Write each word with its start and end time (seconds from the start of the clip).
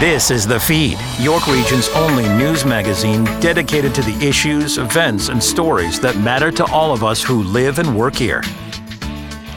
This 0.00 0.30
is 0.30 0.46
The 0.46 0.60
Feed, 0.60 0.98
York 1.18 1.46
Region's 1.46 1.88
only 1.88 2.28
news 2.28 2.66
magazine 2.66 3.24
dedicated 3.40 3.94
to 3.94 4.02
the 4.02 4.14
issues, 4.22 4.76
events, 4.76 5.30
and 5.30 5.42
stories 5.42 5.98
that 6.00 6.18
matter 6.18 6.50
to 6.50 6.66
all 6.66 6.92
of 6.92 7.02
us 7.02 7.22
who 7.22 7.42
live 7.44 7.78
and 7.78 7.98
work 7.98 8.14
here. 8.14 8.42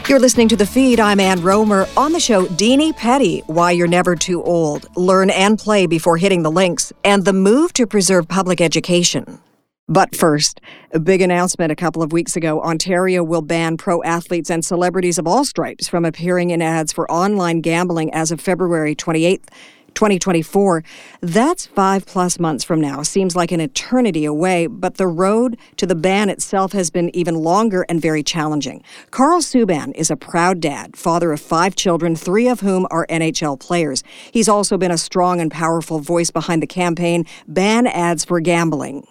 You're 0.08 0.18
listening 0.18 0.48
to 0.48 0.56
The 0.56 0.64
Feed. 0.64 0.98
I'm 0.98 1.20
Ann 1.20 1.40
Rohmer. 1.40 1.94
On 1.94 2.12
the 2.12 2.20
show, 2.20 2.46
Dini 2.46 2.96
Petty, 2.96 3.40
Why 3.48 3.72
You're 3.72 3.86
Never 3.86 4.16
Too 4.16 4.42
Old, 4.42 4.86
Learn 4.96 5.28
and 5.28 5.58
Play 5.58 5.86
Before 5.86 6.16
Hitting 6.16 6.42
the 6.42 6.50
Links, 6.50 6.90
and 7.04 7.26
the 7.26 7.34
move 7.34 7.74
to 7.74 7.86
preserve 7.86 8.26
public 8.26 8.62
education. 8.62 9.42
But 9.90 10.14
first, 10.14 10.60
a 10.92 11.00
big 11.00 11.20
announcement 11.20 11.72
a 11.72 11.76
couple 11.76 12.00
of 12.00 12.12
weeks 12.12 12.36
ago 12.36 12.62
Ontario 12.62 13.24
will 13.24 13.42
ban 13.42 13.76
pro 13.76 14.02
athletes 14.04 14.48
and 14.48 14.64
celebrities 14.64 15.18
of 15.18 15.26
all 15.26 15.44
stripes 15.44 15.88
from 15.88 16.04
appearing 16.04 16.50
in 16.50 16.62
ads 16.62 16.92
for 16.92 17.10
online 17.10 17.60
gambling 17.60 18.14
as 18.14 18.30
of 18.30 18.40
February 18.40 18.94
28th. 18.94 19.48
2024. 19.94 20.82
That's 21.20 21.66
five 21.66 22.06
plus 22.06 22.38
months 22.38 22.64
from 22.64 22.80
now. 22.80 23.02
Seems 23.02 23.36
like 23.36 23.52
an 23.52 23.60
eternity 23.60 24.24
away, 24.24 24.66
but 24.66 24.96
the 24.96 25.06
road 25.06 25.56
to 25.76 25.86
the 25.86 25.94
ban 25.94 26.28
itself 26.28 26.72
has 26.72 26.90
been 26.90 27.14
even 27.14 27.34
longer 27.34 27.84
and 27.88 28.00
very 28.00 28.22
challenging. 28.22 28.82
Karl 29.10 29.40
Subban 29.40 29.94
is 29.94 30.10
a 30.10 30.16
proud 30.16 30.60
dad, 30.60 30.96
father 30.96 31.32
of 31.32 31.40
five 31.40 31.74
children, 31.74 32.16
three 32.16 32.48
of 32.48 32.60
whom 32.60 32.86
are 32.90 33.06
NHL 33.08 33.58
players. 33.58 34.02
He's 34.32 34.48
also 34.48 34.78
been 34.78 34.90
a 34.90 34.98
strong 34.98 35.40
and 35.40 35.50
powerful 35.50 35.98
voice 36.00 36.30
behind 36.30 36.62
the 36.62 36.66
campaign 36.66 37.24
Ban 37.46 37.86
Ads 37.86 38.24
for 38.24 38.40
Gambling. 38.40 39.06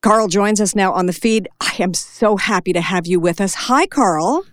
Karl 0.00 0.28
joins 0.28 0.60
us 0.60 0.76
now 0.76 0.92
on 0.92 1.06
the 1.06 1.12
feed. 1.12 1.48
I 1.60 1.74
am 1.80 1.92
so 1.92 2.36
happy 2.36 2.72
to 2.72 2.80
have 2.80 3.06
you 3.06 3.18
with 3.18 3.40
us. 3.40 3.54
Hi, 3.54 3.86
Karl. 3.86 4.44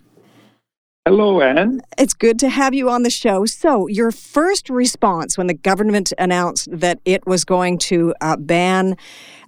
Hello, 1.06 1.40
Ann. 1.40 1.82
It's 1.98 2.14
good 2.14 2.36
to 2.40 2.48
have 2.48 2.74
you 2.74 2.90
on 2.90 3.04
the 3.04 3.10
show. 3.10 3.46
So, 3.46 3.86
your 3.86 4.10
first 4.10 4.68
response 4.68 5.38
when 5.38 5.46
the 5.46 5.54
government 5.54 6.12
announced 6.18 6.68
that 6.72 6.98
it 7.04 7.24
was 7.28 7.44
going 7.44 7.78
to 7.78 8.12
uh, 8.20 8.36
ban 8.36 8.96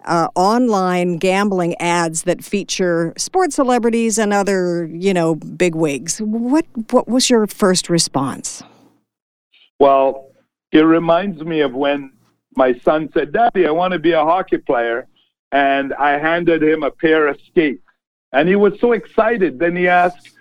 uh, 0.04 0.28
online 0.36 1.16
gambling 1.16 1.74
ads 1.80 2.22
that 2.22 2.44
feature 2.44 3.12
sports 3.16 3.56
celebrities 3.56 4.18
and 4.18 4.32
other, 4.32 4.86
you 4.92 5.12
know, 5.12 5.34
big 5.34 5.74
wigs. 5.74 6.20
What 6.20 6.64
what 6.92 7.08
was 7.08 7.28
your 7.28 7.48
first 7.48 7.90
response? 7.90 8.62
Well, 9.80 10.30
it 10.70 10.82
reminds 10.82 11.42
me 11.42 11.62
of 11.62 11.74
when 11.74 12.12
my 12.54 12.78
son 12.84 13.10
said, 13.12 13.32
"Daddy, 13.32 13.66
I 13.66 13.72
want 13.72 13.94
to 13.94 13.98
be 13.98 14.12
a 14.12 14.22
hockey 14.22 14.58
player," 14.58 15.08
and 15.50 15.92
I 15.94 16.18
handed 16.18 16.62
him 16.62 16.84
a 16.84 16.92
pair 16.92 17.26
of 17.26 17.36
skates, 17.48 17.82
and 18.32 18.48
he 18.48 18.54
was 18.54 18.78
so 18.78 18.92
excited. 18.92 19.58
Then 19.58 19.74
he 19.74 19.88
asked 19.88 20.37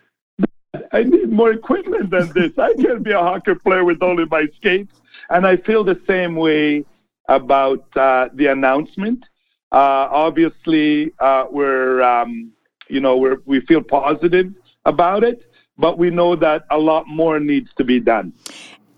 I 0.92 1.04
need 1.04 1.32
more 1.32 1.52
equipment 1.52 2.10
than 2.10 2.32
this. 2.34 2.52
I 2.58 2.74
can't 2.76 3.04
be 3.04 3.12
a 3.12 3.20
hockey 3.20 3.56
player 3.56 3.84
with 3.84 4.02
only 4.02 4.26
my 4.26 4.48
skates. 4.56 4.94
And 5.30 5.46
I 5.46 5.58
feel 5.58 5.84
the 5.84 6.00
same 6.08 6.36
way 6.36 6.86
about 7.28 7.86
uh, 7.98 8.30
the 8.34 8.48
announcement. 8.48 9.24
Uh, 9.72 10.08
obviously, 10.12 11.12
uh, 11.20 11.46
we're, 11.52 12.02
um, 12.02 12.52
you 12.90 13.02
know, 13.02 13.18
we're, 13.18 13.38
we 13.46 13.60
feel 13.62 13.82
positive 13.82 14.54
about 14.86 15.24
it, 15.24 15.52
but 15.78 15.98
we 15.98 16.10
know 16.10 16.36
that 16.36 16.64
a 16.72 16.78
lot 16.78 17.06
more 17.08 17.40
needs 17.40 17.70
to 17.78 17.84
be 17.84 18.00
done. 18.00 18.34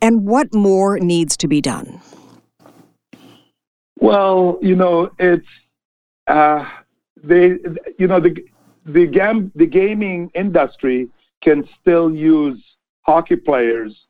And 0.02 0.26
what 0.26 0.54
more 0.54 1.00
needs 1.00 1.36
to 1.38 1.48
be 1.48 1.60
done? 1.60 2.00
Well, 4.00 4.60
you 4.62 4.76
know, 4.76 5.12
it's 5.20 5.48
uh, 6.28 6.66
they, 7.22 7.58
you 7.98 8.08
know, 8.08 8.20
the 8.20 8.36
the 8.86 9.08
gam 9.08 9.52
the 9.56 9.66
gaming 9.66 10.32
industry 10.36 11.10
can 11.42 11.68
still 11.82 12.14
use 12.14 12.62
hockey 13.02 13.36
players 13.36 14.06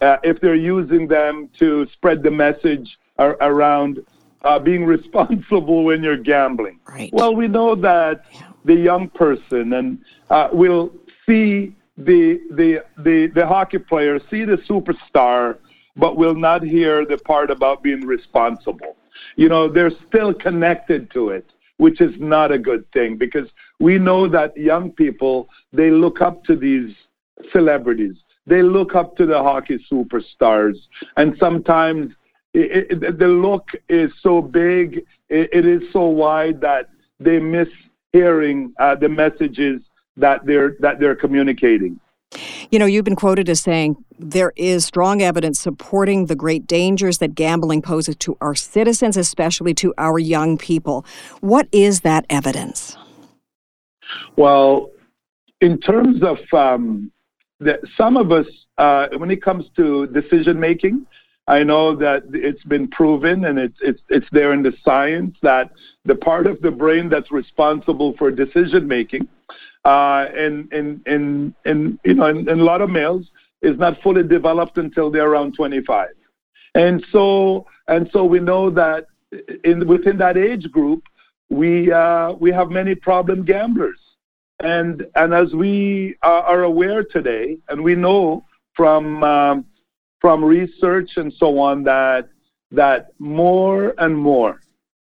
uh, 0.00 0.16
if 0.22 0.40
they're 0.40 0.54
using 0.54 1.08
them 1.08 1.48
to 1.58 1.86
spread 1.92 2.22
the 2.22 2.30
message 2.30 2.98
ar- 3.18 3.36
around 3.40 4.04
uh, 4.42 4.58
being 4.58 4.84
responsible 4.96 5.84
when 5.84 6.02
you're 6.02 6.16
gambling. 6.16 6.78
Right. 6.88 7.12
Well, 7.12 7.34
we 7.34 7.48
know 7.48 7.74
that 7.76 8.24
the 8.64 8.74
young 8.74 9.08
person 9.10 9.72
and 9.72 9.98
uh, 10.30 10.48
will 10.52 10.92
see 11.26 11.74
the, 11.96 12.40
the 12.50 12.84
the 12.98 13.28
the 13.34 13.46
hockey 13.46 13.78
player, 13.78 14.18
see 14.28 14.44
the 14.44 14.56
superstar, 14.68 15.58
but 15.96 16.16
will 16.16 16.34
not 16.34 16.62
hear 16.62 17.06
the 17.06 17.18
part 17.18 17.50
about 17.50 17.82
being 17.82 18.04
responsible. 18.04 18.96
You 19.36 19.48
know, 19.48 19.68
they're 19.68 19.92
still 20.08 20.34
connected 20.34 21.10
to 21.12 21.30
it 21.30 21.46
which 21.78 22.00
is 22.00 22.14
not 22.18 22.52
a 22.52 22.58
good 22.58 22.90
thing 22.92 23.16
because 23.16 23.48
we 23.80 23.98
know 23.98 24.28
that 24.28 24.56
young 24.56 24.90
people 24.90 25.48
they 25.72 25.90
look 25.90 26.20
up 26.20 26.44
to 26.44 26.56
these 26.56 26.94
celebrities 27.52 28.16
they 28.46 28.62
look 28.62 28.94
up 28.94 29.16
to 29.16 29.26
the 29.26 29.38
hockey 29.38 29.84
superstars 29.90 30.76
and 31.16 31.36
sometimes 31.38 32.12
it, 32.52 33.02
it, 33.02 33.18
the 33.18 33.28
look 33.28 33.68
is 33.88 34.10
so 34.20 34.40
big 34.40 35.04
it, 35.28 35.50
it 35.52 35.66
is 35.66 35.82
so 35.92 36.06
wide 36.06 36.60
that 36.60 36.90
they 37.18 37.38
miss 37.38 37.68
hearing 38.12 38.72
uh, 38.78 38.94
the 38.94 39.08
messages 39.08 39.80
that 40.16 40.44
they're 40.46 40.76
that 40.80 41.00
they're 41.00 41.16
communicating 41.16 41.98
you 42.70 42.78
know, 42.78 42.86
you've 42.86 43.04
been 43.04 43.16
quoted 43.16 43.48
as 43.48 43.60
saying 43.60 44.04
there 44.18 44.52
is 44.56 44.84
strong 44.84 45.22
evidence 45.22 45.60
supporting 45.60 46.26
the 46.26 46.34
great 46.34 46.66
dangers 46.66 47.18
that 47.18 47.34
gambling 47.34 47.82
poses 47.82 48.16
to 48.16 48.36
our 48.40 48.54
citizens, 48.54 49.16
especially 49.16 49.74
to 49.74 49.94
our 49.98 50.18
young 50.18 50.58
people. 50.58 51.04
What 51.40 51.68
is 51.70 52.00
that 52.00 52.26
evidence? 52.28 52.96
Well, 54.36 54.90
in 55.60 55.78
terms 55.80 56.22
of 56.22 56.38
um, 56.52 57.10
the, 57.60 57.78
some 57.96 58.16
of 58.16 58.32
us, 58.32 58.46
uh, 58.78 59.08
when 59.16 59.30
it 59.30 59.42
comes 59.42 59.66
to 59.76 60.06
decision 60.08 60.58
making, 60.58 61.06
I 61.46 61.62
know 61.62 61.94
that 61.96 62.22
it's 62.32 62.64
been 62.64 62.88
proven 62.88 63.44
and 63.44 63.58
it's, 63.58 63.76
it's, 63.82 64.00
it's 64.08 64.26
there 64.32 64.52
in 64.54 64.62
the 64.62 64.72
science 64.82 65.36
that 65.42 65.70
the 66.04 66.14
part 66.14 66.46
of 66.46 66.60
the 66.62 66.70
brain 66.70 67.08
that's 67.08 67.30
responsible 67.30 68.14
for 68.18 68.30
decision 68.30 68.88
making 68.88 69.28
uh, 69.84 70.26
in, 70.36 70.68
in, 70.72 71.02
in, 71.06 71.54
in, 71.66 71.98
you 72.04 72.14
know, 72.14 72.26
in 72.28 72.48
a 72.48 72.54
lot 72.54 72.80
of 72.80 72.88
males 72.88 73.26
is 73.60 73.78
not 73.78 74.00
fully 74.02 74.22
developed 74.22 74.78
until 74.78 75.10
they're 75.10 75.28
around 75.30 75.54
25. 75.54 76.08
And 76.74 77.04
so, 77.12 77.66
and 77.88 78.08
so 78.12 78.24
we 78.24 78.40
know 78.40 78.70
that 78.70 79.06
in, 79.64 79.86
within 79.86 80.16
that 80.18 80.38
age 80.38 80.70
group, 80.70 81.02
we, 81.50 81.92
uh, 81.92 82.32
we 82.32 82.50
have 82.52 82.70
many 82.70 82.94
problem 82.94 83.44
gamblers. 83.44 83.98
And, 84.62 85.06
and 85.14 85.34
as 85.34 85.52
we 85.52 86.16
are 86.22 86.62
aware 86.62 87.04
today, 87.04 87.58
and 87.68 87.82
we 87.82 87.94
know 87.94 88.44
from, 88.74 89.22
um, 89.24 89.66
from 90.20 90.44
research 90.44 91.16
and 91.16 91.32
so 91.32 91.58
on 91.58 91.84
that, 91.84 92.28
that 92.70 93.12
more 93.18 93.94
and 93.98 94.16
more 94.16 94.60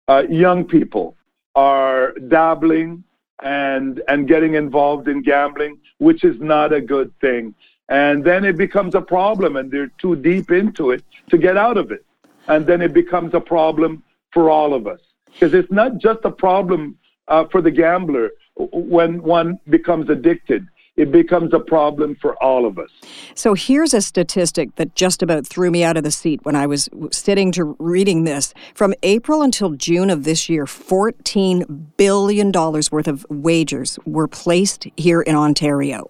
uh, 0.09 0.25
young 0.29 0.65
people 0.65 1.17
are 1.55 2.13
dabbling 2.29 3.05
and 3.43 4.03
and 4.09 4.27
getting 4.27 4.55
involved 4.55 5.09
in 5.09 5.23
gambling, 5.23 5.79
which 5.99 6.25
is 6.25 6.41
not 6.41 6.73
a 6.73 6.81
good 6.81 7.13
thing. 7.21 7.55
And 7.89 8.25
then 8.25 8.45
it 8.45 8.57
becomes 8.57 8.95
a 8.95 9.01
problem, 9.01 9.57
and 9.57 9.71
they're 9.71 9.93
too 9.99 10.17
deep 10.17 10.51
into 10.51 10.91
it 10.91 11.05
to 11.31 11.39
get 11.39 11.57
out 11.57 11.79
of 11.79 11.91
it. 11.91 12.05
And 12.49 12.67
then 12.67 12.83
it 12.83 12.93
becomes 12.93 13.35
a 13.35 13.41
problem 13.41 14.03
for 14.33 14.51
all 14.51 14.75
of 14.75 14.87
us 14.87 15.01
because 15.33 15.55
it's 15.55 15.71
not 15.71 15.99
just 15.99 16.21
a 16.25 16.31
problem 16.31 16.99
uh, 17.29 17.45
for 17.51 17.63
the 17.63 17.71
gambler 17.71 18.31
when 18.59 19.23
one 19.23 19.59
becomes 19.69 20.11
addicted 20.11 20.67
it 20.99 21.13
becomes 21.13 21.55
a 21.55 21.61
problem 21.61 22.17
for 22.21 22.35
all 22.43 22.67
of 22.67 22.77
us. 22.77 22.91
So 23.35 23.55
here's 23.55 23.95
a 23.95 24.03
statistic 24.03 24.75
that 24.75 24.97
just 24.97 25.23
about 25.23 25.47
threw 25.47 25.71
me 25.71 25.85
out 25.85 25.97
of 25.97 26.03
the 26.03 26.11
seat 26.11 26.41
when 26.43 26.57
I 26.57 26.67
was 26.67 26.89
sitting 27.13 27.53
to 27.53 27.77
reading 27.79 28.25
this. 28.25 28.53
From 28.75 28.93
April 29.05 29.43
until 29.43 29.71
June 29.71 30.11
of 30.11 30.25
this 30.25 30.49
year, 30.49 30.65
$14 30.65 31.97
billion 31.97 32.51
worth 32.51 33.07
of 33.07 33.25
wagers 33.31 33.99
were 34.05 34.27
placed 34.27 34.89
here 34.97 35.23
in 35.23 35.37
Ontario. 35.37 36.05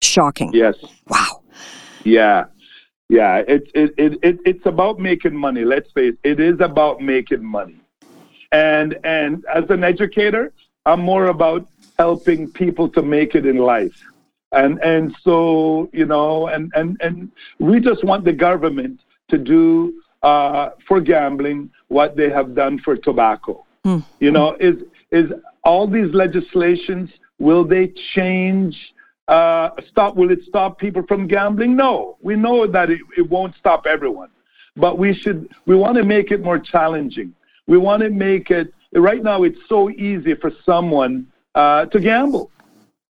Shocking. 0.00 0.50
Yes. 0.54 0.76
Wow. 1.08 1.42
Yeah. 2.04 2.46
Yeah. 3.10 3.42
It, 3.46 3.70
it, 3.74 3.94
it, 3.98 4.18
it, 4.22 4.38
it's 4.46 4.64
about 4.64 4.98
making 4.98 5.36
money. 5.36 5.64
Let's 5.64 5.92
face 5.92 6.14
it, 6.24 6.38
it 6.38 6.40
is 6.40 6.58
about 6.60 7.02
making 7.02 7.44
money. 7.44 7.78
And, 8.50 8.96
and 9.04 9.44
as 9.54 9.64
an 9.68 9.84
educator, 9.84 10.54
I'm 10.86 11.00
more 11.00 11.26
about 11.26 11.68
helping 11.98 12.50
people 12.50 12.88
to 12.90 13.02
make 13.02 13.34
it 13.34 13.46
in 13.46 13.58
life. 13.58 13.98
And 14.52 14.78
and 14.82 15.14
so, 15.22 15.90
you 15.92 16.06
know, 16.06 16.48
and, 16.48 16.72
and, 16.74 16.96
and 17.00 17.30
we 17.58 17.80
just 17.80 18.04
want 18.04 18.24
the 18.24 18.32
government 18.32 19.00
to 19.28 19.38
do 19.38 20.02
uh, 20.22 20.70
for 20.86 21.00
gambling 21.00 21.70
what 21.88 22.16
they 22.16 22.30
have 22.30 22.54
done 22.54 22.78
for 22.78 22.96
tobacco. 22.96 23.64
Mm. 23.84 24.04
You 24.20 24.30
know, 24.30 24.56
is 24.60 24.76
is 25.10 25.30
all 25.64 25.86
these 25.86 26.12
legislations 26.14 27.10
will 27.38 27.64
they 27.64 27.92
change 28.14 28.76
uh, 29.28 29.70
stop 29.90 30.14
will 30.14 30.30
it 30.30 30.40
stop 30.46 30.78
people 30.78 31.02
from 31.08 31.26
gambling? 31.26 31.76
No. 31.76 32.16
We 32.22 32.36
know 32.36 32.66
that 32.66 32.90
it, 32.90 33.00
it 33.16 33.28
won't 33.28 33.54
stop 33.56 33.86
everyone. 33.86 34.30
But 34.76 34.98
we 34.98 35.14
should 35.14 35.48
we 35.66 35.74
want 35.74 35.96
to 35.96 36.04
make 36.04 36.30
it 36.30 36.42
more 36.42 36.58
challenging. 36.58 37.34
We 37.66 37.78
want 37.78 38.02
to 38.02 38.10
make 38.10 38.50
it 38.50 38.72
right 38.94 39.22
now 39.22 39.42
it's 39.42 39.58
so 39.68 39.90
easy 39.90 40.34
for 40.34 40.52
someone 40.64 41.26
uh, 41.56 41.86
to 41.86 41.98
gamble. 41.98 42.50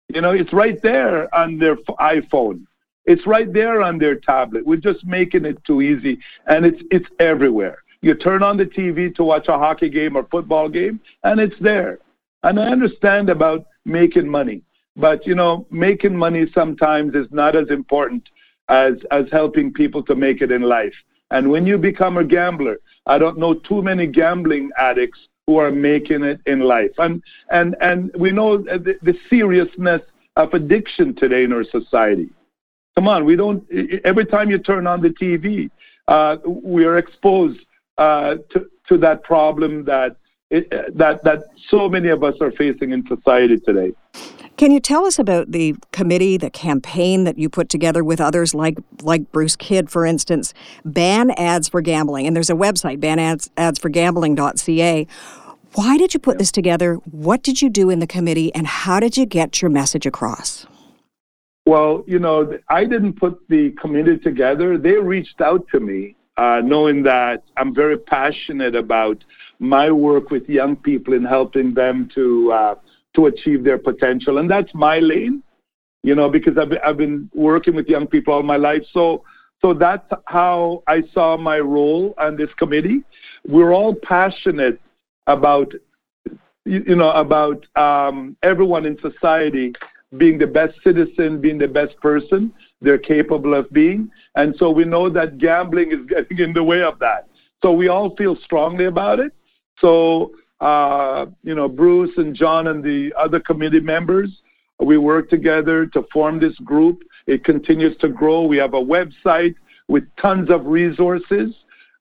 You 0.08 0.20
know, 0.20 0.32
it's 0.32 0.52
right 0.52 0.80
there 0.82 1.34
on 1.34 1.58
their 1.58 1.76
iPhone. 1.76 2.66
It's 3.06 3.26
right 3.26 3.50
there 3.50 3.80
on 3.80 3.98
their 3.98 4.16
tablet. 4.16 4.66
We're 4.66 4.76
just 4.76 5.06
making 5.06 5.46
it 5.46 5.64
too 5.64 5.80
easy, 5.80 6.18
and 6.46 6.66
it's 6.66 6.82
it's 6.90 7.08
everywhere. 7.18 7.78
You 8.02 8.14
turn 8.14 8.42
on 8.42 8.56
the 8.56 8.66
TV 8.66 9.14
to 9.14 9.24
watch 9.24 9.48
a 9.48 9.56
hockey 9.56 9.88
game 9.88 10.16
or 10.16 10.24
football 10.24 10.68
game, 10.68 11.00
and 11.24 11.40
it's 11.40 11.58
there. 11.60 12.00
And 12.42 12.60
I 12.60 12.64
understand 12.64 13.30
about 13.30 13.64
making 13.84 14.28
money, 14.28 14.62
but 14.96 15.26
you 15.26 15.34
know, 15.34 15.66
making 15.70 16.16
money 16.16 16.46
sometimes 16.52 17.14
is 17.14 17.28
not 17.30 17.56
as 17.56 17.70
important 17.70 18.28
as 18.68 18.94
as 19.10 19.24
helping 19.32 19.72
people 19.72 20.02
to 20.04 20.14
make 20.14 20.42
it 20.42 20.50
in 20.50 20.62
life. 20.62 20.94
And 21.30 21.50
when 21.50 21.66
you 21.66 21.78
become 21.78 22.18
a 22.18 22.24
gambler, 22.24 22.78
I 23.06 23.18
don't 23.18 23.38
know 23.38 23.54
too 23.54 23.82
many 23.82 24.06
gambling 24.06 24.70
addicts 24.76 25.18
who 25.46 25.58
are 25.58 25.70
making 25.70 26.22
it 26.22 26.40
in 26.46 26.60
life. 26.60 26.92
And 26.98 27.22
and 27.50 27.76
and 27.80 28.10
we 28.16 28.30
know 28.30 28.58
the, 28.58 28.96
the 29.02 29.16
seriousness 29.28 30.02
of 30.36 30.54
addiction 30.54 31.14
today 31.14 31.44
in 31.44 31.52
our 31.52 31.64
society. 31.64 32.28
Come 32.94 33.08
on, 33.08 33.24
we 33.24 33.36
don't. 33.36 33.64
Every 34.04 34.26
time 34.26 34.50
you 34.50 34.58
turn 34.58 34.86
on 34.86 35.00
the 35.00 35.10
TV, 35.10 35.70
uh, 36.08 36.36
we 36.46 36.84
are 36.84 36.98
exposed 36.98 37.60
uh, 37.98 38.36
to 38.50 38.66
to 38.88 38.98
that 38.98 39.22
problem 39.22 39.84
that 39.84 40.16
it, 40.50 40.70
that 40.96 41.24
that 41.24 41.44
so 41.68 41.88
many 41.88 42.08
of 42.08 42.22
us 42.22 42.34
are 42.40 42.52
facing 42.52 42.92
in 42.92 43.06
society 43.06 43.58
today. 43.58 43.92
Can 44.62 44.70
you 44.70 44.78
tell 44.78 45.06
us 45.06 45.18
about 45.18 45.50
the 45.50 45.74
committee, 45.90 46.36
the 46.36 46.48
campaign 46.48 47.24
that 47.24 47.36
you 47.36 47.48
put 47.48 47.68
together 47.68 48.04
with 48.04 48.20
others 48.20 48.54
like 48.54 48.78
like 49.02 49.32
Bruce 49.32 49.56
Kidd, 49.56 49.90
for 49.90 50.06
instance, 50.06 50.54
ban 50.84 51.32
ads 51.32 51.68
for 51.68 51.80
gambling? 51.80 52.28
And 52.28 52.36
there's 52.36 52.48
a 52.48 52.54
website, 52.54 53.00
banadsforgambling.ca. 53.00 55.06
Why 55.74 55.98
did 55.98 56.14
you 56.14 56.20
put 56.20 56.38
this 56.38 56.52
together? 56.52 56.94
What 57.10 57.42
did 57.42 57.60
you 57.60 57.70
do 57.70 57.90
in 57.90 57.98
the 57.98 58.06
committee, 58.06 58.54
and 58.54 58.68
how 58.68 59.00
did 59.00 59.16
you 59.16 59.26
get 59.26 59.60
your 59.60 59.68
message 59.68 60.06
across? 60.06 60.64
Well, 61.66 62.04
you 62.06 62.20
know, 62.20 62.56
I 62.68 62.84
didn't 62.84 63.14
put 63.14 63.40
the 63.48 63.72
committee 63.72 64.18
together. 64.18 64.78
They 64.78 64.92
reached 64.92 65.40
out 65.40 65.66
to 65.72 65.80
me, 65.80 66.14
uh, 66.36 66.60
knowing 66.62 67.02
that 67.02 67.42
I'm 67.56 67.74
very 67.74 67.98
passionate 67.98 68.76
about 68.76 69.24
my 69.58 69.90
work 69.90 70.30
with 70.30 70.48
young 70.48 70.76
people 70.76 71.14
and 71.14 71.26
helping 71.26 71.74
them 71.74 72.08
to 72.14 72.52
uh, 72.52 72.74
to 73.14 73.26
achieve 73.26 73.64
their 73.64 73.78
potential, 73.78 74.38
and 74.38 74.50
that's 74.50 74.72
my 74.74 74.98
lane. 74.98 75.42
You 76.02 76.14
know, 76.14 76.28
because 76.28 76.58
I've 76.58 76.72
I've 76.84 76.96
been 76.96 77.30
working 77.34 77.74
with 77.74 77.86
young 77.86 78.06
people 78.06 78.34
all 78.34 78.42
my 78.42 78.56
life, 78.56 78.82
so 78.92 79.24
so 79.60 79.72
that's 79.72 80.08
how 80.26 80.82
I 80.88 81.02
saw 81.14 81.36
my 81.36 81.60
role 81.60 82.14
on 82.18 82.36
this 82.36 82.50
committee. 82.58 83.02
We're 83.46 83.72
all 83.72 83.94
passionate 83.94 84.80
about 85.26 85.72
you 86.64 86.96
know 86.96 87.10
about 87.12 87.64
um, 87.76 88.36
everyone 88.42 88.86
in 88.86 88.98
society 89.00 89.72
being 90.16 90.38
the 90.38 90.46
best 90.46 90.74
citizen, 90.84 91.40
being 91.40 91.58
the 91.58 91.68
best 91.68 91.96
person 92.00 92.52
they're 92.82 92.98
capable 92.98 93.54
of 93.54 93.70
being. 93.72 94.10
And 94.34 94.54
so 94.58 94.70
we 94.70 94.84
know 94.84 95.08
that 95.08 95.38
gambling 95.38 95.92
is 95.92 96.00
getting 96.06 96.38
in 96.38 96.52
the 96.52 96.62
way 96.62 96.82
of 96.82 96.98
that. 96.98 97.28
So 97.62 97.72
we 97.72 97.88
all 97.88 98.14
feel 98.16 98.36
strongly 98.44 98.86
about 98.86 99.20
it. 99.20 99.32
So, 99.78 100.32
uh, 100.62 101.26
you 101.42 101.56
know, 101.56 101.68
Bruce 101.68 102.16
and 102.16 102.36
John 102.36 102.68
and 102.68 102.84
the 102.84 103.12
other 103.18 103.40
committee 103.40 103.80
members, 103.80 104.30
we 104.78 104.96
work 104.96 105.28
together 105.28 105.86
to 105.86 106.04
form 106.12 106.38
this 106.38 106.56
group. 106.60 107.02
It 107.26 107.44
continues 107.44 107.96
to 107.98 108.08
grow. 108.08 108.44
We 108.44 108.58
have 108.58 108.74
a 108.74 108.80
website 108.80 109.56
with 109.88 110.04
tons 110.20 110.50
of 110.50 110.66
resources. 110.66 111.52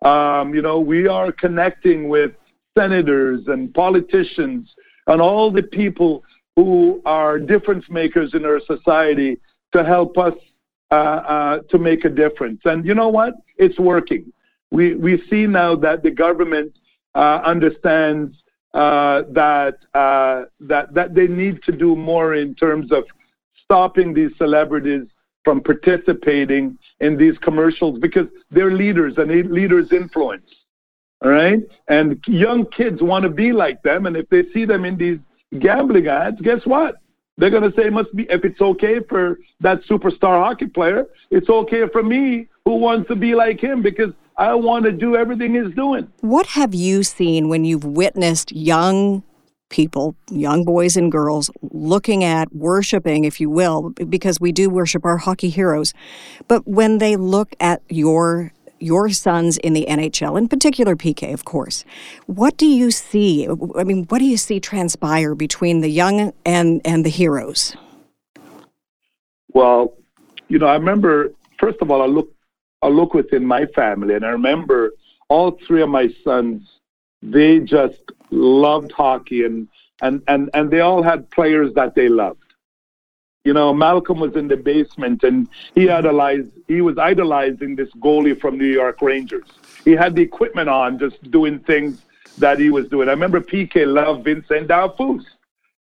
Um, 0.03 0.53
you 0.53 0.61
know, 0.61 0.79
we 0.79 1.07
are 1.07 1.31
connecting 1.31 2.07
with 2.07 2.31
senators 2.77 3.41
and 3.47 3.73
politicians 3.73 4.69
and 5.07 5.21
all 5.21 5.51
the 5.51 5.63
people 5.63 6.23
who 6.55 7.01
are 7.03 7.39
difference 7.39 7.85
makers 7.89 8.35
in 8.35 8.45
our 8.45 8.61
society 8.67 9.39
to 9.73 9.83
help 9.83 10.19
us 10.19 10.33
uh, 10.91 10.93
uh, 10.93 11.59
to 11.69 11.79
make 11.79 12.05
a 12.05 12.09
difference. 12.09 12.61
And 12.65 12.85
you 12.85 12.93
know 12.93 13.09
what? 13.09 13.33
It's 13.57 13.79
working. 13.79 14.31
We 14.69 14.95
we 14.95 15.23
see 15.29 15.47
now 15.47 15.75
that 15.77 16.03
the 16.03 16.11
government 16.11 16.75
uh, 17.15 17.41
understands 17.43 18.35
uh, 18.73 19.23
that 19.31 19.77
uh, 19.93 20.43
that 20.59 20.93
that 20.93 21.13
they 21.13 21.27
need 21.27 21.61
to 21.63 21.71
do 21.71 21.95
more 21.95 22.35
in 22.35 22.55
terms 22.55 22.91
of 22.91 23.03
stopping 23.63 24.13
these 24.13 24.31
celebrities 24.37 25.03
from 25.43 25.61
participating 25.61 26.77
in 26.99 27.17
these 27.17 27.37
commercials 27.39 27.99
because 27.99 28.27
they're 28.51 28.71
leaders 28.71 29.15
and 29.17 29.29
leaders 29.51 29.91
influence. 29.91 30.45
All 31.23 31.31
right, 31.31 31.59
and 31.87 32.23
young 32.27 32.65
kids 32.65 33.01
want 33.01 33.23
to 33.23 33.29
be 33.29 33.51
like 33.51 33.81
them, 33.83 34.05
and 34.05 34.15
if 34.15 34.27
they 34.29 34.43
see 34.53 34.65
them 34.65 34.85
in 34.85 34.97
these 34.97 35.19
gambling 35.59 36.07
ads, 36.07 36.39
guess 36.41 36.61
what? 36.65 36.95
They're 37.37 37.49
going 37.49 37.69
to 37.69 37.75
say 37.75 37.87
it 37.87 37.93
must 37.93 38.15
be 38.15 38.23
if 38.29 38.43
it's 38.45 38.61
okay 38.61 38.99
for 39.07 39.39
that 39.59 39.81
superstar 39.83 40.43
hockey 40.43 40.67
player, 40.67 41.05
it's 41.29 41.49
okay 41.49 41.83
for 41.91 42.03
me 42.03 42.47
who 42.65 42.75
wants 42.75 43.07
to 43.09 43.15
be 43.15 43.35
like 43.35 43.59
him 43.59 43.81
because 43.81 44.11
I 44.37 44.53
want 44.55 44.85
to 44.85 44.91
do 44.91 45.15
everything 45.15 45.55
he's 45.55 45.73
doing. 45.75 46.11
What 46.21 46.47
have 46.47 46.73
you 46.73 47.03
seen 47.03 47.49
when 47.49 47.65
you've 47.65 47.83
witnessed 47.83 48.51
young 48.51 49.23
people, 49.69 50.15
young 50.29 50.65
boys 50.65 50.97
and 50.97 51.11
girls, 51.11 51.49
looking 51.61 52.23
at 52.23 52.53
worshiping, 52.53 53.23
if 53.23 53.39
you 53.39 53.49
will, 53.49 53.89
because 53.89 54.39
we 54.39 54.51
do 54.51 54.69
worship 54.69 55.05
our 55.05 55.17
hockey 55.17 55.49
heroes, 55.49 55.93
but 56.47 56.67
when 56.67 56.99
they 56.99 57.15
look 57.15 57.55
at 57.59 57.81
your 57.89 58.51
your 58.81 59.09
sons 59.09 59.57
in 59.59 59.73
the 59.73 59.85
NHL, 59.87 60.37
in 60.37 60.47
particular 60.47 60.95
PK, 60.95 61.33
of 61.33 61.45
course. 61.45 61.85
What 62.25 62.57
do 62.57 62.65
you 62.65 62.89
see? 62.89 63.47
I 63.77 63.83
mean, 63.83 64.05
what 64.05 64.17
do 64.17 64.25
you 64.25 64.37
see 64.37 64.59
transpire 64.59 65.35
between 65.35 65.81
the 65.81 65.89
young 65.89 66.33
and, 66.45 66.81
and 66.83 67.05
the 67.05 67.09
heroes? 67.09 67.75
Well, 69.53 69.93
you 70.47 70.57
know, 70.57 70.65
I 70.65 70.73
remember, 70.73 71.31
first 71.59 71.77
of 71.81 71.91
all, 71.91 72.01
I 72.01 72.07
look, 72.07 72.33
I 72.81 72.87
look 72.87 73.13
within 73.13 73.45
my 73.45 73.65
family, 73.67 74.15
and 74.15 74.25
I 74.25 74.29
remember 74.29 74.93
all 75.29 75.59
three 75.65 75.81
of 75.81 75.89
my 75.89 76.09
sons, 76.23 76.79
they 77.21 77.59
just 77.59 78.01
loved 78.31 78.91
hockey, 78.91 79.45
and, 79.45 79.67
and, 80.01 80.21
and, 80.27 80.49
and 80.53 80.71
they 80.71 80.79
all 80.79 81.03
had 81.03 81.29
players 81.31 81.73
that 81.75 81.95
they 81.95 82.09
loved. 82.09 82.41
You 83.43 83.53
know, 83.53 83.73
Malcolm 83.73 84.19
was 84.19 84.35
in 84.35 84.47
the 84.47 84.57
basement 84.57 85.23
and 85.23 85.47
he 85.73 85.89
idolized, 85.89 86.51
he 86.67 86.81
was 86.81 86.99
idolizing 86.99 87.75
this 87.75 87.89
goalie 87.99 88.39
from 88.39 88.57
New 88.57 88.67
York 88.67 89.01
Rangers. 89.01 89.47
He 89.83 89.91
had 89.91 90.15
the 90.15 90.21
equipment 90.21 90.69
on, 90.69 90.99
just 90.99 91.31
doing 91.31 91.57
things 91.59 92.03
that 92.37 92.59
he 92.59 92.69
was 92.69 92.87
doing. 92.87 93.07
I 93.07 93.13
remember 93.13 93.41
PK 93.41 93.87
loved 93.91 94.25
Vincent 94.25 94.67
Damphousse, 94.67 95.25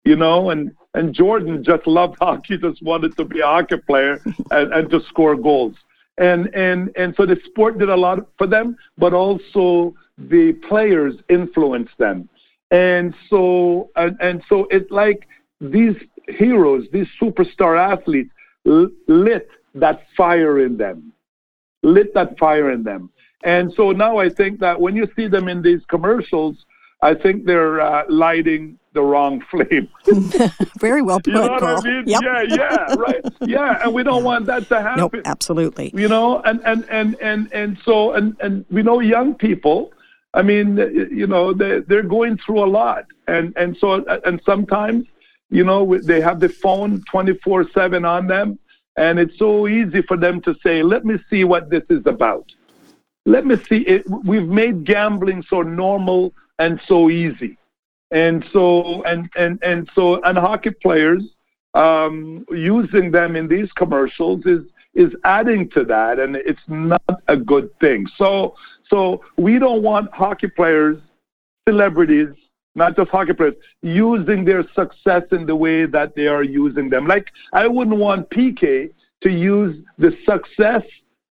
you 0.04 0.16
know, 0.16 0.50
and, 0.50 0.74
and 0.94 1.12
Jordan 1.14 1.62
just 1.62 1.86
loved 1.86 2.16
hockey, 2.20 2.56
just 2.56 2.82
wanted 2.82 3.14
to 3.18 3.24
be 3.24 3.40
a 3.40 3.46
hockey 3.46 3.76
player 3.76 4.22
and, 4.50 4.72
and 4.72 4.90
to 4.90 5.02
score 5.02 5.36
goals. 5.36 5.74
And, 6.18 6.54
and, 6.54 6.90
and 6.96 7.14
so 7.16 7.24
the 7.24 7.40
sport 7.46 7.78
did 7.78 7.88
a 7.88 7.96
lot 7.96 8.26
for 8.36 8.46
them, 8.46 8.76
but 8.98 9.14
also 9.14 9.94
the 10.18 10.52
players 10.68 11.14
influenced 11.28 11.96
them. 11.98 12.28
And 12.70 13.14
so, 13.28 13.90
and, 13.96 14.16
and 14.20 14.42
so 14.48 14.66
it's 14.70 14.90
like 14.90 15.26
these 15.60 15.96
heroes, 16.28 16.86
these 16.92 17.08
superstar 17.20 17.78
athletes, 17.78 18.30
lit 18.64 19.48
that 19.74 20.06
fire 20.16 20.60
in 20.60 20.76
them, 20.76 21.12
lit 21.82 22.12
that 22.14 22.38
fire 22.38 22.70
in 22.70 22.82
them. 22.82 23.10
And 23.42 23.72
so 23.74 23.92
now 23.92 24.18
I 24.18 24.28
think 24.28 24.60
that 24.60 24.78
when 24.78 24.94
you 24.94 25.08
see 25.16 25.26
them 25.26 25.48
in 25.48 25.62
these 25.62 25.80
commercials, 25.88 26.56
I 27.02 27.14
think 27.14 27.46
they're 27.46 27.80
uh, 27.80 28.04
lighting 28.08 28.78
the 28.92 29.02
wrong 29.02 29.42
flame. 29.50 29.88
Very 30.80 31.02
well 31.02 31.18
put, 31.18 31.28
you 31.28 31.34
know 31.34 31.58
Karl. 31.58 31.78
I 31.78 31.88
mean? 31.88 32.04
yep. 32.06 32.20
Yeah, 32.22 32.42
yeah, 32.42 32.94
right. 32.94 33.24
Yeah, 33.42 33.82
and 33.84 33.94
we 33.94 34.02
don't 34.02 34.24
want 34.24 34.46
that 34.46 34.68
to 34.68 34.80
happen. 34.82 35.00
Nope, 35.00 35.16
absolutely. 35.24 35.92
You 35.94 36.08
know, 36.08 36.40
and 36.42 36.60
and 36.64 36.84
and 36.90 37.16
and 37.20 37.52
and 37.52 37.78
so 37.84 38.12
and 38.12 38.36
and 38.40 38.64
we 38.70 38.82
know 38.82 39.00
young 39.00 39.34
people. 39.34 39.92
I 40.32 40.42
mean, 40.42 40.76
you 40.76 41.26
know, 41.26 41.52
they 41.52 41.80
they're 41.80 42.04
going 42.04 42.38
through 42.38 42.64
a 42.64 42.70
lot, 42.70 43.04
and 43.26 43.52
and 43.56 43.76
so 43.76 44.04
uh, 44.04 44.20
and 44.24 44.40
sometimes 44.46 45.06
you 45.50 45.64
know, 45.64 45.98
they 45.98 46.20
have 46.20 46.40
the 46.40 46.48
phone 46.48 47.02
24 47.10 47.70
7 47.70 48.04
on 48.04 48.26
them, 48.26 48.58
and 48.96 49.18
it's 49.18 49.36
so 49.38 49.66
easy 49.66 50.02
for 50.02 50.16
them 50.16 50.40
to 50.42 50.54
say, 50.62 50.82
let 50.82 51.04
me 51.04 51.18
see 51.28 51.44
what 51.44 51.70
this 51.70 51.82
is 51.90 52.06
about. 52.06 52.46
Let 53.26 53.44
me 53.44 53.56
see 53.68 53.78
it. 53.78 54.04
We've 54.24 54.46
made 54.46 54.84
gambling 54.84 55.44
so 55.48 55.62
normal 55.62 56.32
and 56.58 56.80
so 56.86 57.10
easy. 57.10 57.58
And 58.10 58.44
so, 58.52 59.02
and, 59.04 59.30
and, 59.36 59.58
and 59.62 59.88
so, 59.94 60.20
and 60.22 60.36
hockey 60.36 60.70
players 60.70 61.22
um, 61.74 62.44
using 62.50 63.10
them 63.10 63.36
in 63.36 63.46
these 63.46 63.70
commercials 63.76 64.44
is, 64.46 64.62
is 64.94 65.12
adding 65.24 65.70
to 65.70 65.84
that, 65.84 66.18
and 66.18 66.34
it's 66.34 66.60
not 66.66 67.02
a 67.28 67.36
good 67.36 67.70
thing. 67.78 68.06
So, 68.16 68.56
so 68.88 69.22
we 69.36 69.58
don't 69.58 69.82
want 69.82 70.12
hockey 70.12 70.48
players, 70.48 70.98
celebrities, 71.68 72.28
not 72.74 72.96
just 72.96 73.10
hockey 73.10 73.34
players, 73.34 73.54
using 73.82 74.44
their 74.44 74.64
success 74.74 75.22
in 75.30 75.46
the 75.46 75.54
way 75.54 75.86
that 75.86 76.16
they 76.16 76.26
are 76.26 76.42
using 76.42 76.90
them. 76.90 77.06
Like 77.06 77.28
I 77.52 77.68
wouldn't 77.68 77.96
want 77.96 78.28
PK 78.30 78.90
to 79.22 79.30
use 79.30 79.76
the 79.98 80.16
success 80.28 80.82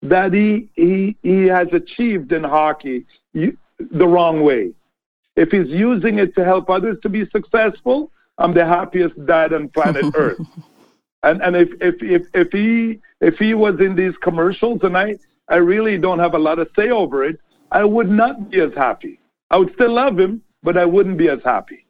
that 0.04 0.34
he 0.34 0.70
he 0.76 1.18
he 1.24 1.48
has 1.48 1.68
achieved 1.74 2.32
in 2.32 2.44
hockey 2.44 3.06
the 3.34 4.08
wrong 4.08 4.42
way. 4.42 4.72
If 5.38 5.52
he's 5.52 5.68
using 5.68 6.20
it 6.20 6.36
to 6.36 6.44
help 6.44 6.70
others 6.70 6.98
to 7.04 7.10
be 7.10 7.30
successful, 7.30 8.12
I'm 8.40 8.54
the 8.54 8.66
happiest 8.66 9.26
dad 9.26 9.54
on 9.54 9.70
planet 9.70 10.06
Earth. 10.16 10.40
And 11.24 11.42
and 11.42 11.56
if 11.56 11.70
if 11.80 11.96
if, 12.02 12.24
if 12.34 12.52
he 12.52 13.00
if 13.22 13.36
he 13.38 13.54
was 13.54 13.80
in 13.80 13.96
these 13.96 14.14
commercials 14.22 14.80
and 14.84 14.98
I 14.98 15.18
I 15.48 15.58
really 15.58 15.98
don't 15.98 16.20
have 16.20 16.34
a 16.34 16.40
lot 16.40 16.60
of 16.60 16.68
say 16.76 16.90
over 16.90 17.24
it, 17.24 17.40
I 17.72 17.84
would 17.86 18.10
not 18.10 18.50
be 18.50 18.60
as 18.60 18.74
happy. 18.76 19.20
I 19.50 19.58
would 19.58 19.74
still 19.76 19.94
love 19.94 20.20
him, 20.20 20.42
but 20.64 20.78
I 20.78 20.86
wouldn't 20.86 21.18
be 21.18 21.30
as 21.30 21.40
happy. 21.46 21.86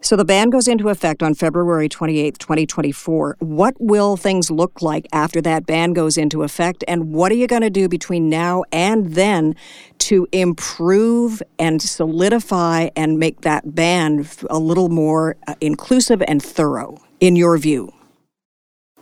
So 0.00 0.14
the 0.14 0.24
ban 0.24 0.50
goes 0.50 0.68
into 0.68 0.88
effect 0.88 1.22
on 1.22 1.34
February 1.34 1.88
28th, 1.88 2.38
2024. 2.38 3.36
What 3.40 3.74
will 3.80 4.16
things 4.16 4.50
look 4.50 4.82
like 4.82 5.06
after 5.12 5.40
that 5.42 5.66
ban 5.66 5.94
goes 5.94 6.16
into 6.16 6.42
effect? 6.42 6.84
And 6.86 7.12
what 7.12 7.32
are 7.32 7.36
you 7.36 7.46
going 7.46 7.62
to 7.62 7.70
do 7.70 7.88
between 7.88 8.28
now 8.28 8.64
and 8.70 9.14
then 9.14 9.56
to 9.98 10.28
improve 10.32 11.42
and 11.58 11.80
solidify 11.82 12.90
and 12.94 13.18
make 13.18 13.40
that 13.40 13.74
ban 13.74 14.26
a 14.50 14.58
little 14.58 14.88
more 14.88 15.36
uh, 15.48 15.54
inclusive 15.60 16.22
and 16.28 16.42
thorough, 16.42 16.98
in 17.20 17.34
your 17.34 17.56
view? 17.58 17.92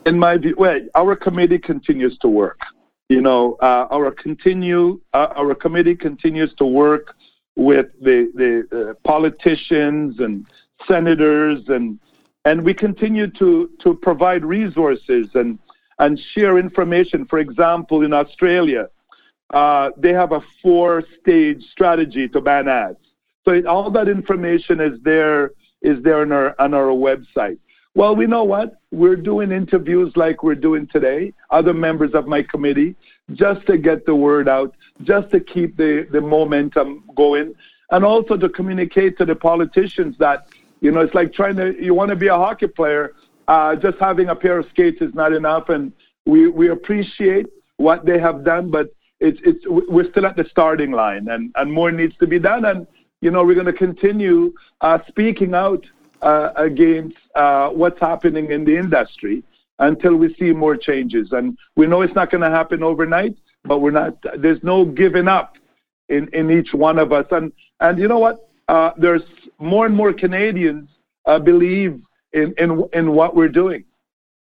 In 0.06 0.18
my 0.18 0.36
view, 0.36 0.54
well, 0.56 0.80
our 0.94 1.16
committee 1.16 1.58
continues 1.58 2.16
to 2.18 2.28
work. 2.28 2.60
You 3.08 3.20
know, 3.20 3.56
uh, 3.60 3.88
our 3.90 4.10
continue 4.10 5.00
uh, 5.12 5.28
our 5.36 5.54
committee 5.54 5.94
continues 5.94 6.54
to 6.54 6.64
work 6.64 7.14
with 7.56 7.86
the 8.00 8.30
the 8.34 8.90
uh, 8.90 8.94
politicians 9.06 10.20
and 10.20 10.46
senators 10.88 11.60
and 11.68 11.98
and 12.44 12.62
we 12.62 12.74
continue 12.74 13.26
to 13.28 13.70
to 13.80 13.94
provide 13.94 14.44
resources 14.44 15.28
and 15.34 15.58
and 15.98 16.18
share 16.34 16.58
information. 16.58 17.24
For 17.26 17.38
example, 17.38 18.04
in 18.04 18.12
Australia, 18.12 18.88
uh, 19.52 19.90
they 19.96 20.12
have 20.12 20.32
a 20.32 20.42
four-stage 20.62 21.62
strategy 21.70 22.28
to 22.28 22.40
ban 22.40 22.68
ads. 22.68 22.98
So 23.44 23.52
it, 23.52 23.66
all 23.66 23.90
that 23.90 24.08
information 24.08 24.80
is 24.80 25.00
there 25.02 25.52
is 25.82 26.02
there 26.02 26.22
on 26.22 26.32
our 26.32 26.54
on 26.58 26.74
our 26.74 26.88
website. 26.88 27.58
Well, 27.96 28.16
we 28.16 28.26
know 28.26 28.42
what 28.42 28.80
we're 28.90 29.14
doing 29.16 29.52
interviews 29.52 30.12
like 30.16 30.42
we're 30.42 30.56
doing 30.56 30.88
today. 30.88 31.32
Other 31.50 31.72
members 31.72 32.12
of 32.12 32.26
my 32.26 32.42
committee, 32.42 32.96
just 33.34 33.64
to 33.68 33.78
get 33.78 34.04
the 34.04 34.16
word 34.16 34.48
out, 34.48 34.74
just 35.02 35.30
to 35.30 35.40
keep 35.40 35.76
the 35.76 36.06
the 36.10 36.20
momentum 36.20 37.04
going, 37.14 37.54
and 37.90 38.04
also 38.04 38.36
to 38.36 38.48
communicate 38.48 39.16
to 39.18 39.24
the 39.24 39.36
politicians 39.36 40.16
that 40.18 40.48
you 40.80 40.90
know, 40.90 41.00
it's 41.00 41.14
like 41.14 41.32
trying 41.32 41.56
to, 41.56 41.74
you 41.82 41.94
want 41.94 42.10
to 42.10 42.16
be 42.16 42.28
a 42.28 42.34
hockey 42.34 42.66
player, 42.66 43.14
uh, 43.48 43.76
just 43.76 43.98
having 43.98 44.28
a 44.28 44.36
pair 44.36 44.58
of 44.58 44.66
skates 44.70 45.00
is 45.00 45.14
not 45.14 45.32
enough. 45.32 45.68
And 45.68 45.92
we, 46.26 46.48
we 46.48 46.70
appreciate 46.70 47.46
what 47.76 48.04
they 48.04 48.18
have 48.18 48.44
done, 48.44 48.70
but 48.70 48.94
it's, 49.20 49.38
it's, 49.44 49.64
we're 49.66 50.10
still 50.10 50.26
at 50.26 50.36
the 50.36 50.46
starting 50.50 50.90
line 50.90 51.28
and, 51.28 51.52
and 51.56 51.72
more 51.72 51.90
needs 51.90 52.16
to 52.18 52.26
be 52.26 52.38
done. 52.38 52.64
And, 52.64 52.86
you 53.20 53.30
know, 53.30 53.44
we're 53.44 53.54
going 53.54 53.66
to 53.66 53.72
continue 53.72 54.52
uh, 54.80 54.98
speaking 55.08 55.54
out 55.54 55.84
uh, 56.22 56.50
against 56.56 57.16
uh, 57.34 57.68
what's 57.68 58.00
happening 58.00 58.50
in 58.50 58.64
the 58.64 58.76
industry 58.76 59.42
until 59.78 60.16
we 60.16 60.34
see 60.34 60.52
more 60.52 60.76
changes. 60.76 61.32
And 61.32 61.56
we 61.76 61.86
know 61.86 62.02
it's 62.02 62.14
not 62.14 62.30
going 62.30 62.42
to 62.42 62.50
happen 62.50 62.82
overnight, 62.82 63.36
but 63.64 63.78
we're 63.78 63.90
not, 63.90 64.16
there's 64.38 64.62
no 64.62 64.84
giving 64.84 65.28
up 65.28 65.56
in, 66.08 66.28
in 66.32 66.50
each 66.50 66.72
one 66.72 66.98
of 66.98 67.12
us. 67.12 67.26
And, 67.30 67.52
and 67.80 67.98
you 67.98 68.08
know 68.08 68.18
what? 68.18 68.48
Uh, 68.68 68.92
there's 68.96 69.22
more 69.58 69.86
and 69.86 69.94
more 69.94 70.12
Canadians 70.12 70.88
uh, 71.26 71.38
believe 71.38 72.00
in, 72.32 72.54
in, 72.58 72.84
in 72.92 73.12
what 73.12 73.34
we're 73.34 73.48
doing. 73.48 73.84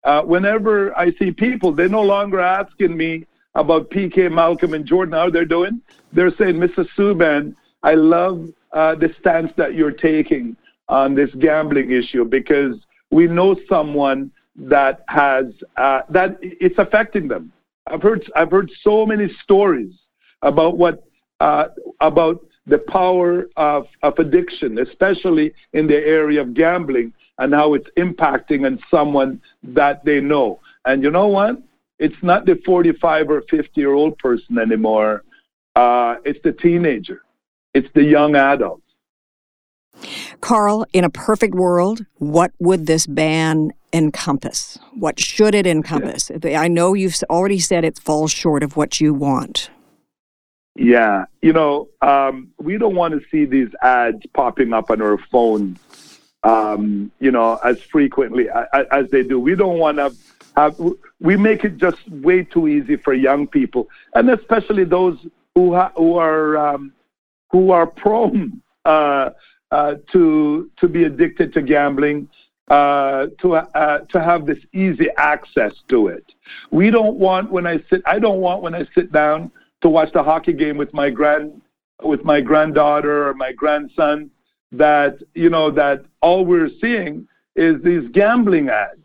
Uh, 0.04 0.22
whenever 0.22 0.96
I 0.98 1.12
see 1.12 1.30
people, 1.30 1.72
they're 1.72 1.88
no 1.88 2.02
longer 2.02 2.40
asking 2.40 2.96
me 2.96 3.26
about 3.54 3.90
PK, 3.90 4.32
Malcolm, 4.32 4.74
and 4.74 4.84
Jordan, 4.84 5.14
how 5.14 5.30
they're 5.30 5.44
doing. 5.44 5.80
They're 6.12 6.34
saying, 6.36 6.56
Mr. 6.56 6.86
Subban, 6.96 7.54
I 7.82 7.94
love 7.94 8.48
uh, 8.72 8.94
the 8.94 9.14
stance 9.20 9.52
that 9.56 9.74
you're 9.74 9.92
taking 9.92 10.56
on 10.88 11.14
this 11.14 11.30
gambling 11.38 11.92
issue 11.92 12.24
because 12.24 12.76
we 13.10 13.26
know 13.26 13.56
someone 13.68 14.30
that 14.56 15.04
has 15.08 15.46
uh, 15.76 16.00
that 16.10 16.38
it's 16.42 16.78
affecting 16.78 17.28
them. 17.28 17.52
I've 17.86 18.02
heard 18.02 18.30
I've 18.36 18.50
heard 18.50 18.70
so 18.82 19.06
many 19.06 19.32
stories 19.42 19.92
about 20.42 20.76
what 20.76 21.04
uh, 21.40 21.68
about 22.00 22.44
the 22.66 22.78
power 22.78 23.48
of, 23.56 23.86
of 24.02 24.18
addiction, 24.18 24.78
especially 24.78 25.52
in 25.72 25.86
the 25.86 25.96
area 25.96 26.40
of 26.40 26.54
gambling, 26.54 27.12
and 27.38 27.52
how 27.54 27.74
it's 27.74 27.88
impacting 27.98 28.64
on 28.66 28.78
someone 28.90 29.40
that 29.62 30.04
they 30.04 30.20
know. 30.20 30.60
And 30.84 31.02
you 31.02 31.10
know 31.10 31.26
what? 31.28 31.60
It's 31.98 32.20
not 32.22 32.46
the 32.46 32.60
45 32.64 33.30
or 33.30 33.42
50 33.48 33.80
year 33.80 33.92
old 33.92 34.18
person 34.18 34.58
anymore. 34.58 35.22
Uh, 35.74 36.16
it's 36.24 36.40
the 36.42 36.52
teenager. 36.52 37.22
It's 37.74 37.88
the 37.94 38.04
young 38.04 38.36
adult. 38.36 38.80
Karl, 40.40 40.84
in 40.92 41.04
a 41.04 41.10
perfect 41.10 41.54
world, 41.54 42.04
what 42.18 42.52
would 42.58 42.86
this 42.86 43.06
ban 43.06 43.72
encompass? 43.92 44.78
What 44.94 45.20
should 45.20 45.54
it 45.54 45.66
encompass? 45.66 46.30
Yeah. 46.42 46.60
I 46.60 46.68
know 46.68 46.94
you've 46.94 47.16
already 47.30 47.60
said 47.60 47.84
it 47.84 47.98
falls 47.98 48.32
short 48.32 48.62
of 48.62 48.76
what 48.76 49.00
you 49.00 49.14
want. 49.14 49.70
Yeah, 50.74 51.26
you 51.42 51.52
know, 51.52 51.88
um, 52.00 52.48
we 52.58 52.78
don't 52.78 52.94
want 52.94 53.12
to 53.12 53.28
see 53.30 53.44
these 53.44 53.68
ads 53.82 54.24
popping 54.32 54.72
up 54.72 54.90
on 54.90 55.02
our 55.02 55.18
phones, 55.30 55.78
um, 56.44 57.12
you 57.20 57.30
know, 57.30 57.56
as 57.62 57.80
frequently 57.82 58.48
as, 58.48 58.86
as 58.90 59.10
they 59.10 59.22
do. 59.22 59.38
We 59.38 59.54
don't 59.54 59.78
want 59.78 59.98
to 59.98 60.14
have. 60.56 60.78
We 61.20 61.36
make 61.36 61.64
it 61.64 61.76
just 61.76 62.08
way 62.08 62.44
too 62.44 62.68
easy 62.68 62.96
for 62.96 63.12
young 63.12 63.46
people, 63.46 63.90
and 64.14 64.30
especially 64.30 64.84
those 64.84 65.18
who 65.54 65.74
ha- 65.74 65.92
who 65.94 66.16
are 66.16 66.56
um, 66.56 66.92
who 67.50 67.70
are 67.70 67.86
prone 67.86 68.62
uh, 68.86 69.30
uh, 69.70 69.96
to 70.12 70.70
to 70.78 70.88
be 70.88 71.04
addicted 71.04 71.52
to 71.54 71.62
gambling. 71.62 72.28
Uh, 72.68 73.26
to 73.38 73.56
uh, 73.56 73.98
to 74.08 74.22
have 74.22 74.46
this 74.46 74.58
easy 74.72 75.08
access 75.18 75.74
to 75.88 76.06
it. 76.06 76.24
We 76.70 76.88
don't 76.88 77.18
want 77.18 77.50
when 77.50 77.66
I 77.66 77.82
sit. 77.90 78.00
I 78.06 78.18
don't 78.18 78.40
want 78.40 78.62
when 78.62 78.74
I 78.74 78.86
sit 78.94 79.12
down 79.12 79.50
to 79.82 79.88
watch 79.88 80.12
the 80.12 80.22
hockey 80.22 80.52
game 80.52 80.76
with 80.76 80.92
my 80.94 81.10
grand 81.10 81.60
with 82.02 82.24
my 82.24 82.40
granddaughter 82.40 83.28
or 83.28 83.34
my 83.34 83.52
grandson 83.52 84.30
that 84.72 85.18
you 85.34 85.50
know 85.50 85.70
that 85.70 86.04
all 86.20 86.44
we're 86.44 86.70
seeing 86.80 87.28
is 87.54 87.80
these 87.82 88.08
gambling 88.12 88.68
ads 88.68 88.98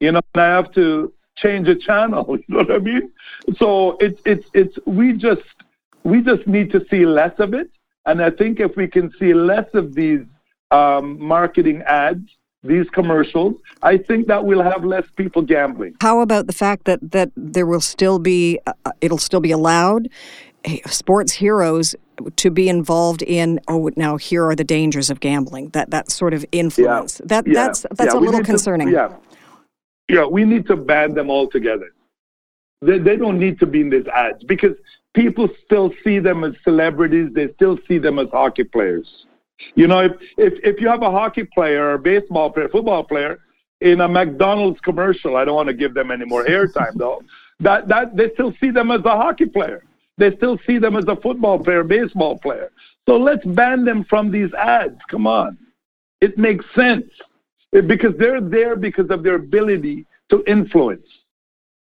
you 0.00 0.12
know 0.12 0.20
and 0.34 0.42
i 0.42 0.46
have 0.46 0.70
to 0.72 1.12
change 1.36 1.68
a 1.68 1.74
channel 1.74 2.26
you 2.38 2.44
know 2.48 2.58
what 2.58 2.72
i 2.72 2.78
mean? 2.78 3.10
So 3.58 3.96
it's 4.00 4.20
it's 4.24 4.48
it's 4.54 4.78
we 4.86 5.14
just 5.14 5.42
we 6.04 6.22
just 6.22 6.46
need 6.46 6.70
to 6.72 6.84
see 6.90 7.06
less 7.06 7.38
of 7.38 7.54
it. 7.54 7.70
And 8.06 8.22
i 8.22 8.30
think 8.30 8.60
if 8.60 8.76
we 8.76 8.86
can 8.88 9.12
see 9.18 9.34
less 9.34 9.68
of 9.74 9.94
these 9.94 10.24
um, 10.70 11.20
marketing 11.20 11.82
ads 11.82 12.28
these 12.64 12.88
commercials, 12.90 13.54
I 13.82 13.98
think 13.98 14.28
that 14.28 14.44
we'll 14.44 14.62
have 14.62 14.84
less 14.84 15.04
people 15.16 15.42
gambling. 15.42 15.96
How 16.00 16.20
about 16.20 16.46
the 16.46 16.52
fact 16.52 16.84
that 16.84 17.00
that 17.10 17.30
there 17.36 17.66
will 17.66 17.80
still 17.80 18.18
be 18.18 18.60
uh, 18.66 18.72
uh 18.84 18.92
it'll 19.00 19.18
still 19.18 19.40
be 19.40 19.50
allowed 19.50 20.08
eh, 20.64 20.78
sports 20.86 21.32
heroes 21.32 21.96
to 22.36 22.50
be 22.50 22.68
involved 22.68 23.22
in 23.22 23.58
oh 23.68 23.90
now 23.96 24.16
here 24.16 24.44
are 24.46 24.54
the 24.54 24.64
dangers 24.64 25.10
of 25.10 25.20
gambling 25.20 25.70
that 25.70 25.90
that 25.90 26.10
sort 26.10 26.34
of 26.34 26.44
influence 26.52 27.20
yeah. 27.20 27.26
that 27.26 27.46
yeah. 27.46 27.54
that's 27.54 27.86
that's 27.96 28.14
yeah. 28.14 28.20
a 28.20 28.20
little 28.20 28.44
concerning 28.44 28.88
to, 28.88 28.92
yeah 28.92 29.16
yeah 30.08 30.24
we 30.24 30.44
need 30.44 30.66
to 30.66 30.76
ban 30.76 31.14
them 31.14 31.30
altogether 31.30 31.90
they, 32.80 32.98
they 32.98 33.16
don't 33.16 33.38
need 33.38 33.58
to 33.58 33.66
be 33.66 33.80
in 33.80 33.90
these 33.90 34.06
ads 34.08 34.44
because 34.44 34.76
people 35.14 35.48
still 35.64 35.92
see 36.04 36.18
them 36.18 36.44
as 36.44 36.54
celebrities 36.62 37.28
they 37.32 37.52
still 37.54 37.78
see 37.88 37.98
them 37.98 38.18
as 38.18 38.28
hockey 38.30 38.64
players 38.64 39.26
you 39.74 39.86
know, 39.86 40.00
if, 40.00 40.12
if, 40.38 40.54
if 40.62 40.80
you 40.80 40.88
have 40.88 41.02
a 41.02 41.10
hockey 41.10 41.44
player 41.44 41.90
or 41.90 41.94
a 41.94 41.98
baseball 41.98 42.50
player, 42.50 42.68
football 42.68 43.04
player 43.04 43.40
in 43.80 44.00
a 44.00 44.08
McDonald's 44.08 44.80
commercial, 44.80 45.36
I 45.36 45.44
don't 45.44 45.56
want 45.56 45.68
to 45.68 45.74
give 45.74 45.94
them 45.94 46.10
any 46.10 46.24
more 46.24 46.44
airtime 46.44 46.94
though, 46.94 47.22
that, 47.60 47.88
that 47.88 48.16
they 48.16 48.30
still 48.34 48.54
see 48.60 48.70
them 48.70 48.90
as 48.90 49.04
a 49.04 49.16
hockey 49.16 49.46
player. 49.46 49.84
They 50.18 50.34
still 50.36 50.58
see 50.66 50.78
them 50.78 50.96
as 50.96 51.06
a 51.08 51.16
football 51.16 51.58
player, 51.58 51.84
baseball 51.84 52.38
player. 52.38 52.70
So 53.08 53.16
let's 53.16 53.44
ban 53.44 53.84
them 53.84 54.04
from 54.04 54.30
these 54.30 54.52
ads. 54.54 54.98
Come 55.10 55.26
on. 55.26 55.58
It 56.20 56.38
makes 56.38 56.64
sense 56.74 57.06
it, 57.72 57.88
because 57.88 58.14
they're 58.18 58.40
there 58.40 58.76
because 58.76 59.10
of 59.10 59.22
their 59.22 59.34
ability 59.34 60.06
to 60.30 60.44
influence. 60.46 61.06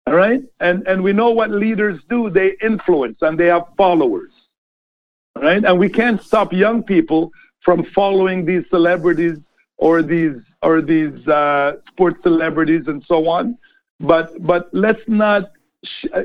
All 0.05 0.15
right? 0.15 0.41
And, 0.59 0.87
and 0.87 1.03
we 1.03 1.13
know 1.13 1.31
what 1.31 1.51
leaders 1.51 1.99
do. 2.09 2.29
They 2.29 2.55
influence 2.61 3.17
and 3.21 3.39
they 3.39 3.47
have 3.47 3.63
followers. 3.77 4.31
All 5.35 5.43
right? 5.43 5.63
And 5.63 5.79
we 5.79 5.89
can't 5.89 6.21
stop 6.21 6.51
young 6.51 6.83
people 6.83 7.31
from 7.63 7.85
following 7.95 8.45
these 8.45 8.63
celebrities 8.69 9.37
or 9.77 10.01
these 10.01 10.35
or 10.61 10.81
these 10.81 11.27
uh, 11.27 11.73
sports 11.87 12.19
celebrities 12.23 12.83
and 12.87 13.03
so 13.07 13.27
on. 13.27 13.57
But 13.99 14.45
but 14.45 14.69
let's 14.73 15.01
not 15.07 15.51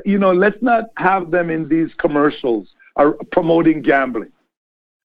you 0.05 0.17
know 0.17 0.31
let's 0.31 0.61
not 0.61 0.85
have 0.97 1.31
them 1.31 1.49
in 1.49 1.67
these 1.67 1.89
commercials 1.97 2.67
are 2.95 3.13
promoting 3.31 3.81
gambling 3.81 4.31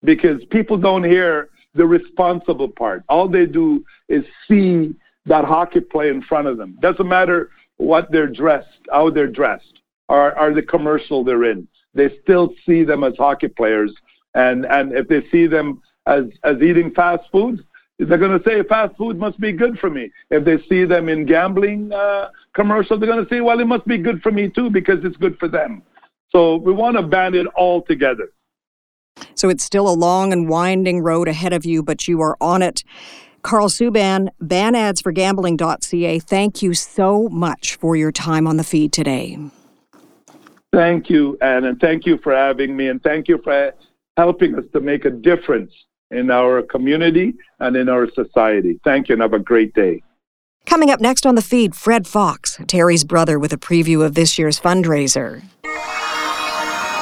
because 0.03 0.45
people 0.51 0.77
don't 0.77 1.05
hear 1.05 1.51
the 1.75 1.87
responsible 1.87 2.69
part. 2.69 3.03
All 3.09 3.29
they 3.29 3.47
do 3.47 3.85
is 4.09 4.25
see 4.49 4.95
that 5.27 5.45
hockey 5.45 5.81
play 5.81 6.09
in 6.09 6.23
front 6.23 6.47
of 6.47 6.57
them. 6.57 6.77
Doesn't 6.81 7.09
matter 7.09 7.51
what 7.79 8.11
they're 8.13 8.29
dressed, 8.29 8.69
how 8.91 9.11
they're 9.11 9.27
dressed, 9.27 9.81
or, 10.09 10.39
or 10.39 10.55
the 10.55 10.63
commercial 10.63 11.25
they're 11.25 11.45
in. 11.45 11.67
They 11.95 12.17
still 12.23 12.55
see 12.67 12.85
them 12.85 13.05
as 13.05 13.15
hockey 13.17 13.49
players, 13.49 13.93
and 14.35 14.67
and 14.67 14.93
if 14.93 15.09
they 15.09 15.23
see 15.31 15.47
them 15.47 15.81
as 16.07 16.25
as 16.43 16.61
eating 16.61 16.91
fast 16.93 17.25
foods, 17.33 17.61
They're 17.99 18.19
going 18.19 18.39
to 18.39 18.45
say 18.45 18.63
fast 18.65 18.97
food 18.97 19.19
must 19.19 19.39
be 19.41 19.53
good 19.53 19.79
for 19.79 19.89
me. 19.91 20.11
If 20.31 20.45
they 20.45 20.59
see 20.69 20.85
them 20.85 21.09
in 21.09 21.27
gambling 21.27 21.93
uh, 21.93 22.31
commercials, 22.55 23.01
they're 23.01 23.09
going 23.09 23.25
to 23.25 23.31
say, 23.31 23.41
well, 23.41 23.61
it 23.61 23.67
must 23.67 23.87
be 23.87 23.99
good 23.99 24.21
for 24.23 24.33
me 24.33 24.49
too 24.49 24.69
because 24.71 25.05
it's 25.05 25.17
good 25.17 25.39
for 25.39 25.49
them. 25.49 25.83
So 26.31 26.57
we 26.57 26.73
want 26.73 26.97
to 26.97 27.03
ban 27.03 27.35
it 27.35 27.47
all 27.55 27.83
together. 27.83 28.31
So 29.37 29.49
it's 29.49 29.63
still 29.63 29.89
a 29.89 29.95
long 29.95 30.33
and 30.33 30.49
winding 30.49 31.01
road 31.01 31.29
ahead 31.29 31.53
of 31.53 31.65
you, 31.65 31.83
but 31.83 32.09
you 32.09 32.21
are 32.21 32.37
on 32.41 32.63
it. 32.63 32.83
Karl 33.43 33.69
Subban, 33.69 34.29
banadsforgambling.ca, 34.43 36.19
thank 36.19 36.63
you 36.63 36.75
so 36.75 37.29
much 37.29 37.77
for 37.77 37.95
your 37.95 38.11
time 38.11 38.47
on 38.47 38.57
the 38.57 38.65
feed 38.65 38.93
today. 38.93 39.39
Thank 40.73 41.09
you, 41.11 41.39
Ann, 41.41 41.65
and 41.65 41.79
thank 41.79 42.07
you 42.07 42.19
for 42.19 42.35
having 42.35 42.77
me, 42.77 42.89
and 42.89 43.01
thank 43.03 43.29
you 43.29 43.39
for 43.45 43.73
helping 44.17 44.57
us 44.57 44.65
to 44.73 44.81
make 44.81 45.05
a 45.05 45.11
difference 45.11 45.73
in 46.15 46.31
our 46.31 46.63
community 46.63 47.35
and 47.61 47.77
in 47.77 47.89
our 47.89 48.11
society. 48.13 48.79
Thank 48.85 49.09
you, 49.09 49.15
and 49.15 49.23
have 49.23 49.33
a 49.33 49.39
great 49.39 49.73
day. 49.75 50.03
Coming 50.67 50.91
up 50.91 51.01
next 51.01 51.25
on 51.27 51.35
the 51.35 51.43
feed, 51.43 51.75
Fred 51.75 52.07
Fox, 52.07 52.59
Terry's 52.67 53.05
brother, 53.05 53.39
with 53.39 53.53
a 53.53 53.59
preview 53.59 54.03
of 54.05 54.15
this 54.15 54.39
year's 54.39 54.59
fundraiser. 54.59 55.43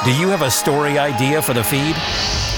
Do 0.03 0.13
you 0.15 0.27
have 0.27 0.41
a 0.41 0.51
story 0.51 0.99
idea 0.99 1.41
for 1.41 1.53
the 1.53 1.63
feed? 1.63 1.95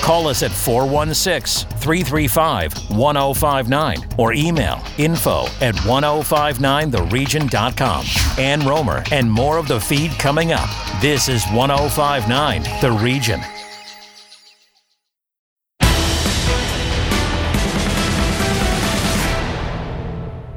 Call 0.01 0.27
us 0.27 0.41
at 0.43 0.51
416 0.51 1.69
335 1.79 2.73
1059 2.91 3.97
or 4.17 4.33
email 4.33 4.83
info 4.97 5.45
at 5.61 5.75
1059theregion.com. 5.75 8.05
Ann 8.39 8.61
Rohmer 8.61 9.11
and 9.11 9.31
more 9.31 9.57
of 9.57 9.67
the 9.67 9.79
feed 9.79 10.11
coming 10.11 10.53
up. 10.53 10.69
This 11.01 11.27
is 11.27 11.43
1059 11.47 12.63
The 12.81 12.91
Region. 12.91 13.41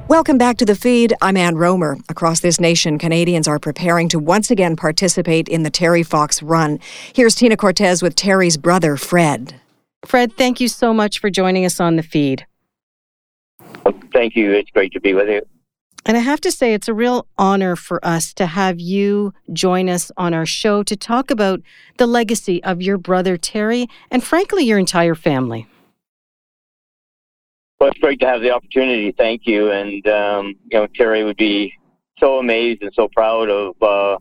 Welcome 0.08 0.38
back 0.38 0.56
to 0.56 0.64
the 0.64 0.74
feed. 0.74 1.12
I'm 1.20 1.36
Ann 1.36 1.56
Rohmer. 1.56 2.00
Across 2.08 2.40
this 2.40 2.58
nation, 2.58 2.98
Canadians 2.98 3.46
are 3.46 3.58
preparing 3.58 4.08
to 4.08 4.18
once 4.18 4.50
again 4.50 4.74
participate 4.74 5.48
in 5.48 5.64
the 5.64 5.70
Terry 5.70 6.02
Fox 6.02 6.42
Run. 6.42 6.80
Here's 7.12 7.34
Tina 7.34 7.58
Cortese 7.58 8.02
with 8.02 8.14
Terry's 8.14 8.56
brother, 8.56 8.96
Fred. 8.96 9.60
Fred, 10.06 10.32
thank 10.32 10.62
you 10.62 10.68
so 10.68 10.94
much 10.94 11.18
for 11.18 11.28
joining 11.28 11.66
us 11.66 11.78
on 11.78 11.96
the 11.96 12.02
feed. 12.02 12.46
thank 14.10 14.34
you. 14.34 14.50
It's 14.52 14.70
great 14.70 14.94
to 14.94 15.00
be 15.00 15.12
with 15.12 15.28
you. 15.28 15.42
And 16.06 16.16
I 16.16 16.20
have 16.20 16.40
to 16.40 16.50
say, 16.50 16.72
it's 16.72 16.88
a 16.88 16.94
real 16.94 17.26
honor 17.36 17.76
for 17.76 18.02
us 18.02 18.32
to 18.34 18.46
have 18.46 18.80
you 18.80 19.34
join 19.52 19.90
us 19.90 20.10
on 20.16 20.32
our 20.32 20.46
show 20.46 20.82
to 20.84 20.96
talk 20.96 21.30
about 21.30 21.60
the 21.98 22.06
legacy 22.06 22.64
of 22.64 22.80
your 22.80 22.96
brother, 22.96 23.36
Terry, 23.36 23.88
and 24.10 24.24
frankly, 24.24 24.64
your 24.64 24.78
entire 24.78 25.14
family. 25.14 25.66
Well, 27.80 27.90
it's 27.90 27.98
great 28.00 28.18
to 28.20 28.26
have 28.26 28.40
the 28.40 28.50
opportunity. 28.50 29.12
Thank 29.12 29.42
you. 29.46 29.70
And, 29.70 30.06
um, 30.08 30.54
you 30.70 30.78
know, 30.78 30.86
Terry 30.96 31.22
would 31.22 31.36
be 31.36 31.72
so 32.18 32.38
amazed 32.38 32.82
and 32.82 32.92
so 32.94 33.08
proud 33.14 33.48
of 33.48 33.80
uh, 33.80 34.18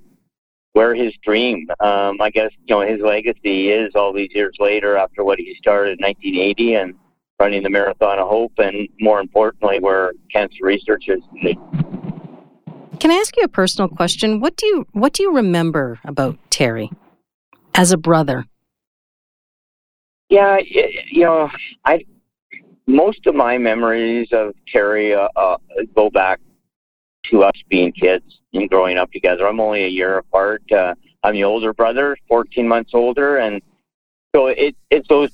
where 0.73 0.93
his 0.93 1.11
dream, 1.23 1.65
um, 1.79 2.21
I 2.21 2.29
guess, 2.29 2.51
you 2.65 2.75
know, 2.75 2.81
his 2.81 3.01
legacy 3.01 3.69
is 3.69 3.93
all 3.95 4.13
these 4.13 4.29
years 4.35 4.55
later 4.59 4.95
after 4.95 5.23
what 5.23 5.39
he 5.39 5.55
started 5.57 5.97
in 5.97 6.05
1980 6.05 6.75
and 6.75 6.93
running 7.39 7.63
the 7.63 7.69
Marathon 7.69 8.19
of 8.19 8.27
Hope, 8.27 8.53
and 8.57 8.87
more 8.99 9.19
importantly, 9.19 9.79
where 9.79 10.11
cancer 10.31 10.57
research 10.61 11.05
is 11.07 11.19
today. 11.35 11.57
Can 12.99 13.11
I 13.11 13.15
ask 13.15 13.35
you 13.37 13.43
a 13.43 13.47
personal 13.47 13.87
question? 13.87 14.39
What 14.39 14.55
do 14.55 14.65
you 14.65 14.87
what 14.93 15.13
do 15.13 15.23
you 15.23 15.35
remember 15.35 15.99
about 16.03 16.37
Terry 16.49 16.91
as 17.75 17.91
a 17.91 17.97
brother? 17.97 18.45
Yeah, 20.29 20.57
you 20.59 21.23
know, 21.23 21.49
I 21.85 22.03
most 22.87 23.27
of 23.27 23.35
my 23.35 23.57
memories 23.57 24.29
of 24.31 24.55
Terry 24.67 25.13
uh, 25.13 25.27
uh, 25.35 25.57
go 25.95 26.09
back 26.09 26.39
to 27.25 27.43
us 27.43 27.53
being 27.69 27.91
kids 27.91 28.39
and 28.53 28.69
growing 28.69 28.97
up 28.97 29.11
together. 29.11 29.47
I'm 29.47 29.59
only 29.59 29.83
a 29.83 29.89
year 29.89 30.17
apart. 30.17 30.63
Uh, 30.71 30.95
I'm 31.23 31.33
the 31.33 31.43
older 31.43 31.73
brother, 31.73 32.17
14 32.29 32.67
months 32.67 32.91
older, 32.93 33.37
and 33.37 33.61
so 34.33 34.47
it 34.47 34.75
it's 34.89 35.07
those 35.09 35.31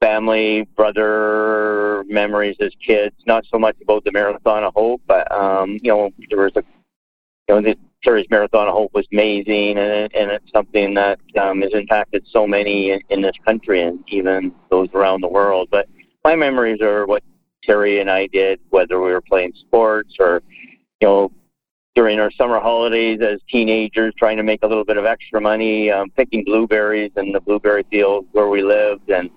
family 0.00 0.68
brother 0.76 2.04
memories 2.06 2.56
as 2.60 2.72
kids. 2.84 3.16
Not 3.26 3.44
so 3.50 3.58
much 3.58 3.76
about 3.82 4.04
the 4.04 4.12
Marathon 4.12 4.62
of 4.62 4.74
Hope, 4.74 5.02
but 5.06 5.30
um, 5.32 5.78
you 5.82 5.90
know 5.90 6.10
there 6.30 6.38
was 6.38 6.52
a 6.54 6.62
you 7.48 7.54
know 7.54 7.60
the 7.60 7.76
Terry's 8.04 8.30
Marathon 8.30 8.68
of 8.68 8.74
Hope 8.74 8.94
was 8.94 9.06
amazing, 9.12 9.78
and 9.78 10.14
and 10.14 10.30
it's 10.30 10.52
something 10.52 10.94
that 10.94 11.18
um, 11.40 11.62
has 11.62 11.72
impacted 11.72 12.24
so 12.30 12.46
many 12.46 12.90
in, 12.92 13.00
in 13.08 13.22
this 13.22 13.36
country 13.44 13.82
and 13.82 14.04
even 14.08 14.52
those 14.70 14.88
around 14.94 15.22
the 15.22 15.28
world. 15.28 15.68
But 15.72 15.88
my 16.24 16.36
memories 16.36 16.80
are 16.80 17.06
what 17.06 17.22
Terry 17.64 18.00
and 18.00 18.10
I 18.10 18.26
did, 18.28 18.60
whether 18.70 19.00
we 19.00 19.10
were 19.10 19.20
playing 19.20 19.52
sports 19.58 20.14
or, 20.18 20.42
you 21.00 21.08
know, 21.08 21.32
during 21.94 22.20
our 22.20 22.30
summer 22.30 22.60
holidays 22.60 23.20
as 23.20 23.40
teenagers, 23.50 24.14
trying 24.16 24.36
to 24.36 24.42
make 24.42 24.62
a 24.62 24.66
little 24.66 24.84
bit 24.84 24.96
of 24.96 25.04
extra 25.04 25.40
money, 25.40 25.90
um, 25.90 26.10
picking 26.10 26.44
blueberries 26.44 27.10
in 27.16 27.32
the 27.32 27.40
blueberry 27.40 27.84
fields 27.90 28.28
where 28.32 28.48
we 28.48 28.62
lived, 28.62 29.10
and 29.10 29.30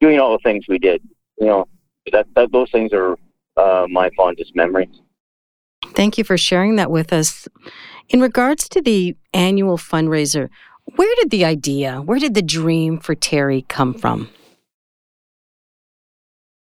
doing 0.00 0.18
all 0.18 0.32
the 0.32 0.38
things 0.42 0.64
we 0.68 0.78
did. 0.78 1.02
You 1.38 1.46
know, 1.46 1.68
that, 2.12 2.26
that 2.34 2.50
those 2.50 2.70
things 2.70 2.92
are 2.92 3.16
uh, 3.56 3.86
my 3.90 4.10
fondest 4.16 4.56
memories. 4.56 5.00
Thank 5.94 6.16
you 6.16 6.24
for 6.24 6.38
sharing 6.38 6.76
that 6.76 6.90
with 6.90 7.12
us. 7.12 7.46
In 8.08 8.20
regards 8.20 8.68
to 8.70 8.80
the 8.80 9.14
annual 9.34 9.76
fundraiser, 9.76 10.48
where 10.96 11.14
did 11.16 11.30
the 11.30 11.44
idea, 11.44 12.00
where 12.00 12.18
did 12.18 12.34
the 12.34 12.42
dream 12.42 12.98
for 12.98 13.14
Terry 13.14 13.62
come 13.68 13.92
from? 13.94 14.28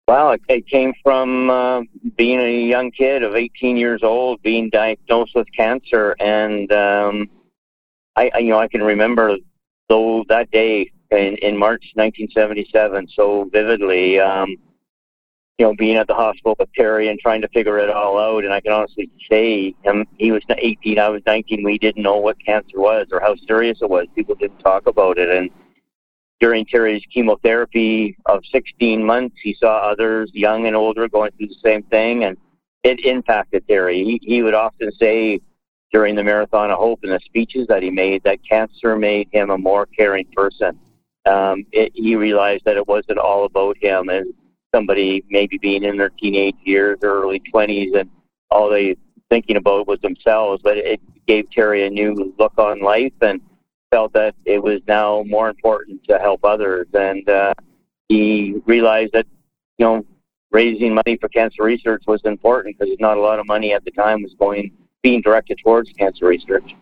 Well, 0.08 0.36
it, 0.50 0.68
came 0.68 0.94
from 1.02 1.50
uh, 1.50 1.82
being 2.18 2.40
a 2.40 2.68
young 2.68 2.92
kid 2.92 3.24
of 3.24 3.36
18 3.36 3.78
years 3.78 4.04
old, 4.04 4.42
being 4.42 4.70
diagnosed 4.70 5.34
with 5.34 5.48
cancer, 5.56 6.14
and 6.20 6.70
um, 6.74 7.30
I, 8.18 8.30
I, 8.34 8.40
you 8.40 8.50
know, 8.50 8.60
I 8.60 8.68
can 8.68 8.84
remember 8.84 9.38
though 9.88 10.26
that 10.28 10.52
day 10.52 10.92
in, 11.12 11.38
in 11.38 11.58
March 11.58 11.92
1977 11.94 13.08
so 13.16 13.50
vividly. 13.52 14.20
Um, 14.20 14.58
you 15.60 15.66
know, 15.66 15.76
being 15.76 15.98
at 15.98 16.08
the 16.08 16.16
hospital 16.16 16.56
with 16.58 16.74
Terry 16.74 17.10
and 17.10 17.20
trying 17.20 17.42
to 17.42 17.48
figure 17.50 17.78
it 17.78 17.90
all 17.90 18.18
out, 18.18 18.44
and 18.44 18.52
I 18.52 18.60
can 18.60 18.72
honestly 18.72 19.10
say, 19.30 19.76
him, 19.84 20.06
he 20.18 20.32
was 20.32 20.42
18, 20.50 20.98
I 20.98 21.10
was 21.10 21.22
19. 21.28 21.64
We 21.64 21.78
didn't 21.78 22.02
know 22.02 22.18
what 22.18 22.44
cancer 22.44 22.80
was 22.80 23.08
or 23.12 23.20
how 23.20 23.36
serious 23.48 23.78
it 23.82 23.90
was. 23.90 24.08
People 24.16 24.34
didn't 24.34 24.58
talk 24.60 24.88
about 24.88 25.20
it, 25.20 25.30
and 25.30 25.52
during 26.44 26.66
Terry's 26.66 27.06
chemotherapy 27.10 28.18
of 28.26 28.44
16 28.52 29.02
months, 29.02 29.38
he 29.42 29.56
saw 29.58 29.78
others, 29.78 30.30
young 30.34 30.68
and 30.68 30.76
older, 30.76 31.08
going 31.08 31.32
through 31.38 31.48
the 31.48 31.56
same 31.64 31.84
thing, 31.84 32.26
and 32.26 32.36
it 32.84 33.00
impacted 33.06 33.66
Terry. 33.66 34.04
He, 34.04 34.20
he 34.22 34.44
would 34.44 34.54
often 34.54 34.92
say 34.92 35.40
during 35.94 36.16
the 36.16 36.24
Marathon 36.26 36.70
of 36.70 36.78
Hope 36.78 37.00
and 37.04 37.14
the 37.14 37.22
speeches 37.24 37.66
that 37.68 37.82
he 37.82 37.90
made 37.90 38.24
that 38.24 38.40
cancer 38.44 38.98
made 38.98 39.30
him 39.32 39.52
a 39.52 39.58
more 39.58 39.86
caring 39.86 40.26
person. 40.36 40.78
Um, 41.26 41.66
it, 41.72 41.94
he 41.96 42.18
realized 42.18 42.66
that 42.66 42.76
it 42.76 42.90
wasn't 42.90 43.20
all 43.20 43.46
about 43.46 43.78
him 43.82 44.10
and 44.10 44.34
somebody 44.76 45.24
maybe 45.30 45.58
being 45.58 45.86
in 45.86 45.96
their 45.96 46.10
teenage 46.10 46.58
years 46.66 47.00
or 47.04 47.24
early 47.24 47.42
20s 47.54 47.98
and 47.98 48.10
all 48.52 48.70
they 48.70 48.98
thinking 49.30 49.56
about 49.56 49.88
was 49.88 50.02
themselves, 50.02 50.62
but 50.62 50.78
it 50.78 51.00
gave 51.26 51.50
Terry 51.52 51.88
a 51.88 51.90
new 51.90 52.36
look 52.38 52.58
on 52.58 52.82
life 52.82 53.14
and 53.22 53.40
felt 53.94 54.12
that 54.14 54.34
it 54.46 54.64
was 54.64 54.82
now 54.88 55.24
more 55.28 55.50
important 55.50 56.04
to 56.06 56.18
help 56.18 56.44
others, 56.44 56.88
and 56.96 57.30
uh, 57.30 57.54
he 58.10 58.56
realized 58.66 59.14
that 59.14 59.28
you 59.78 59.86
know 59.86 60.04
raising 60.52 60.96
money 60.96 61.16
for 61.22 61.30
cancer 61.30 61.62
research 61.62 62.02
was 62.08 62.20
important 62.24 62.76
because 62.76 62.96
not 63.00 63.18
a 63.18 63.22
lot 63.22 63.38
of 63.38 63.46
money 63.46 63.72
at 63.72 63.86
the 63.86 63.92
time 63.92 64.24
was 64.24 64.34
going 64.40 64.72
being 65.04 65.22
directed 65.22 65.60
towards 65.64 65.92
cancer 65.92 66.26
research. 66.26 66.74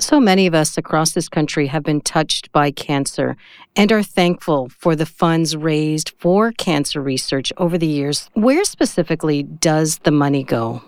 So 0.00 0.18
many 0.18 0.48
of 0.48 0.54
us 0.54 0.76
across 0.76 1.12
this 1.12 1.28
country 1.28 1.68
have 1.68 1.84
been 1.84 2.00
touched 2.00 2.50
by 2.50 2.72
cancer 2.72 3.36
and 3.76 3.92
are 3.92 4.02
thankful 4.02 4.68
for 4.68 4.96
the 4.96 5.06
funds 5.06 5.56
raised 5.56 6.10
for 6.18 6.50
cancer 6.50 7.00
research 7.00 7.52
over 7.56 7.78
the 7.78 7.86
years. 7.86 8.28
Where 8.34 8.64
specifically 8.64 9.44
does 9.44 9.98
the 9.98 10.10
money 10.10 10.42
go? 10.42 10.82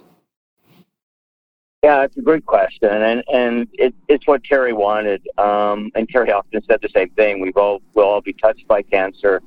Yeah, 1.85 2.03
it's 2.03 2.17
a 2.17 2.23
great 2.23 2.45
question, 2.45 2.91
and 2.91 3.23
and 3.33 3.69
it, 3.75 3.95
it's 4.09 4.27
what 4.27 4.43
Terry 4.43 4.73
wanted. 4.73 5.27
Um, 5.39 5.93
and 5.95 6.09
Terry 6.09 6.33
often 6.33 6.61
said 6.65 6.81
the 6.83 6.89
same 6.89 7.11
thing: 7.11 7.41
We've 7.41 7.57
all 7.57 7.81
will 7.95 8.05
all 8.05 8.21
be 8.21 8.33
touched 8.33 8.67
by 8.67 8.83
cancer 8.83 9.41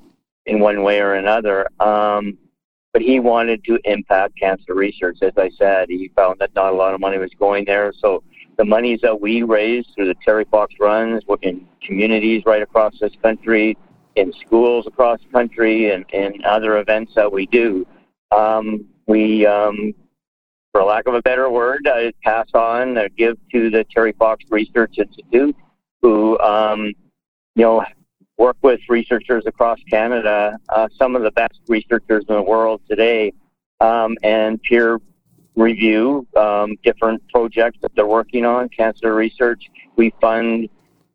in 0.46 0.60
one 0.62 0.82
way 0.84 1.02
or 1.02 1.15
another. 1.15 1.67
Um, 1.82 2.38
but 2.94 3.02
he 3.02 3.20
wanted 3.20 3.63
to 3.65 3.80
impact 3.84 4.38
cancer 4.38 4.74
research. 4.74 5.17
As 5.22 5.34
I 5.38 5.50
said, 5.58 5.89
he 5.89 6.10
found 6.15 6.39
that 6.39 6.54
not 6.56 6.74
a 6.74 6.76
lot 6.76 6.94
of 6.94 7.00
money 7.00 7.17
was 7.17 7.32
going 7.38 7.65
there. 7.65 7.94
So 7.98 8.24
the 8.58 8.65
monies 8.65 9.00
that 9.02 9.20
we 9.20 9.44
raised 9.44 9.89
through 9.96 10.08
the 10.08 10.15
Terry 10.26 10.46
Fox 10.46 10.74
runs 10.80 11.24
in 11.41 11.67
communities 11.82 12.44
right 12.46 12.62
across 12.62 13.00
this 13.00 13.13
country, 13.22 13.78
in 14.15 14.34
schools 14.46 14.88
across 14.88 15.20
the 15.22 15.32
country, 15.32 15.91
and, 15.91 16.06
and 16.13 16.44
other 16.44 16.80
events 16.80 17.13
that 17.15 17.32
we 17.32 17.46
do, 17.46 17.88
um, 18.32 18.86
we 19.08 19.46
um, 19.46 19.94
for 20.71 20.84
lack 20.84 21.07
of 21.07 21.13
a 21.13 21.21
better 21.21 21.49
word, 21.49 21.86
uh, 21.88 22.12
pass 22.23 22.47
on 22.53 22.97
give 23.17 23.38
to 23.51 23.69
the 23.69 23.86
Terry 23.93 24.13
Fox 24.13 24.43
Research 24.49 24.97
Institute, 24.97 25.55
who, 26.01 26.39
um, 26.39 26.93
you 27.55 27.63
know, 27.63 27.84
work 28.38 28.57
with 28.62 28.79
researchers 28.89 29.43
across 29.45 29.79
Canada, 29.89 30.57
uh, 30.69 30.88
some 30.97 31.15
of 31.15 31.23
the 31.23 31.31
best 31.31 31.60
researchers 31.67 32.23
in 32.27 32.36
the 32.36 32.41
world 32.41 32.81
today, 32.89 33.34
um, 33.81 34.17
and 34.23 34.62
peer 34.63 34.99
review 35.55 36.25
um, 36.38 36.75
different 36.84 37.21
projects 37.29 37.77
that 37.81 37.93
they're 37.95 38.05
working 38.05 38.45
on, 38.45 38.69
cancer 38.69 39.13
research. 39.13 39.62
We 39.97 40.13
fund 40.21 40.69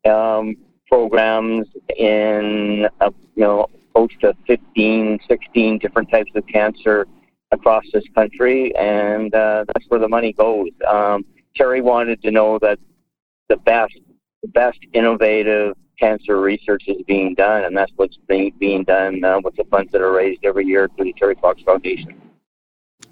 um, 0.04 0.56
programs 0.86 1.66
in, 1.96 2.86
uh, 3.00 3.10
you 3.34 3.42
know, 3.42 3.66
close 3.94 4.10
to 4.20 4.36
15, 4.46 5.18
16 5.26 5.78
different 5.78 6.10
types 6.10 6.30
of 6.34 6.46
cancer 6.46 7.06
across 7.52 7.85
this 7.92 8.04
country, 8.14 8.74
and 8.76 9.35
uh, 9.35 9.64
that's 9.66 9.87
where 9.88 10.00
the 10.00 10.09
money 10.09 10.32
goes. 10.32 10.70
Um, 10.87 11.24
Terry 11.54 11.80
wanted 11.80 12.22
to 12.22 12.30
know 12.30 12.59
that 12.61 12.78
the 13.48 13.56
best, 13.59 13.98
the 14.42 14.48
best 14.48 14.78
innovative 14.92 15.74
cancer 15.98 16.40
research 16.40 16.85
is 16.87 17.02
being 17.06 17.35
done, 17.35 17.64
and 17.64 17.76
that's 17.76 17.92
what's 17.96 18.18
being, 18.28 18.52
being 18.59 18.85
done 18.85 19.24
uh, 19.24 19.40
with 19.42 19.56
the 19.56 19.64
funds 19.64 19.92
that 19.92 20.00
are 20.00 20.12
raised 20.12 20.44
every 20.44 20.66
year 20.66 20.88
through 20.96 21.06
the 21.06 21.14
Terry 21.14 21.37
Fox 21.40 21.62
Foundation. 21.62 22.20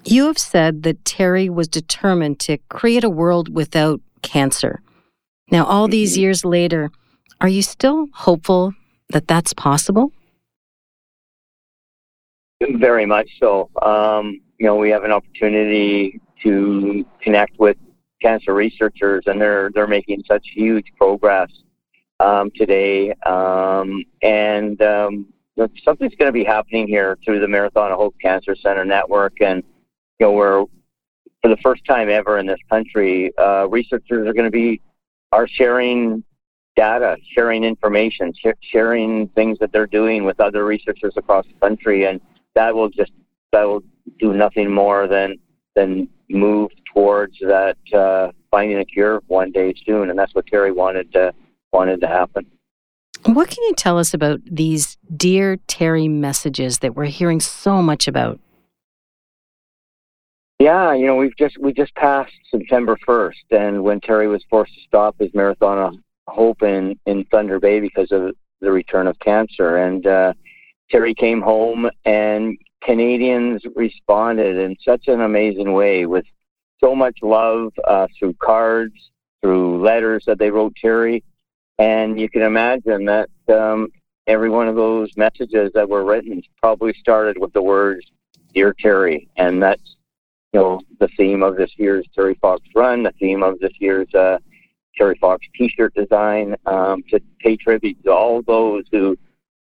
You 0.03 0.27
have 0.27 0.37
said 0.37 0.83
that 0.83 1.03
Terry 1.03 1.49
was 1.49 1.67
determined 1.67 2.39
to 2.41 2.57
create 2.69 3.03
a 3.03 3.09
world 3.09 3.53
without 3.53 4.01
cancer. 4.21 4.81
Now, 5.51 5.65
all 5.65 5.87
these 5.87 6.13
mm-hmm. 6.13 6.21
years 6.21 6.45
later, 6.45 6.91
are 7.41 7.47
you 7.47 7.61
still 7.61 8.07
hopeful 8.13 8.73
that 9.09 9.27
that's 9.27 9.53
possible? 9.53 10.11
Very 12.73 13.05
much 13.05 13.29
so. 13.39 13.69
Um, 13.81 14.41
you 14.57 14.65
know, 14.65 14.75
we 14.75 14.89
have 14.89 15.03
an 15.03 15.11
opportunity 15.11 16.19
to 16.43 17.05
connect 17.21 17.59
with 17.59 17.77
cancer 18.21 18.53
researchers, 18.53 19.23
and 19.27 19.39
they're 19.39 19.69
they're 19.73 19.87
making 19.87 20.23
such 20.27 20.45
huge 20.53 20.85
progress 20.97 21.49
um, 22.19 22.51
today. 22.55 23.11
Um, 23.25 24.03
and 24.21 24.81
um, 24.81 25.27
something's 25.83 26.15
going 26.15 26.27
to 26.27 26.31
be 26.31 26.43
happening 26.43 26.87
here 26.87 27.17
through 27.23 27.39
the 27.39 27.47
Marathon 27.47 27.91
of 27.91 27.97
Hope 27.97 28.15
Cancer 28.21 28.55
Center 28.55 28.85
network, 28.85 29.41
and 29.41 29.63
you 30.19 30.27
know, 30.27 30.31
where 30.31 30.63
for 31.41 31.49
the 31.49 31.57
first 31.61 31.85
time 31.85 32.09
ever 32.09 32.39
in 32.39 32.47
this 32.47 32.59
country, 32.69 33.31
uh, 33.37 33.67
researchers 33.69 34.27
are 34.27 34.33
going 34.33 34.45
to 34.45 34.51
be 34.51 34.81
are 35.31 35.47
sharing 35.47 36.23
data, 36.75 37.17
sharing 37.33 37.63
information, 37.63 38.33
sh- 38.33 38.57
sharing 38.61 39.27
things 39.29 39.57
that 39.59 39.71
they're 39.71 39.87
doing 39.87 40.23
with 40.23 40.39
other 40.39 40.65
researchers 40.65 41.13
across 41.17 41.45
the 41.45 41.53
country, 41.59 42.05
and 42.05 42.19
that 42.55 42.73
will 42.73 42.89
just 42.89 43.11
that 43.51 43.63
will 43.63 43.83
do 44.19 44.33
nothing 44.33 44.71
more 44.71 45.07
than 45.07 45.37
than 45.75 46.07
move 46.29 46.71
towards 46.93 47.37
that 47.39 47.77
uh, 47.93 48.31
finding 48.49 48.79
a 48.79 48.85
cure 48.85 49.21
one 49.27 49.51
day 49.51 49.73
soon, 49.85 50.09
and 50.09 50.17
that's 50.17 50.33
what 50.33 50.47
Terry 50.47 50.71
wanted 50.71 51.11
to 51.13 51.33
wanted 51.73 52.01
to 52.01 52.07
happen. 52.07 52.45
What 53.25 53.49
can 53.49 53.63
you 53.63 53.73
tell 53.75 53.97
us 53.97 54.13
about 54.13 54.39
these 54.45 54.97
Dear 55.15 55.57
Terry 55.67 56.07
messages 56.07 56.79
that 56.79 56.95
we're 56.95 57.05
hearing 57.05 57.39
so 57.39 57.81
much 57.81 58.07
about? 58.07 58.39
Yeah, 60.59 60.93
you 60.93 61.05
know, 61.05 61.15
we've 61.15 61.35
just 61.35 61.57
we 61.57 61.73
just 61.73 61.93
passed 61.95 62.31
September 62.49 62.97
first, 63.05 63.43
and 63.51 63.83
when 63.83 63.99
Terry 63.99 64.27
was 64.27 64.43
forced 64.49 64.73
to 64.73 64.81
stop 64.87 65.15
his 65.19 65.33
marathon 65.33 65.77
of 65.77 65.95
hope 66.27 66.63
in 66.63 66.97
in 67.05 67.25
Thunder 67.25 67.59
Bay 67.59 67.79
because 67.79 68.11
of 68.11 68.33
the 68.61 68.71
return 68.71 69.07
of 69.07 69.19
cancer, 69.19 69.77
and 69.77 70.07
uh, 70.07 70.33
Terry 70.89 71.13
came 71.13 71.41
home, 71.41 71.89
and 72.05 72.57
Canadians 72.81 73.61
responded 73.75 74.57
in 74.57 74.75
such 74.83 75.07
an 75.07 75.21
amazing 75.21 75.73
way 75.73 76.05
with 76.05 76.25
so 76.79 76.95
much 76.95 77.17
love 77.21 77.73
uh, 77.87 78.07
through 78.17 78.33
cards, 78.35 78.93
through 79.41 79.81
letters 79.81 80.23
that 80.25 80.37
they 80.37 80.51
wrote 80.51 80.75
Terry, 80.75 81.23
and 81.79 82.19
you 82.19 82.29
can 82.29 82.43
imagine 82.43 83.05
that 83.05 83.29
um, 83.49 83.89
every 84.27 84.49
one 84.49 84.67
of 84.67 84.75
those 84.75 85.15
messages 85.17 85.71
that 85.73 85.89
were 85.89 86.05
written 86.05 86.41
probably 86.61 86.93
started 86.93 87.37
with 87.39 87.53
the 87.53 87.61
words 87.61 88.11
"Dear 88.53 88.73
Terry," 88.79 89.27
and 89.37 89.61
that's 89.61 89.95
you 90.53 90.59
know 90.59 90.81
the 90.99 91.07
theme 91.17 91.43
of 91.43 91.57
this 91.57 91.71
year's 91.77 92.05
Terry 92.13 92.35
Fox 92.35 92.61
Run, 92.75 93.03
the 93.03 93.13
theme 93.19 93.43
of 93.43 93.59
this 93.59 93.73
year's 93.79 94.13
uh, 94.13 94.37
Terry 94.97 95.17
Fox 95.19 95.45
T-shirt 95.55 95.93
design, 95.93 96.55
um, 96.65 97.03
to 97.09 97.19
pay 97.39 97.57
tribute 97.57 98.01
to 98.03 98.11
all 98.11 98.41
those 98.41 98.85
who 98.91 99.17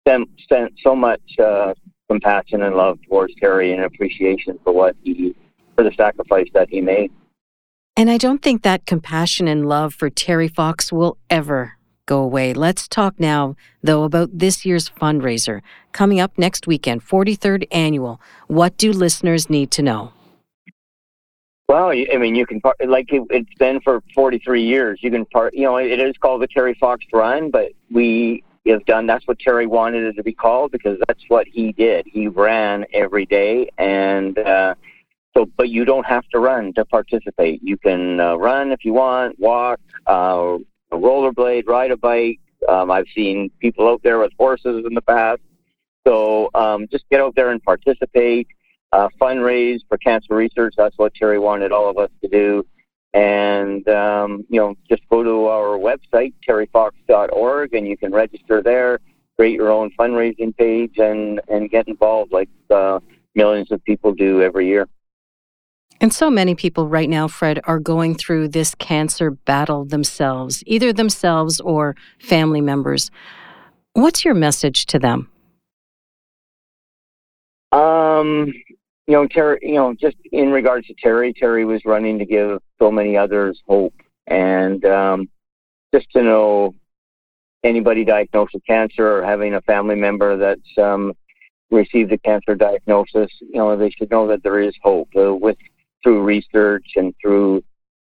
sent, 0.08 0.30
sent 0.50 0.74
so 0.82 0.96
much 0.96 1.22
uh, 1.40 1.74
compassion 2.10 2.64
and 2.64 2.76
love 2.76 3.00
towards 3.08 3.34
Terry 3.36 3.72
and 3.74 3.84
appreciation 3.84 4.60
for 4.64 4.74
what 4.74 4.96
he 5.04 5.36
for 5.76 5.84
the 5.84 5.92
sacrifice 5.94 6.48
that 6.54 6.70
he 6.70 6.82
made. 6.82 7.12
And 7.96 8.10
I 8.10 8.18
don't 8.18 8.42
think 8.42 8.62
that 8.62 8.86
compassion 8.86 9.48
and 9.48 9.68
love 9.68 9.94
for 9.94 10.10
Terry 10.10 10.48
Fox 10.48 10.92
will 10.92 11.18
ever 11.30 11.74
go 12.06 12.20
away. 12.22 12.54
Let's 12.54 12.88
talk 12.88 13.20
now, 13.20 13.56
though, 13.82 14.04
about 14.04 14.38
this 14.38 14.66
year's 14.66 14.90
fundraiser 14.90 15.62
coming 15.92 16.20
up 16.20 16.38
next 16.38 16.68
weekend, 16.68 17.06
43rd 17.06 17.68
annual. 17.72 18.20
What 18.48 18.78
do 18.78 18.92
listeners 18.92 19.50
need 19.50 19.72
to 19.72 19.82
know? 19.82 20.12
Well, 21.70 21.90
I 21.90 22.18
mean, 22.18 22.36
you 22.36 22.46
can 22.46 22.62
like 22.86 23.10
it, 23.12 23.24
has 23.32 23.46
been 23.58 23.80
for 23.82 24.04
43 24.14 24.64
years. 24.64 25.00
You 25.02 25.10
can 25.12 25.26
part, 25.26 25.54
you 25.54 25.64
know, 25.64 25.78
it 25.78 26.00
is 26.00 26.16
called 26.18 26.42
the 26.42 26.48
Terry 26.48 26.76
Fox 26.76 27.06
Run, 27.14 27.52
but 27.52 27.72
we 27.90 28.44
have 28.72 28.86
done. 28.86 29.06
That's 29.06 29.28
what 29.28 29.40
Terry 29.40 29.68
wanted 29.68 30.04
it 30.04 30.14
to 30.14 30.24
be 30.24 30.34
called 30.34 30.72
because 30.72 30.98
that's 31.08 31.24
what 31.28 31.48
he 31.48 31.72
did. 31.74 32.06
He 32.08 32.28
ran 32.28 32.86
every 32.94 33.26
day, 33.26 33.70
and 33.78 34.38
uh, 34.38 34.76
so. 35.36 35.46
But 35.58 35.70
you 35.70 35.86
don't 35.86 36.06
have 36.06 36.28
to 36.30 36.40
run 36.40 36.74
to 36.74 36.86
participate. 36.86 37.62
You 37.64 37.78
can 37.78 38.20
uh, 38.20 38.36
run 38.36 38.72
if 38.72 38.86
you 38.86 38.94
want, 38.94 39.40
walk, 39.40 39.80
uh, 40.08 40.58
rollerblade, 40.92 41.68
ride 41.68 41.92
a 41.92 41.98
bike. 41.98 42.40
Um, 42.68 42.92
I've 42.92 43.08
seen 43.14 43.52
people 43.60 43.88
out 43.90 44.02
there 44.04 44.20
with 44.20 44.32
horses 44.38 44.86
in 44.88 44.94
the 44.94 45.02
past. 45.02 45.42
So 46.08 46.50
um, 46.54 46.88
just 46.90 47.06
get 47.10 47.20
out 47.20 47.36
there 47.36 47.50
and 47.50 47.62
participate. 47.62 48.48
Uh, 48.92 49.10
fundraise 49.20 49.80
for 49.90 49.98
cancer 49.98 50.36
research. 50.36 50.76
That's 50.78 50.96
what 51.00 51.16
Terry 51.16 51.40
wanted 51.40 51.72
all 51.72 51.90
of 51.90 51.98
us 51.98 52.12
to 52.22 52.28
do. 52.28 52.64
And, 53.14 53.88
um, 53.90 54.46
you 54.50 54.60
know, 54.60 54.76
just 54.90 55.08
go 55.10 55.24
to 55.24 55.46
our 55.46 55.78
website, 55.78 56.34
terryfox.org, 56.48 57.74
and 57.74 57.88
you 57.88 57.96
can 57.96 58.12
register 58.12 58.62
there, 58.64 59.00
create 59.38 59.54
your 59.54 59.72
own 59.72 59.92
fundraising 60.00 60.56
page, 60.58 60.98
and, 60.98 61.40
and 61.48 61.70
get 61.70 61.88
involved 61.88 62.32
like 62.32 62.50
uh, 62.72 63.00
millions 63.36 63.72
of 63.72 63.84
people 63.84 64.14
do 64.14 64.42
every 64.42 64.68
year. 64.68 64.88
And 66.02 66.12
so 66.12 66.30
many 66.30 66.56
people 66.56 66.90
right 66.90 67.10
now, 67.10 67.28
Fred, 67.28 67.62
are 67.66 67.80
going 67.80 68.16
through 68.16 68.50
this 68.50 68.76
cancer 68.76 69.32
battle 69.32 69.86
themselves, 69.86 70.64
either 70.66 70.92
themselves 70.92 71.62
or 71.62 71.96
family 72.20 72.62
members. 72.62 73.10
What's 73.94 74.26
your 74.26 74.34
message 74.34 74.86
to 74.88 75.00
them? 75.00 75.30
Um, 77.72 78.52
you 79.08 79.14
know, 79.14 79.28
Terry, 79.28 79.60
you 79.62 79.76
know, 79.76 79.94
just 79.94 80.18
in 80.32 80.50
regards 80.50 80.88
to 80.88 80.94
Terry, 81.02 81.34
Terry 81.34 81.66
was 81.66 81.84
running 81.86 82.18
to 82.20 82.26
give 82.26 82.62
so 82.80 82.92
many 82.92 83.18
others 83.18 83.62
hope. 83.68 83.94
And 84.28 84.84
um, 84.86 85.30
just 85.94 86.10
to 86.12 86.24
know 86.24 86.74
anybody 87.64 88.06
diagnosed 88.06 88.54
with 88.54 88.66
cancer 88.66 89.20
or 89.20 89.26
having 89.26 89.56
a 89.56 89.62
family 89.62 89.96
member 89.96 90.38
that's 90.38 90.78
um, 90.78 91.14
received 91.70 92.12
a 92.14 92.18
cancer 92.20 92.56
diagnosis, 92.56 93.30
you 93.42 93.56
know, 93.56 93.76
they 93.76 93.90
should 93.90 94.10
know 94.10 94.28
that 94.28 94.44
there 94.44 94.60
is 94.60 94.74
hope 94.82 95.10
uh, 95.18 95.34
with 95.34 95.58
through 96.02 96.22
research 96.22 96.86
and 96.96 97.14
through 97.22 97.64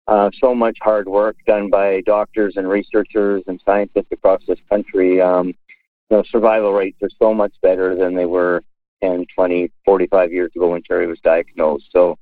uh, 0.07 0.31
so 0.41 0.55
much 0.55 0.77
hard 0.83 1.09
work 1.09 1.37
done 1.47 1.71
by 1.71 2.03
doctors 2.03 2.55
and 2.57 2.69
researchers 2.69 3.43
and 3.47 3.61
scientists 3.65 4.13
across 4.13 4.43
this 4.47 4.59
country. 4.69 5.21
Um, 5.21 5.49
you 5.49 6.19
know, 6.19 6.25
survival 6.31 6.73
rates 6.73 6.99
are 7.03 7.11
so 7.19 7.33
much 7.33 7.53
better 7.63 7.97
than 7.97 8.15
they 8.15 8.27
were 8.27 8.63
10, 9.05 9.27
20, 9.35 9.71
45 9.85 10.33
years 10.33 10.51
ago 10.57 10.69
when 10.69 10.83
Terry 10.83 11.07
was 11.07 11.21
diagnosed. 11.21 11.87
So 11.90 12.19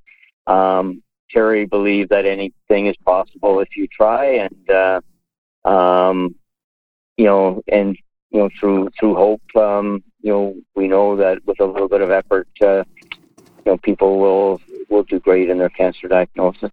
um, 0.47 1.03
Terry 1.31 1.65
believed 1.65 2.11
that 2.11 2.27
anything 2.27 2.87
is 2.87 2.97
possible 3.05 3.61
if 3.61 3.77
you 3.77 3.87
try, 3.87 4.25
and 4.25 4.71
uh, 4.71 5.01
um, 5.69 6.35
you 7.17 7.25
know, 7.25 7.63
and 7.69 7.97
you 8.31 8.41
know, 8.41 8.51
through 8.59 8.91
through 8.99 9.15
hope, 9.15 9.43
um, 9.57 10.03
you 10.23 10.33
know, 10.33 10.57
we 10.75 10.89
know 10.89 11.17
that 11.17 11.39
with 11.47 11.61
a 11.61 11.65
little 11.65 11.89
bit 11.89 12.01
of 12.01 12.11
effort, 12.11 12.49
uh, 12.63 12.85
you 13.65 13.65
know, 13.67 13.77
people 13.79 14.19
will 14.19 14.61
will 14.91 15.05
do 15.05 15.21
great 15.21 15.49
in 15.49 15.59
their 15.59 15.71
cancer 15.71 16.09
diagnosis. 16.09 16.71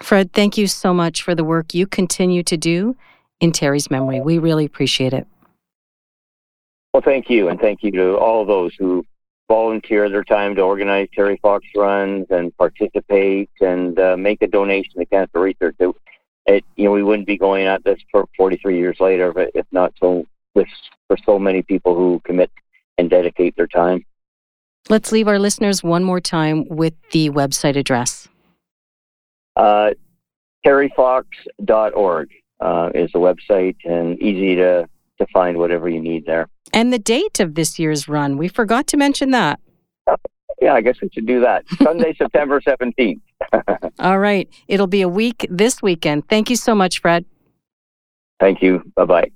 Fred, 0.00 0.32
thank 0.32 0.56
you 0.56 0.66
so 0.66 0.94
much 0.94 1.22
for 1.22 1.34
the 1.34 1.44
work 1.44 1.74
you 1.74 1.86
continue 1.86 2.42
to 2.44 2.56
do 2.56 2.96
in 3.40 3.52
Terry's 3.52 3.90
memory. 3.90 4.20
We 4.20 4.38
really 4.38 4.64
appreciate 4.64 5.12
it. 5.12 5.26
Well, 6.92 7.02
thank 7.02 7.30
you, 7.30 7.48
and 7.48 7.58
thank 7.58 7.82
you 7.82 7.90
to 7.92 8.18
all 8.18 8.44
those 8.44 8.74
who 8.78 9.04
volunteer 9.48 10.08
their 10.08 10.24
time 10.24 10.54
to 10.54 10.62
organize 10.62 11.08
Terry 11.14 11.38
Fox 11.40 11.66
runs 11.74 12.26
and 12.30 12.56
participate 12.56 13.50
and 13.60 13.98
uh, 13.98 14.16
make 14.16 14.42
a 14.42 14.46
donation 14.46 14.92
to 14.98 15.06
cancer 15.06 15.40
research. 15.40 15.76
It, 15.78 15.94
it, 16.46 16.64
you 16.76 16.84
know, 16.84 16.92
we 16.92 17.02
wouldn't 17.02 17.26
be 17.26 17.38
going 17.38 17.66
at 17.66 17.82
this 17.84 17.98
for 18.10 18.26
43 18.36 18.78
years 18.78 18.96
later, 19.00 19.32
but 19.32 19.50
if 19.54 19.66
not 19.72 19.92
so 20.00 20.26
with 20.54 20.68
for 21.08 21.16
so 21.24 21.38
many 21.38 21.62
people 21.62 21.94
who 21.94 22.20
commit 22.24 22.50
and 22.98 23.08
dedicate 23.08 23.56
their 23.56 23.66
time. 23.66 24.04
Let's 24.88 25.12
leave 25.12 25.28
our 25.28 25.38
listeners 25.38 25.82
one 25.82 26.04
more 26.04 26.20
time 26.20 26.66
with 26.68 26.94
the 27.12 27.30
website 27.30 27.76
address. 27.76 28.28
Uh, 29.56 29.90
terryfox.org 30.66 32.28
uh, 32.60 32.90
is 32.94 33.10
the 33.12 33.18
website 33.18 33.76
and 33.84 34.20
easy 34.20 34.56
to 34.56 34.88
to 35.24 35.32
find 35.32 35.58
whatever 35.58 35.88
you 35.88 36.00
need 36.00 36.26
there. 36.26 36.48
And 36.72 36.92
the 36.92 36.98
date 36.98 37.40
of 37.40 37.54
this 37.54 37.78
year's 37.78 38.08
run, 38.08 38.36
we 38.38 38.48
forgot 38.48 38.86
to 38.88 38.96
mention 38.96 39.30
that. 39.30 39.60
Uh, 40.06 40.16
yeah, 40.60 40.74
I 40.74 40.80
guess 40.80 40.96
we 41.00 41.10
should 41.12 41.26
do 41.26 41.40
that. 41.40 41.64
Sunday, 41.82 42.14
September 42.16 42.60
17th. 42.60 43.20
All 43.98 44.18
right. 44.18 44.48
It'll 44.68 44.86
be 44.86 45.02
a 45.02 45.08
week 45.08 45.46
this 45.50 45.82
weekend. 45.82 46.28
Thank 46.28 46.50
you 46.50 46.56
so 46.56 46.74
much, 46.74 47.00
Fred. 47.00 47.24
Thank 48.40 48.62
you. 48.62 48.82
Bye 48.96 49.04
bye. 49.04 49.30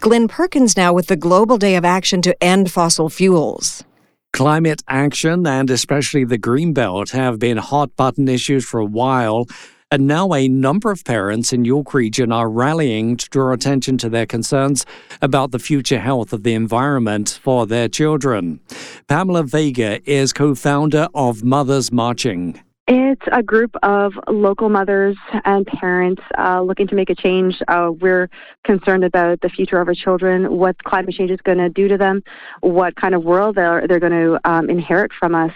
Glynn 0.00 0.28
Perkins 0.28 0.78
now 0.78 0.94
with 0.94 1.08
the 1.08 1.16
Global 1.16 1.58
Day 1.58 1.76
of 1.76 1.84
Action 1.84 2.22
to 2.22 2.42
End 2.42 2.72
Fossil 2.72 3.10
Fuels. 3.10 3.84
Climate 4.32 4.82
action 4.88 5.46
and 5.46 5.70
especially 5.70 6.24
the 6.24 6.38
Greenbelt 6.38 7.10
have 7.10 7.38
been 7.38 7.56
hot 7.56 7.94
button 7.96 8.28
issues 8.28 8.64
for 8.64 8.80
a 8.80 8.84
while. 8.84 9.46
And 9.90 10.06
now 10.06 10.32
a 10.32 10.46
number 10.46 10.92
of 10.92 11.04
parents 11.04 11.52
in 11.52 11.64
York 11.64 11.92
Region 11.94 12.30
are 12.30 12.48
rallying 12.48 13.16
to 13.16 13.28
draw 13.28 13.52
attention 13.52 13.98
to 13.98 14.08
their 14.08 14.26
concerns 14.26 14.86
about 15.20 15.50
the 15.50 15.58
future 15.58 15.98
health 15.98 16.32
of 16.32 16.44
the 16.44 16.54
environment 16.54 17.40
for 17.42 17.66
their 17.66 17.88
children. 17.88 18.60
Pamela 19.08 19.42
Vega 19.42 20.00
is 20.08 20.32
co 20.32 20.54
founder 20.54 21.08
of 21.12 21.42
Mothers 21.42 21.90
Marching. 21.90 22.60
It's 22.92 23.22
a 23.30 23.40
group 23.40 23.76
of 23.84 24.14
local 24.26 24.68
mothers 24.68 25.16
and 25.44 25.64
parents 25.64 26.20
uh, 26.36 26.60
looking 26.60 26.88
to 26.88 26.96
make 26.96 27.08
a 27.08 27.14
change. 27.14 27.54
Uh, 27.68 27.92
we're 28.00 28.28
concerned 28.64 29.04
about 29.04 29.40
the 29.42 29.48
future 29.48 29.80
of 29.80 29.86
our 29.86 29.94
children, 29.94 30.56
what 30.56 30.76
climate 30.82 31.14
change 31.14 31.30
is 31.30 31.38
going 31.44 31.58
to 31.58 31.68
do 31.68 31.86
to 31.86 31.96
them, 31.96 32.20
what 32.62 32.96
kind 32.96 33.14
of 33.14 33.22
world 33.22 33.54
they're, 33.54 33.86
they're 33.86 34.00
going 34.00 34.10
to 34.10 34.40
um, 34.42 34.68
inherit 34.68 35.12
from 35.16 35.36
us, 35.36 35.52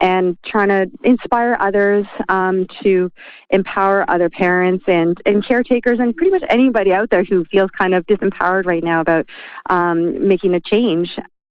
and 0.00 0.38
trying 0.42 0.68
to 0.68 0.90
inspire 1.04 1.54
others 1.60 2.06
um, 2.30 2.66
to 2.82 3.12
empower 3.50 4.10
other 4.10 4.30
parents 4.30 4.82
and, 4.88 5.20
and 5.26 5.46
caretakers 5.46 5.98
and 6.00 6.16
pretty 6.16 6.30
much 6.30 6.44
anybody 6.48 6.94
out 6.94 7.10
there 7.10 7.24
who 7.24 7.44
feels 7.52 7.68
kind 7.76 7.92
of 7.92 8.06
disempowered 8.06 8.64
right 8.64 8.82
now 8.82 9.02
about 9.02 9.26
um, 9.68 10.26
making 10.26 10.54
a 10.54 10.60
change. 10.60 11.10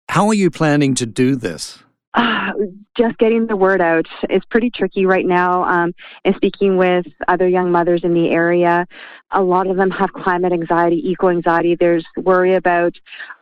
How 0.07 0.27
are 0.29 0.33
you 0.33 0.49
planning 0.49 0.95
to 0.95 1.05
do 1.05 1.35
this? 1.35 1.83
Uh, 2.17 2.51
just 2.97 3.17
getting 3.19 3.45
the 3.45 3.55
word 3.55 3.79
out 3.79 4.07
is 4.29 4.41
pretty 4.49 4.71
tricky 4.71 5.05
right 5.05 5.25
now. 5.25 5.63
Um, 5.63 5.93
and 6.25 6.35
speaking 6.35 6.77
with 6.77 7.05
other 7.27 7.47
young 7.47 7.71
mothers 7.71 8.01
in 8.03 8.13
the 8.13 8.29
area, 8.29 8.85
a 9.31 9.41
lot 9.41 9.67
of 9.67 9.77
them 9.77 9.91
have 9.91 10.11
climate 10.13 10.51
anxiety, 10.51 11.09
eco 11.09 11.29
anxiety. 11.29 11.75
There's 11.75 12.05
worry 12.17 12.55
about 12.55 12.93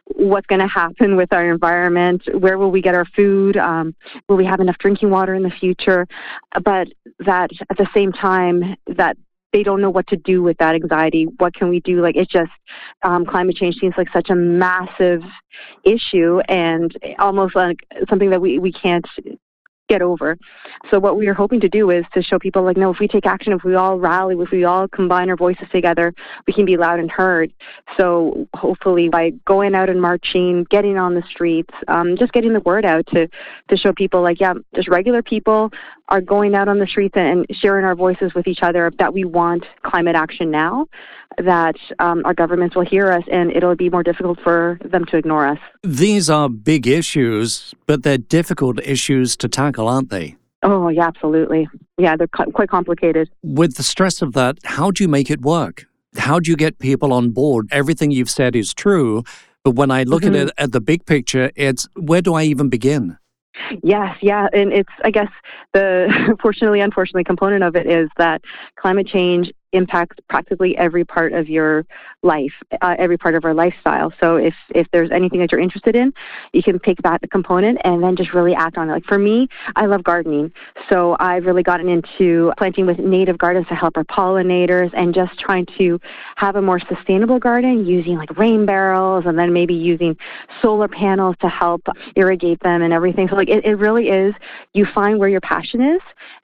what's 0.08 0.46
going 0.48 0.62
to 0.62 0.68
happen 0.68 1.16
with 1.16 1.34
our 1.34 1.52
environment, 1.52 2.22
where 2.38 2.58
will 2.58 2.70
we 2.70 2.82
get 2.82 2.94
our 2.94 3.06
food, 3.16 3.58
um, 3.58 3.96
will 4.30 4.36
we 4.36 4.46
have 4.46 4.60
enough 4.60 4.78
drinking 4.78 5.10
water 5.10 5.34
in 5.34 5.42
the 5.42 5.50
future, 5.50 6.08
but 6.64 6.88
that 7.20 7.50
at 7.70 7.78
the 7.78 7.88
same 7.94 8.12
time 8.12 8.76
that 8.88 9.18
they 9.56 9.64
don't 9.64 9.80
know 9.80 9.90
what 9.90 10.06
to 10.08 10.18
do 10.18 10.44
with 10.44 10.58
that 10.58 10.76
anxiety. 10.76 11.28
What 11.38 11.56
can 11.56 11.70
we 11.70 11.80
do? 11.80 12.02
Like 12.02 12.18
it's 12.18 12.30
just 12.30 12.52
um, 13.04 13.26
climate 13.26 13.56
change 13.56 13.78
seems 13.78 13.94
like 13.98 14.10
such 14.12 14.30
a 14.30 14.36
massive 14.36 15.22
issue 15.86 16.42
and 16.50 16.94
almost 17.20 17.56
like 17.56 17.78
something 18.10 18.30
that 18.32 18.42
we 18.42 18.60
we 18.60 18.74
can't 18.74 19.06
get 19.88 20.02
over. 20.02 20.38
So 20.90 21.00
what 21.00 21.18
we 21.18 21.28
are 21.28 21.34
hoping 21.34 21.62
to 21.62 21.70
do 21.70 21.90
is 21.92 22.04
to 22.16 22.22
show 22.22 22.40
people 22.40 22.64
like, 22.64 22.76
no, 22.76 22.92
if 22.92 23.00
we 23.00 23.08
take 23.08 23.26
action, 23.26 23.54
if 23.54 23.64
we 23.64 23.76
all 23.76 24.00
rally, 24.00 24.36
if 24.38 24.52
we 24.52 24.64
all 24.66 24.88
combine 24.88 25.30
our 25.30 25.36
voices 25.38 25.68
together, 25.72 26.14
we 26.48 26.54
can 26.54 26.66
be 26.66 26.76
loud 26.76 27.00
and 27.00 27.10
heard. 27.10 27.54
So 27.98 28.48
hopefully 28.56 29.10
by 29.10 29.32
going 29.46 29.76
out 29.76 29.90
and 29.90 30.02
marching, 30.02 30.66
getting 30.70 30.98
on 30.98 31.14
the 31.14 31.24
streets, 31.30 31.74
um, 31.88 32.18
just 32.18 32.34
getting 32.34 32.52
the 32.52 32.62
word 32.62 32.84
out 32.84 33.06
to, 33.14 33.28
to 33.70 33.78
show 33.78 33.94
people 33.94 34.22
like, 34.22 34.40
yeah, 34.40 34.56
just 34.74 34.88
regular 34.88 35.22
people 35.22 35.72
are 36.10 36.22
going 36.22 36.54
out 36.54 36.68
on 36.68 36.80
the 36.80 36.88
streets 36.88 37.16
and 37.16 37.46
sharing 37.52 37.86
our 37.86 37.96
voices 37.96 38.34
with 38.36 38.48
each 38.48 38.60
other 38.62 38.92
that 39.00 39.14
we 39.14 39.24
want 39.24 39.66
climate 39.84 40.16
action 40.16 40.52
now, 40.52 40.88
that 41.38 41.76
um, 42.00 42.22
our 42.26 42.34
governments 42.34 42.76
will 42.76 42.86
hear 42.86 43.12
us 43.12 43.24
and 43.32 43.52
it'll 43.52 43.76
be 43.76 43.90
more 43.90 44.04
difficult 44.04 44.40
for 44.44 44.80
them 44.86 45.06
to 45.06 45.18
ignore 45.18 45.48
us. 45.48 45.58
These 45.84 46.30
are 46.30 46.48
big 46.50 46.88
issues, 46.88 47.74
but 47.88 48.04
they're 48.04 48.18
difficult 48.18 48.80
issues 48.84 49.36
to 49.38 49.48
tackle, 49.48 49.88
aren't 49.88 50.10
they? 50.10 50.36
Oh, 50.62 50.90
yeah, 50.90 51.08
absolutely. 51.08 51.68
Yeah, 51.98 52.16
they're 52.16 52.28
quite 52.28 52.70
complicated. 52.70 53.30
With 53.44 53.76
the 53.76 53.84
stress 53.84 54.22
of 54.22 54.34
that, 54.34 54.58
how 54.64 54.92
do 54.92 55.04
you 55.04 55.08
make 55.08 55.30
it 55.30 55.42
work? 55.42 55.86
How 56.18 56.40
do 56.40 56.50
you 56.50 56.58
get 56.58 56.80
people 56.80 57.14
on 57.14 57.32
board? 57.32 57.68
Everything 57.72 58.12
you've 58.12 58.30
said 58.30 58.56
is 58.56 58.74
true, 58.74 59.24
but 59.64 59.72
when 59.72 59.92
I 59.92 60.04
look 60.04 60.24
mm-hmm. 60.24 60.36
at 60.36 60.48
it 60.48 60.54
at 60.58 60.72
the 60.72 60.82
big 60.82 61.06
picture, 61.06 61.52
it's 61.56 61.88
where 61.96 62.22
do 62.22 62.34
I 62.36 62.44
even 62.44 62.70
begin? 62.70 63.18
Yes, 63.84 64.18
yeah, 64.22 64.48
and 64.54 64.72
it's 64.74 64.92
I 65.04 65.12
guess 65.12 65.30
the 65.74 66.38
fortunately 66.42 66.82
unfortunately 66.82 67.24
component 67.24 67.64
of 67.64 67.76
it 67.76 67.88
is 67.88 68.10
that 68.18 68.42
climate 68.76 69.08
change 69.08 69.52
impacts 69.76 70.18
practically 70.30 70.78
every 70.78 71.06
part 71.06 71.34
of 71.34 71.50
your 71.50 71.86
life, 72.24 72.54
uh, 72.82 72.96
every 72.98 73.18
part 73.18 73.36
of 73.36 73.46
our 73.46 73.54
lifestyle. 73.54 74.12
So 74.20 74.38
if 74.38 74.56
if 74.70 74.88
there's 74.92 75.12
anything 75.12 75.40
that 75.40 75.52
you're 75.52 75.62
interested 75.62 75.96
in, 75.96 76.14
you 76.54 76.64
can 76.64 76.80
pick 76.80 76.98
that 77.04 77.22
component 77.32 77.80
and 77.84 78.04
then 78.04 78.16
just 78.16 78.34
really 78.34 78.56
act 78.56 78.78
on 78.78 78.90
it. 78.90 78.94
Like 78.94 79.06
for 79.06 79.20
me, 79.20 79.48
I 79.76 79.86
love 79.86 80.04
gardening, 80.04 80.52
so 80.90 81.16
I've 81.20 81.46
really 81.46 81.64
gotten 81.64 81.88
into 81.88 82.52
planting 82.58 82.86
with 82.86 83.00
native 83.00 83.38
gardens 83.38 83.68
to 83.68 83.76
help 83.76 83.98
our 83.98 84.04
pollinators 84.06 84.92
and 84.96 85.14
just 85.14 85.38
trying 85.40 85.68
to 85.78 86.00
have 86.36 86.56
a 86.56 86.62
more 86.62 86.80
sustainable 86.80 87.40
garden 87.40 87.86
using 87.86 88.18
like 88.18 88.36
rain 88.38 88.66
barrels 88.66 89.26
and 89.28 89.38
then 89.38 89.54
maybe 89.54 89.74
using 89.74 90.18
solar 90.62 90.88
panels 90.88 91.36
to 91.42 91.48
help 91.48 91.82
irrigate 92.16 92.60
them 92.62 92.82
and 92.82 92.94
everything. 92.94 93.28
So 93.28 93.36
like 93.36 93.50
it, 93.50 93.66
it 93.66 93.76
really 93.76 94.10
is 94.10 94.34
you 94.74 94.86
find 94.94 95.20
where 95.20 95.30
your 95.30 95.42
passion 95.42 95.82
is 95.82 96.02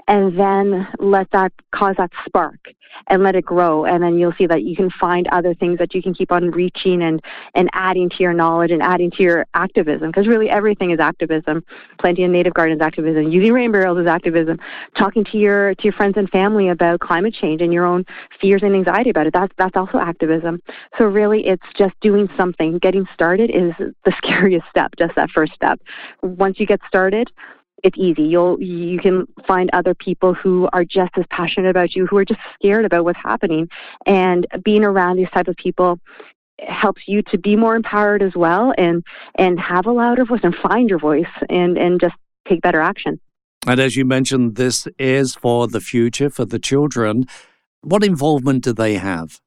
and 0.07 0.37
then 0.37 0.87
let 0.99 1.29
that 1.31 1.51
cause 1.73 1.95
that 1.97 2.11
spark 2.25 2.59
and 3.07 3.20
let 3.23 3.35
it 3.35 3.45
grow 3.45 3.85
and 3.85 4.03
then 4.03 4.17
you'll 4.17 4.33
see 4.37 4.45
that 4.45 4.63
you 4.63 4.75
can 4.75 4.89
find 4.89 5.27
other 5.29 5.53
things 5.53 5.77
that 5.79 5.93
you 5.93 6.01
can 6.01 6.13
keep 6.13 6.31
on 6.31 6.51
reaching 6.51 7.01
and 7.01 7.21
and 7.55 7.69
adding 7.73 8.09
to 8.09 8.17
your 8.19 8.33
knowledge 8.33 8.71
and 8.71 8.81
adding 8.81 9.11
to 9.11 9.23
your 9.23 9.45
activism 9.53 10.09
because 10.09 10.27
really 10.27 10.49
everything 10.49 10.91
is 10.91 10.99
activism. 10.99 11.63
Planting 11.99 12.25
in 12.25 12.31
native 12.31 12.53
gardens 12.53 12.81
activism. 12.81 13.31
Using 13.31 13.53
rain 13.53 13.71
barrels 13.71 13.99
is 13.99 14.07
activism. 14.07 14.59
Talking 14.97 15.23
to 15.25 15.37
your 15.37 15.75
to 15.75 15.83
your 15.83 15.93
friends 15.93 16.15
and 16.17 16.29
family 16.29 16.69
about 16.69 16.99
climate 16.99 17.33
change 17.33 17.61
and 17.61 17.73
your 17.73 17.85
own 17.85 18.05
fears 18.39 18.63
and 18.63 18.75
anxiety 18.75 19.09
about 19.09 19.27
it 19.27 19.33
that's 19.33 19.53
that's 19.57 19.75
also 19.75 19.97
activism. 19.97 20.61
So 20.97 21.05
really 21.05 21.45
it's 21.45 21.65
just 21.77 21.93
doing 22.01 22.29
something. 22.37 22.77
Getting 22.79 23.05
started 23.13 23.49
is 23.49 23.73
the 24.05 24.13
scariest 24.17 24.67
step 24.69 24.93
just 24.97 25.15
that 25.15 25.29
first 25.31 25.53
step. 25.53 25.81
Once 26.21 26.59
you 26.59 26.65
get 26.65 26.79
started 26.87 27.31
it's 27.83 27.97
easy. 27.97 28.23
You'll 28.23 28.61
you 28.61 28.99
can 28.99 29.27
find 29.47 29.69
other 29.73 29.93
people 29.93 30.33
who 30.33 30.69
are 30.73 30.83
just 30.83 31.11
as 31.17 31.25
passionate 31.29 31.69
about 31.69 31.95
you, 31.95 32.05
who 32.05 32.17
are 32.17 32.25
just 32.25 32.39
scared 32.55 32.85
about 32.85 33.05
what's 33.05 33.19
happening, 33.23 33.69
and 34.05 34.47
being 34.63 34.83
around 34.83 35.17
these 35.17 35.29
type 35.33 35.47
of 35.47 35.55
people 35.55 35.99
helps 36.59 37.01
you 37.07 37.21
to 37.23 37.37
be 37.37 37.55
more 37.55 37.75
empowered 37.75 38.21
as 38.21 38.35
well, 38.35 38.73
and 38.77 39.03
and 39.35 39.59
have 39.59 39.85
a 39.85 39.91
louder 39.91 40.25
voice 40.25 40.41
and 40.43 40.55
find 40.55 40.89
your 40.89 40.99
voice 40.99 41.25
and 41.49 41.77
and 41.77 41.99
just 41.99 42.15
take 42.47 42.61
better 42.61 42.81
action. 42.81 43.19
And 43.67 43.79
as 43.79 43.95
you 43.95 44.05
mentioned, 44.05 44.55
this 44.55 44.87
is 44.97 45.35
for 45.35 45.67
the 45.67 45.81
future 45.81 46.29
for 46.29 46.45
the 46.45 46.59
children. 46.59 47.25
What 47.81 48.03
involvement 48.03 48.63
do 48.63 48.73
they 48.73 48.95
have? 48.95 49.39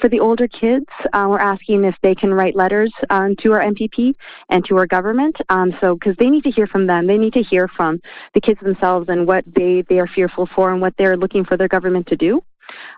For 0.00 0.08
the 0.08 0.20
older 0.20 0.46
kids, 0.46 0.86
uh, 1.12 1.26
we're 1.28 1.38
asking 1.38 1.84
if 1.84 1.94
they 2.02 2.14
can 2.14 2.32
write 2.32 2.54
letters 2.54 2.92
um, 3.10 3.34
to 3.42 3.52
our 3.52 3.60
MPP 3.60 4.14
and 4.50 4.64
to 4.66 4.76
our 4.76 4.86
government. 4.86 5.36
Um, 5.48 5.72
so, 5.80 5.94
because 5.94 6.16
they 6.18 6.30
need 6.30 6.44
to 6.44 6.50
hear 6.50 6.66
from 6.66 6.86
them, 6.86 7.06
they 7.06 7.18
need 7.18 7.32
to 7.32 7.42
hear 7.42 7.68
from 7.68 8.00
the 8.34 8.40
kids 8.40 8.60
themselves 8.60 9.08
and 9.08 9.26
what 9.26 9.44
they, 9.56 9.82
they 9.88 9.98
are 9.98 10.06
fearful 10.06 10.48
for 10.54 10.72
and 10.72 10.80
what 10.80 10.94
they're 10.98 11.16
looking 11.16 11.44
for 11.44 11.56
their 11.56 11.68
government 11.68 12.06
to 12.08 12.16
do. 12.16 12.42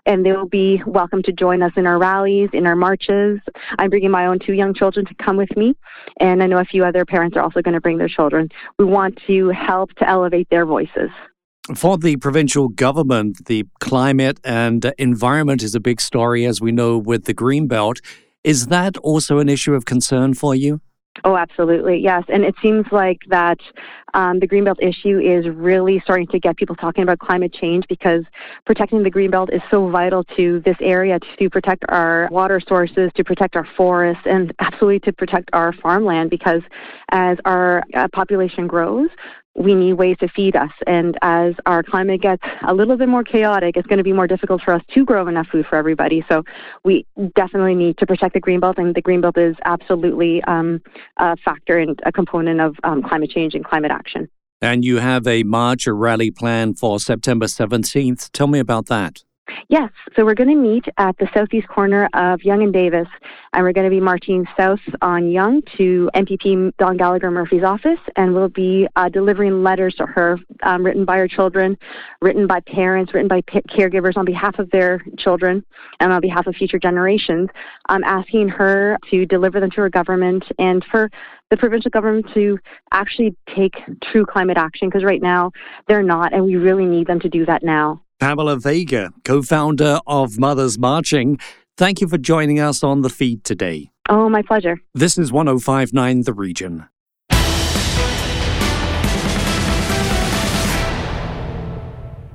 And 0.05 0.25
they 0.25 0.33
will 0.33 0.49
be 0.49 0.81
welcome 0.85 1.23
to 1.23 1.31
join 1.31 1.63
us 1.63 1.71
in 1.77 1.87
our 1.87 1.97
rallies, 1.97 2.49
in 2.51 2.67
our 2.67 2.75
marches. 2.75 3.39
I'm 3.79 3.89
bringing 3.89 4.11
my 4.11 4.25
own 4.25 4.37
two 4.39 4.53
young 4.53 4.73
children 4.73 5.05
to 5.05 5.15
come 5.15 5.37
with 5.37 5.55
me, 5.55 5.75
and 6.19 6.43
I 6.43 6.47
know 6.47 6.57
a 6.57 6.65
few 6.65 6.83
other 6.83 7.05
parents 7.05 7.37
are 7.37 7.41
also 7.41 7.61
going 7.61 7.75
to 7.75 7.81
bring 7.81 7.97
their 7.97 8.09
children. 8.09 8.49
We 8.77 8.85
want 8.85 9.17
to 9.27 9.49
help 9.49 9.93
to 9.93 10.07
elevate 10.07 10.49
their 10.49 10.65
voices. 10.65 11.09
For 11.75 11.97
the 11.97 12.17
provincial 12.17 12.67
government, 12.67 13.45
the 13.45 13.65
climate 13.79 14.39
and 14.43 14.91
environment 14.97 15.63
is 15.63 15.75
a 15.75 15.79
big 15.79 16.01
story, 16.01 16.45
as 16.45 16.59
we 16.59 16.71
know 16.71 16.97
with 16.97 17.25
the 17.25 17.33
Greenbelt. 17.33 18.01
Is 18.43 18.67
that 18.67 18.97
also 18.97 19.39
an 19.39 19.49
issue 19.49 19.73
of 19.73 19.85
concern 19.85 20.33
for 20.33 20.55
you? 20.55 20.81
Oh, 21.23 21.35
absolutely, 21.35 21.99
yes. 21.99 22.23
And 22.29 22.43
it 22.43 22.55
seems 22.61 22.85
like 22.91 23.19
that 23.27 23.59
um, 24.13 24.39
the 24.39 24.47
Greenbelt 24.47 24.81
issue 24.81 25.19
is 25.19 25.47
really 25.49 25.99
starting 26.03 26.27
to 26.27 26.39
get 26.39 26.55
people 26.57 26.75
talking 26.75 27.03
about 27.03 27.19
climate 27.19 27.53
change 27.53 27.85
because 27.89 28.23
protecting 28.65 29.03
the 29.03 29.11
Greenbelt 29.11 29.53
is 29.53 29.61
so 29.69 29.89
vital 29.89 30.23
to 30.35 30.61
this 30.65 30.77
area 30.81 31.19
to 31.37 31.49
protect 31.49 31.83
our 31.89 32.27
water 32.31 32.61
sources, 32.65 33.11
to 33.15 33.23
protect 33.23 33.55
our 33.55 33.67
forests, 33.77 34.23
and 34.25 34.53
absolutely 34.59 34.99
to 35.01 35.13
protect 35.13 35.49
our 35.53 35.73
farmland 35.73 36.29
because 36.29 36.61
as 37.11 37.37
our 37.45 37.83
uh, 37.93 38.07
population 38.13 38.65
grows, 38.65 39.09
we 39.55 39.75
need 39.75 39.93
ways 39.93 40.17
to 40.19 40.27
feed 40.29 40.55
us. 40.55 40.71
And 40.87 41.17
as 41.21 41.53
our 41.65 41.83
climate 41.83 42.21
gets 42.21 42.41
a 42.67 42.73
little 42.73 42.97
bit 42.97 43.09
more 43.09 43.23
chaotic, 43.23 43.75
it's 43.77 43.87
going 43.87 43.97
to 43.97 44.03
be 44.03 44.13
more 44.13 44.27
difficult 44.27 44.61
for 44.61 44.73
us 44.73 44.81
to 44.93 45.05
grow 45.05 45.27
enough 45.27 45.47
food 45.47 45.65
for 45.69 45.75
everybody. 45.75 46.23
So 46.29 46.43
we 46.83 47.05
definitely 47.35 47.75
need 47.75 47.97
to 47.97 48.05
protect 48.05 48.33
the 48.33 48.41
greenbelt, 48.41 48.77
and 48.77 48.95
the 48.95 49.01
greenbelt 49.01 49.37
is 49.37 49.55
absolutely 49.65 50.43
um, 50.43 50.81
a 51.17 51.35
factor 51.37 51.77
and 51.77 51.99
a 52.05 52.11
component 52.11 52.61
of 52.61 52.75
um, 52.83 53.03
climate 53.03 53.29
change 53.29 53.53
and 53.53 53.65
climate 53.65 53.91
action. 53.91 54.29
And 54.61 54.85
you 54.85 54.97
have 54.97 55.25
a 55.25 55.43
march 55.43 55.87
or 55.87 55.95
rally 55.95 56.29
planned 56.29 56.77
for 56.77 56.99
September 56.99 57.47
17th. 57.47 58.29
Tell 58.31 58.47
me 58.47 58.59
about 58.59 58.85
that. 58.87 59.23
Yes, 59.69 59.89
so 60.15 60.25
we're 60.25 60.35
going 60.35 60.49
to 60.49 60.55
meet 60.55 60.85
at 60.97 61.17
the 61.17 61.27
southeast 61.33 61.67
corner 61.67 62.09
of 62.13 62.41
Yonge 62.43 62.63
and 62.63 62.73
Davis, 62.73 63.07
and 63.53 63.63
we're 63.63 63.73
going 63.73 63.85
to 63.85 63.91
be 63.91 63.99
marching 63.99 64.45
south 64.57 64.79
on 65.01 65.29
Yonge 65.29 65.63
to 65.77 66.09
MPP 66.15 66.75
Dawn 66.77 66.97
Gallagher 66.97 67.31
Murphy's 67.31 67.63
office, 67.63 67.99
and 68.15 68.33
we'll 68.33 68.49
be 68.49 68.87
uh, 68.95 69.09
delivering 69.09 69.63
letters 69.63 69.95
to 69.95 70.05
her 70.05 70.37
um, 70.63 70.85
written 70.85 71.05
by 71.05 71.17
her 71.17 71.27
children, 71.27 71.77
written 72.21 72.47
by 72.47 72.59
parents, 72.61 73.13
written 73.13 73.27
by 73.27 73.41
p- 73.47 73.61
caregivers 73.69 74.17
on 74.17 74.25
behalf 74.25 74.59
of 74.59 74.69
their 74.71 75.03
children 75.17 75.63
and 75.99 76.11
on 76.11 76.21
behalf 76.21 76.47
of 76.47 76.55
future 76.55 76.79
generations, 76.79 77.49
um, 77.89 78.03
asking 78.03 78.49
her 78.49 78.97
to 79.09 79.25
deliver 79.25 79.59
them 79.59 79.71
to 79.71 79.81
her 79.81 79.89
government 79.89 80.43
and 80.59 80.85
for 80.91 81.09
the 81.49 81.57
provincial 81.57 81.91
government 81.91 82.25
to 82.33 82.57
actually 82.91 83.35
take 83.55 83.73
true 84.11 84.25
climate 84.25 84.57
action 84.57 84.87
because 84.87 85.03
right 85.03 85.21
now 85.21 85.51
they're 85.87 86.01
not, 86.01 86.33
and 86.33 86.43
we 86.45 86.55
really 86.55 86.85
need 86.85 87.07
them 87.07 87.19
to 87.19 87.29
do 87.29 87.45
that 87.45 87.61
now. 87.61 88.01
Pamela 88.21 88.55
Vega, 88.55 89.09
co 89.25 89.41
founder 89.41 89.99
of 90.05 90.37
Mothers 90.37 90.77
Marching, 90.77 91.39
thank 91.75 92.01
you 92.01 92.07
for 92.07 92.19
joining 92.19 92.59
us 92.59 92.83
on 92.83 93.01
the 93.01 93.09
feed 93.09 93.43
today. 93.43 93.89
Oh, 94.09 94.29
my 94.29 94.43
pleasure. 94.43 94.77
This 94.93 95.17
is 95.17 95.31
1059 95.31 96.21
The 96.21 96.33
Region. 96.33 96.85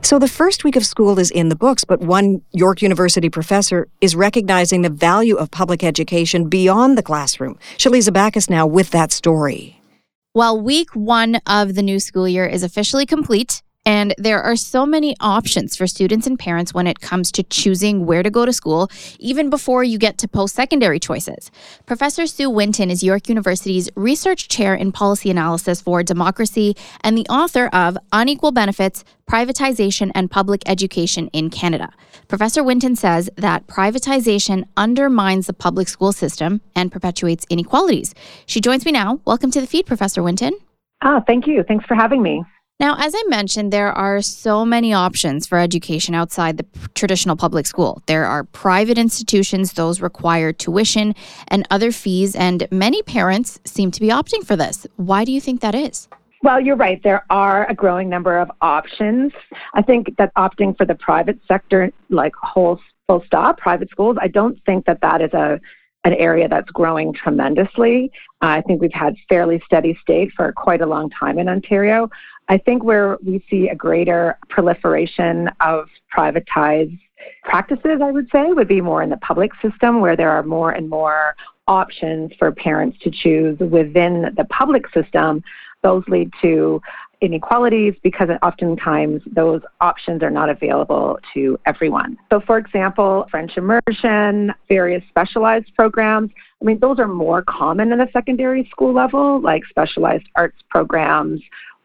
So 0.03 0.19
the 0.19 0.27
first 0.29 0.65
week 0.65 0.75
of 0.75 0.85
school 0.85 1.21
is 1.21 1.31
in 1.31 1.51
the 1.51 1.57
books, 1.57 1.85
but 1.85 2.01
one 2.01 2.43
York 2.53 2.83
University 2.83 3.31
professor 3.31 3.87
is 4.01 4.17
recognizing 4.17 4.83
the 4.83 4.91
value 4.91 5.37
of 5.37 5.53
public 5.53 5.85
education 5.85 6.49
beyond 6.49 6.99
the 6.99 7.03
classroom. 7.05 7.61
Shaliza 7.77 8.13
Bacchus 8.13 8.51
now 8.51 8.67
with 8.67 8.91
that 8.91 9.13
story. 9.13 9.81
Well, 10.35 10.61
week 10.61 10.91
one 10.95 11.37
of 11.47 11.77
the 11.77 11.83
new 11.83 12.01
school 12.01 12.27
year 12.27 12.45
is 12.45 12.65
officially 12.65 13.07
complete. 13.07 13.63
And 13.87 14.15
there 14.19 14.43
are 14.43 14.57
so 14.57 14.85
many 14.85 15.17
options 15.21 15.77
for 15.77 15.87
students 15.87 16.27
and 16.27 16.37
parents 16.37 16.75
when 16.75 16.89
it 16.89 17.01
comes 17.01 17.31
to 17.33 17.45
choosing 17.45 18.05
where 18.05 18.25
to 18.25 18.31
go 18.31 18.45
to 18.45 18.53
school, 18.53 18.91
even 19.21 19.49
before 19.49 19.85
you 19.85 19.97
get 19.97 20.19
to 20.19 20.29
post 20.29 20.57
secondary 20.57 20.99
choices. 20.99 21.53
Professor 21.87 22.27
Sue 22.27 22.51
Winton 22.51 22.91
is 22.91 23.05
York 23.05 23.29
University's 23.29 23.89
research 23.95 24.49
chair 24.49 24.75
in 24.75 24.91
policy 24.91 25.31
analysis 25.31 25.81
for 25.81 26.03
democracy 26.03 26.77
and 27.03 27.17
the 27.17 27.27
author 27.31 27.69
of 27.69 27.97
Unequal 28.13 28.51
Benefits 28.51 29.05
Privatization 29.31 30.11
and 30.17 30.31
Public 30.31 30.63
Education 30.67 31.29
in 31.29 31.49
Canada. 31.49 31.93
Professor 32.27 32.65
Winton 32.65 32.97
says 32.97 33.31
that 33.37 33.69
privatization 33.69 34.65
undermines 34.77 35.47
the 35.47 35.53
public 35.53 35.89
school 35.89 36.13
system 36.13 36.61
and 36.75 36.91
perpetuates 36.91 37.47
inequalities. 37.51 38.15
She 38.47 38.61
joins 38.61 38.85
me 38.85 38.91
now. 38.91 39.21
Welcome 39.25 39.53
to 39.53 39.61
the 39.61 39.67
feed, 39.69 39.87
Professor 39.87 40.25
Winton. 40.25 40.55
Ah, 41.03 41.23
thank 41.25 41.47
you. 41.47 41.63
Thanks 41.63 41.87
for 41.87 41.95
having 41.95 42.21
me. 42.21 42.43
Now, 42.79 42.95
as 42.99 43.15
I 43.17 43.23
mentioned, 43.29 43.73
there 43.73 43.91
are 43.91 44.21
so 44.21 44.67
many 44.67 44.93
options 44.93 45.47
for 45.47 45.57
education 45.59 46.15
outside 46.15 46.59
the 46.59 46.67
traditional 46.95 47.35
public 47.35 47.67
school. 47.67 48.03
There 48.05 48.27
are 48.27 48.45
private 48.45 48.99
institutions, 48.99 49.73
those 49.73 50.03
require 50.03 50.53
tuition 50.53 51.15
and 51.49 51.67
other 51.71 51.91
fees, 51.91 52.37
and 52.37 52.69
many 52.71 53.03
parents 53.03 53.59
seem 53.65 53.91
to 53.93 54.01
be 54.01 54.09
opting 54.09 54.45
for 54.45 54.57
this. 54.57 54.87
Why 54.97 55.25
do 55.25 55.33
you 55.33 55.41
think 55.41 55.63
that 55.63 55.75
is? 55.75 56.07
Well, 56.43 56.61
you're 56.61 56.77
right. 56.77 57.03
There 57.03 57.25
are 57.31 57.67
a 57.67 57.75
growing 57.75 58.11
number 58.11 58.37
of 58.37 58.51
options. 58.61 59.33
I 59.73 59.81
think 59.81 60.15
that 60.19 60.35
opting 60.35 60.77
for 60.77 60.85
the 60.85 60.97
private 60.97 61.39
sector, 61.49 61.91
like 62.11 62.35
whole 62.37 62.79
full 63.07 63.23
stop, 63.25 63.57
private 63.57 63.89
schools, 63.89 64.19
I 64.21 64.29
don't 64.29 64.63
think 64.67 64.85
that 64.85 65.01
that 65.01 65.23
is 65.23 65.33
a 65.33 65.59
an 66.05 66.15
area 66.15 66.49
that's 66.49 66.71
growing 66.71 67.13
tremendously. 67.13 68.13
I 68.41 68.61
think 68.61 68.81
we've 68.81 68.93
had 68.93 69.17
fairly 69.29 69.61
steady 69.67 69.99
state 70.01 70.31
for 70.37 70.53
quite 70.53 70.81
a 70.81 70.87
long 70.87 71.11
time 71.11 71.37
in 71.37 71.49
Ontario. 71.49 72.09
I 72.49 72.59
think 72.59 72.85
where 72.85 73.19
we 73.25 73.45
see 73.51 73.69
a 73.69 73.75
greater 73.75 74.39
proliferation 74.49 75.51
of 75.61 75.89
privatized 76.17 76.99
practices, 77.43 78.01
I 78.03 78.11
would 78.11 78.29
say, 78.31 78.53
would 78.53 78.69
be 78.69 78.81
more 78.81 79.03
in 79.03 79.11
the 79.11 79.17
public 79.17 79.51
system 79.61 80.01
where 80.01 80.17
there 80.17 80.31
are 80.31 80.43
more 80.43 80.71
and 80.71 80.89
more 80.89 81.35
options 81.67 82.33
for 82.39 82.53
parents 82.53 82.99
to 83.03 83.11
choose 83.11 83.59
within 83.59 84.33
the 84.37 84.45
public 84.51 84.85
system. 84.95 85.43
Those 85.83 86.05
lead 86.09 86.31
to 86.43 86.81
inequalities 87.21 87.95
because 88.03 88.29
oftentimes 88.43 89.23
those 89.27 89.63
options 89.81 90.23
are 90.23 90.31
not 90.31 90.49
available 90.49 91.19
to 91.35 91.59
everyone. 91.67 92.17
So, 92.31 92.41
for 92.41 92.59
example, 92.59 93.27
French 93.31 93.57
immersion, 93.57 94.53
various 94.69 95.03
specialized 95.09 95.75
programs, 95.75 96.31
I 96.61 96.65
mean, 96.65 96.79
those 96.79 96.99
are 96.99 97.09
more 97.09 97.43
common 97.43 97.93
in 97.93 97.99
the 97.99 98.09
secondary 98.13 98.69
school 98.71 98.93
level, 98.93 99.41
like 99.41 99.63
specialized 99.69 100.27
arts 100.37 100.59
programs 100.71 101.41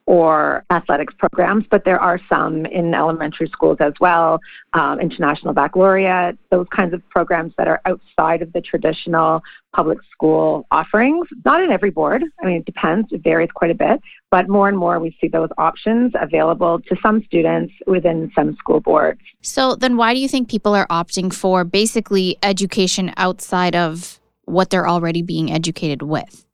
or 0.05 0.65
athletics 0.69 1.13
programs, 1.17 1.65
but 1.69 1.85
there 1.85 1.99
are 1.99 2.19
some 2.27 2.65
in 2.65 2.93
elementary 2.93 3.47
schools 3.47 3.77
as 3.79 3.93
well, 3.99 4.39
um, 4.73 4.99
international 4.99 5.53
baccalaureate, 5.53 6.37
those 6.49 6.67
kinds 6.75 6.93
of 6.93 7.07
programs 7.09 7.53
that 7.57 7.67
are 7.67 7.81
outside 7.85 8.41
of 8.41 8.51
the 8.53 8.61
traditional 8.61 9.41
public 9.73 9.99
school 10.11 10.65
offerings. 10.71 11.27
Not 11.45 11.63
in 11.63 11.71
every 11.71 11.91
board, 11.91 12.23
I 12.41 12.45
mean, 12.45 12.57
it 12.57 12.65
depends, 12.65 13.11
it 13.11 13.23
varies 13.23 13.49
quite 13.53 13.71
a 13.71 13.75
bit, 13.75 14.01
but 14.29 14.49
more 14.49 14.67
and 14.67 14.77
more 14.77 14.99
we 14.99 15.15
see 15.21 15.27
those 15.27 15.49
options 15.57 16.11
available 16.19 16.79
to 16.81 16.95
some 17.01 17.23
students 17.23 17.73
within 17.87 18.31
some 18.35 18.55
school 18.55 18.79
boards. 18.79 19.21
So 19.41 19.75
then 19.75 19.97
why 19.97 20.13
do 20.13 20.19
you 20.19 20.27
think 20.27 20.49
people 20.49 20.75
are 20.75 20.87
opting 20.87 21.33
for 21.33 21.63
basically 21.63 22.37
education 22.43 23.13
outside 23.17 23.75
of 23.75 24.19
what 24.45 24.69
they're 24.69 24.87
already 24.87 25.21
being 25.21 25.51
educated 25.51 26.01
with? 26.01 26.45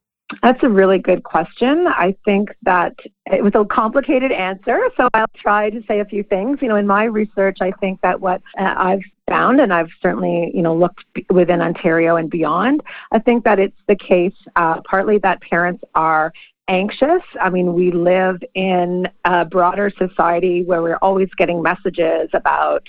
That's 0.43 0.61
a 0.61 0.69
really 0.69 0.99
good 0.99 1.23
question. 1.23 1.87
I 1.87 2.15
think 2.25 2.49
that 2.63 2.93
it 3.27 3.43
was 3.43 3.53
a 3.55 3.63
complicated 3.63 4.31
answer, 4.31 4.77
so 4.97 5.07
I'll 5.13 5.25
try 5.35 5.69
to 5.69 5.81
say 5.87 6.01
a 6.01 6.05
few 6.05 6.23
things. 6.23 6.59
You 6.61 6.67
know, 6.67 6.75
in 6.75 6.85
my 6.85 7.05
research, 7.05 7.59
I 7.61 7.71
think 7.79 8.01
that 8.01 8.19
what 8.19 8.41
uh, 8.59 8.73
I've 8.77 9.01
found, 9.29 9.61
and 9.61 9.73
I've 9.73 9.89
certainly, 10.01 10.51
you 10.53 10.61
know, 10.61 10.75
looked 10.75 11.05
within 11.29 11.61
Ontario 11.61 12.17
and 12.17 12.29
beyond, 12.29 12.81
I 13.11 13.19
think 13.19 13.45
that 13.45 13.57
it's 13.57 13.77
the 13.87 13.95
case 13.95 14.35
uh, 14.57 14.81
partly 14.81 15.17
that 15.19 15.41
parents 15.41 15.83
are 15.95 16.33
anxious. 16.67 17.23
I 17.41 17.49
mean, 17.49 17.73
we 17.73 17.91
live 17.91 18.43
in 18.53 19.07
a 19.23 19.45
broader 19.45 19.89
society 19.97 20.63
where 20.63 20.81
we're 20.81 20.97
always 20.97 21.29
getting 21.37 21.61
messages 21.61 22.29
about 22.33 22.83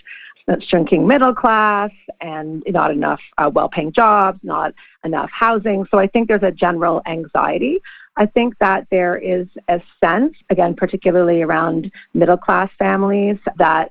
shrinking 0.60 1.06
middle 1.06 1.34
class 1.34 1.90
and 2.20 2.62
not 2.68 2.90
enough 2.90 3.20
uh, 3.38 3.50
well 3.52 3.68
paying 3.68 3.92
jobs, 3.92 4.38
not 4.42 4.72
enough 5.04 5.30
housing. 5.32 5.86
So 5.90 5.98
I 5.98 6.06
think 6.06 6.28
there's 6.28 6.42
a 6.42 6.50
general 6.50 7.02
anxiety. 7.06 7.78
I 8.16 8.26
think 8.26 8.58
that 8.58 8.86
there 8.90 9.16
is 9.16 9.46
a 9.68 9.80
sense, 10.02 10.34
again, 10.50 10.74
particularly 10.74 11.42
around 11.42 11.90
middle 12.14 12.36
class 12.36 12.68
families, 12.78 13.36
that 13.58 13.90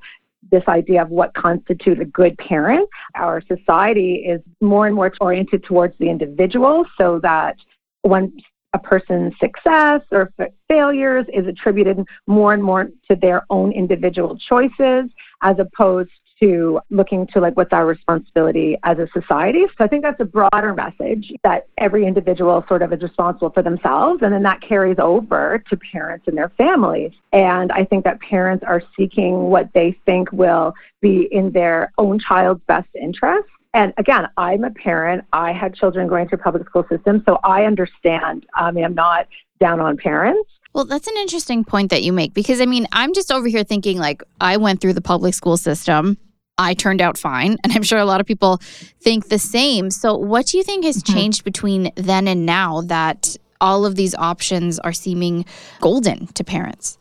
this 0.51 0.63
idea 0.67 1.01
of 1.01 1.09
what 1.09 1.33
constitutes 1.33 2.01
a 2.01 2.05
good 2.05 2.37
parent. 2.37 2.89
Our 3.15 3.41
society 3.47 4.25
is 4.27 4.41
more 4.61 4.87
and 4.87 4.95
more 4.95 5.13
oriented 5.19 5.63
towards 5.63 5.97
the 5.97 6.09
individual 6.09 6.85
so 6.97 7.19
that 7.23 7.55
when 8.01 8.37
a 8.73 8.79
person's 8.79 9.33
success 9.39 10.01
or 10.11 10.31
failures 10.67 11.25
is 11.33 11.47
attributed 11.47 12.05
more 12.27 12.53
and 12.53 12.63
more 12.63 12.89
to 13.09 13.15
their 13.15 13.45
own 13.49 13.71
individual 13.71 14.37
choices 14.37 15.09
as 15.41 15.57
opposed 15.59 16.11
to 16.39 16.79
looking 16.89 17.27
to 17.27 17.39
like 17.39 17.55
what's 17.57 17.73
our 17.73 17.85
responsibility 17.85 18.77
as 18.83 18.97
a 18.99 19.07
society. 19.13 19.65
So 19.77 19.83
I 19.83 19.87
think 19.87 20.03
that's 20.03 20.19
a 20.19 20.25
broader 20.25 20.73
message 20.73 21.31
that 21.43 21.67
every 21.77 22.05
individual 22.05 22.63
sort 22.67 22.81
of 22.81 22.93
is 22.93 23.01
responsible 23.01 23.49
for 23.49 23.63
themselves 23.63 24.21
and 24.21 24.33
then 24.33 24.43
that 24.43 24.61
carries 24.61 24.97
over 24.99 25.63
to 25.69 25.77
parents 25.77 26.25
and 26.27 26.37
their 26.37 26.49
families. 26.49 27.11
And 27.33 27.71
I 27.71 27.85
think 27.85 28.03
that 28.03 28.19
parents 28.21 28.63
are 28.67 28.83
seeking 28.95 29.49
what 29.49 29.69
they 29.73 29.97
think 30.05 30.31
will 30.31 30.73
be 31.01 31.27
in 31.31 31.51
their 31.51 31.91
own 31.97 32.19
child's 32.19 32.61
best 32.67 32.89
interest. 32.93 33.47
And 33.73 33.93
again, 33.97 34.27
I'm 34.37 34.63
a 34.63 34.71
parent. 34.71 35.23
I 35.33 35.51
had 35.51 35.75
children 35.75 36.07
going 36.07 36.27
through 36.27 36.39
public 36.39 36.67
school 36.67 36.85
systems, 36.89 37.23
so 37.27 37.39
I 37.43 37.65
understand. 37.65 38.45
I 38.55 38.71
mean, 38.71 38.85
I'm 38.85 38.95
not 38.95 39.27
down 39.59 39.79
on 39.79 39.97
parents. 39.97 40.49
Well, 40.73 40.85
that's 40.85 41.07
an 41.07 41.17
interesting 41.17 41.63
point 41.63 41.89
that 41.89 42.03
you 42.03 42.13
make 42.13 42.33
because 42.33 42.61
I 42.61 42.65
mean, 42.65 42.87
I'm 42.91 43.13
just 43.13 43.31
over 43.31 43.47
here 43.47 43.63
thinking 43.63 43.97
like 43.97 44.23
I 44.39 44.57
went 44.57 44.79
through 44.79 44.93
the 44.93 45.01
public 45.01 45.33
school 45.33 45.57
system. 45.57 46.17
I 46.57 46.73
turned 46.73 47.01
out 47.01 47.17
fine. 47.17 47.57
And 47.63 47.73
I'm 47.73 47.83
sure 47.83 47.99
a 47.99 48.05
lot 48.05 48.21
of 48.21 48.27
people 48.27 48.57
think 49.01 49.29
the 49.29 49.39
same. 49.39 49.89
So, 49.91 50.15
what 50.15 50.47
do 50.47 50.57
you 50.57 50.63
think 50.63 50.85
has 50.85 51.03
mm-hmm. 51.03 51.13
changed 51.13 51.43
between 51.43 51.91
then 51.95 52.27
and 52.27 52.45
now 52.45 52.81
that 52.81 53.35
all 53.59 53.85
of 53.85 53.95
these 53.95 54.15
options 54.15 54.79
are 54.79 54.93
seeming 54.93 55.45
golden 55.81 56.27
to 56.27 56.43
parents? 56.43 56.97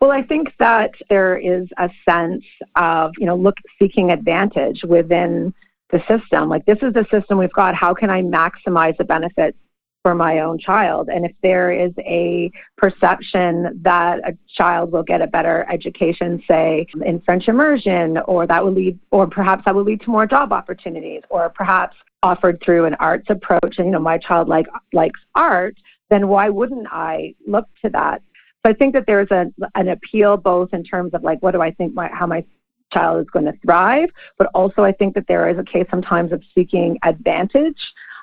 Well, 0.00 0.10
I 0.10 0.22
think 0.22 0.48
that 0.58 0.90
there 1.08 1.36
is 1.36 1.68
a 1.78 1.88
sense 2.08 2.44
of, 2.74 3.12
you 3.18 3.26
know, 3.26 3.36
look, 3.36 3.56
seeking 3.78 4.10
advantage 4.10 4.82
within 4.82 5.54
the 5.90 6.00
system. 6.08 6.48
Like, 6.48 6.66
this 6.66 6.78
is 6.82 6.92
the 6.92 7.06
system 7.10 7.38
we've 7.38 7.52
got. 7.52 7.74
How 7.74 7.94
can 7.94 8.10
I 8.10 8.22
maximize 8.22 8.96
the 8.96 9.04
benefits 9.04 9.56
for 10.06 10.14
my 10.14 10.38
own 10.38 10.56
child. 10.56 11.08
And 11.08 11.24
if 11.24 11.32
there 11.42 11.72
is 11.72 11.90
a 11.98 12.48
perception 12.76 13.80
that 13.82 14.20
a 14.20 14.38
child 14.56 14.92
will 14.92 15.02
get 15.02 15.20
a 15.20 15.26
better 15.26 15.66
education, 15.68 16.40
say 16.46 16.86
in 17.04 17.20
French 17.22 17.48
immersion, 17.48 18.18
or 18.28 18.46
that 18.46 18.64
will 18.64 18.70
lead, 18.70 19.00
or 19.10 19.26
perhaps 19.26 19.64
that 19.64 19.74
will 19.74 19.82
lead 19.82 20.00
to 20.02 20.10
more 20.10 20.24
job 20.24 20.52
opportunities, 20.52 21.22
or 21.28 21.48
perhaps 21.48 21.96
offered 22.22 22.62
through 22.64 22.84
an 22.84 22.94
arts 23.00 23.26
approach, 23.30 23.78
and 23.78 23.86
you 23.86 23.90
know 23.90 23.98
my 23.98 24.16
child 24.16 24.46
like 24.46 24.68
likes 24.92 25.18
art, 25.34 25.76
then 26.08 26.28
why 26.28 26.50
wouldn't 26.50 26.86
I 26.92 27.34
look 27.44 27.66
to 27.82 27.90
that? 27.90 28.22
So 28.64 28.70
I 28.70 28.74
think 28.74 28.94
that 28.94 29.06
there's 29.08 29.32
a, 29.32 29.46
an 29.74 29.88
appeal 29.88 30.36
both 30.36 30.72
in 30.72 30.84
terms 30.84 31.14
of 31.14 31.24
like, 31.24 31.42
what 31.42 31.50
do 31.50 31.62
I 31.62 31.72
think 31.72 31.94
my, 31.94 32.08
how 32.12 32.28
my 32.28 32.44
child 32.92 33.22
is 33.22 33.26
going 33.32 33.46
to 33.46 33.54
thrive, 33.64 34.10
but 34.38 34.46
also 34.54 34.82
I 34.82 34.92
think 34.92 35.14
that 35.14 35.26
there 35.26 35.48
is 35.48 35.58
a 35.58 35.64
case 35.64 35.86
sometimes 35.90 36.30
of 36.30 36.44
seeking 36.54 36.96
advantage. 37.02 37.80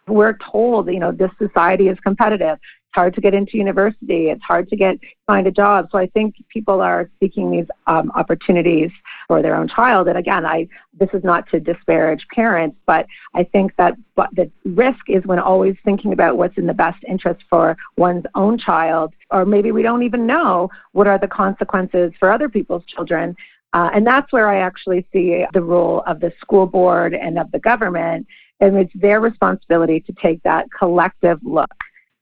We're 0.08 0.38
told, 0.52 0.88
you 0.88 1.00
know, 1.00 1.12
this 1.12 1.32
society 1.38 1.88
is 1.88 1.98
competitive. 2.00 2.58
It's 2.60 2.96
hard 2.96 3.16
to 3.16 3.22
get 3.22 3.34
into 3.34 3.58
university. 3.58 4.30
It's 4.30 4.44
hard 4.44 4.70
to 4.70 4.76
get 4.76 5.00
find 5.26 5.48
a 5.48 5.52
job. 5.52 5.88
So 5.92 5.98
I 5.98 6.08
think 6.08 6.36
people 6.50 6.82
are 6.82 7.10
seeking 7.20 7.50
these 7.50 7.66
um, 7.88 8.12
opportunities 8.16 8.92
for 9.28 9.42
their 9.42 9.56
own 9.56 9.68
child. 9.68 10.08
And 10.08 10.18
again, 10.18 10.46
I 10.46 10.68
this 11.00 11.10
is 11.14 11.24
not 11.24 11.50
to 11.50 11.60
disparage 11.60 12.26
parents, 12.36 12.78
but 12.86 13.08
I 13.34 13.46
think 13.46 13.76
that 13.78 13.96
but 14.16 14.30
the 14.36 14.52
risk 14.66 15.06
is 15.08 15.26
when 15.26 15.40
always 15.40 15.76
thinking 15.84 16.14
about 16.14 16.38
what's 16.38 16.58
in 16.58 16.68
the 16.68 16.74
best 16.74 17.04
interest 17.08 17.42
for 17.50 17.76
one's 17.98 18.26
own 18.36 18.58
child, 18.58 19.14
or 19.32 19.46
maybe 19.46 19.72
we 19.72 19.82
don't 19.82 20.04
even 20.04 20.28
know 20.28 20.70
what 20.92 21.08
are 21.08 21.18
the 21.18 21.28
consequences 21.28 22.12
for 22.20 22.32
other 22.32 22.50
people's 22.50 22.86
children. 22.86 23.36
Uh, 23.74 23.90
and 23.92 24.06
that's 24.06 24.32
where 24.32 24.50
I 24.50 24.60
actually 24.60 25.08
see 25.12 25.46
the 25.52 25.62
role 25.62 26.04
of 26.06 26.20
the 26.20 26.32
school 26.40 26.68
board 26.68 27.16
and 27.16 27.40
of 27.40 27.52
the 27.52 27.60
government. 27.60 28.28
And 28.64 28.78
it's 28.78 28.94
their 28.96 29.20
responsibility 29.20 30.00
to 30.02 30.14
take 30.22 30.42
that 30.44 30.68
collective 30.78 31.40
look 31.44 31.70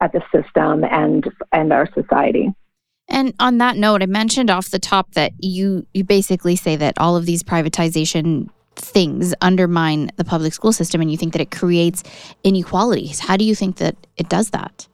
at 0.02 0.12
the 0.12 0.22
system 0.34 0.84
and 0.84 1.30
and 1.52 1.72
our 1.72 1.88
society. 1.94 2.52
And 3.08 3.34
on 3.40 3.60
that 3.60 3.78
note, 3.78 4.02
I 4.02 4.08
mentioned 4.08 4.50
off 4.50 4.72
the 4.72 4.80
top 4.80 5.14
that 5.14 5.34
you 5.40 5.86
you 5.94 6.04
basically 6.04 6.56
say 6.56 6.76
that 6.78 6.96
all 6.98 7.16
of 7.16 7.26
these 7.26 7.44
privatization 7.44 8.50
things 8.76 9.36
undermine 9.42 10.10
the 10.16 10.24
public 10.24 10.54
school 10.54 10.74
system 10.74 11.02
and 11.02 11.12
you 11.12 11.18
think 11.18 11.34
that 11.34 11.42
it 11.42 11.52
creates 11.52 12.04
inequalities. 12.44 13.20
How 13.20 13.38
do 13.38 13.46
you 13.46 13.54
think 13.54 13.78
that 13.78 13.96
it 14.18 14.30
does 14.30 14.50
that? 14.52 14.88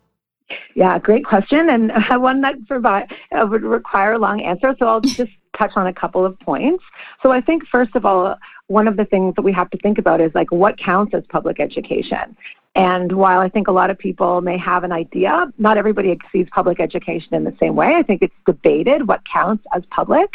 Yeah, 0.75 0.97
great 0.99 1.25
question, 1.25 1.69
and 1.69 1.91
one 2.21 2.41
that 2.41 2.55
provide 2.67 3.11
uh, 3.31 3.45
would 3.45 3.63
require 3.63 4.13
a 4.13 4.19
long 4.19 4.41
answer. 4.41 4.75
So 4.79 4.87
I'll 4.87 5.01
just 5.21 5.31
touch 5.57 5.71
on 5.75 5.87
a 5.87 5.93
couple 5.93 6.25
of 6.25 6.39
points. 6.39 6.83
So 7.23 7.31
I 7.31 7.41
think 7.41 7.63
first 7.71 7.95
of 7.95 8.05
all, 8.05 8.35
one 8.67 8.87
of 8.87 8.97
the 8.97 9.05
things 9.05 9.35
that 9.35 9.41
we 9.41 9.53
have 9.53 9.69
to 9.71 9.77
think 9.77 9.97
about 9.97 10.21
is 10.21 10.31
like 10.35 10.51
what 10.51 10.77
counts 10.77 11.13
as 11.13 11.23
public 11.29 11.59
education. 11.59 12.35
And 12.75 13.13
while 13.13 13.39
I 13.39 13.49
think 13.49 13.67
a 13.67 13.71
lot 13.71 13.89
of 13.89 13.97
people 13.97 14.39
may 14.41 14.55
have 14.59 14.83
an 14.83 14.91
idea, 14.91 15.51
not 15.57 15.77
everybody 15.77 16.15
sees 16.31 16.45
public 16.51 16.79
education 16.79 17.33
in 17.33 17.43
the 17.43 17.55
same 17.59 17.75
way. 17.75 17.95
I 17.95 18.03
think 18.03 18.21
it's 18.21 18.35
debated 18.45 19.07
what 19.07 19.21
counts 19.25 19.65
as 19.75 19.81
public. 19.89 20.29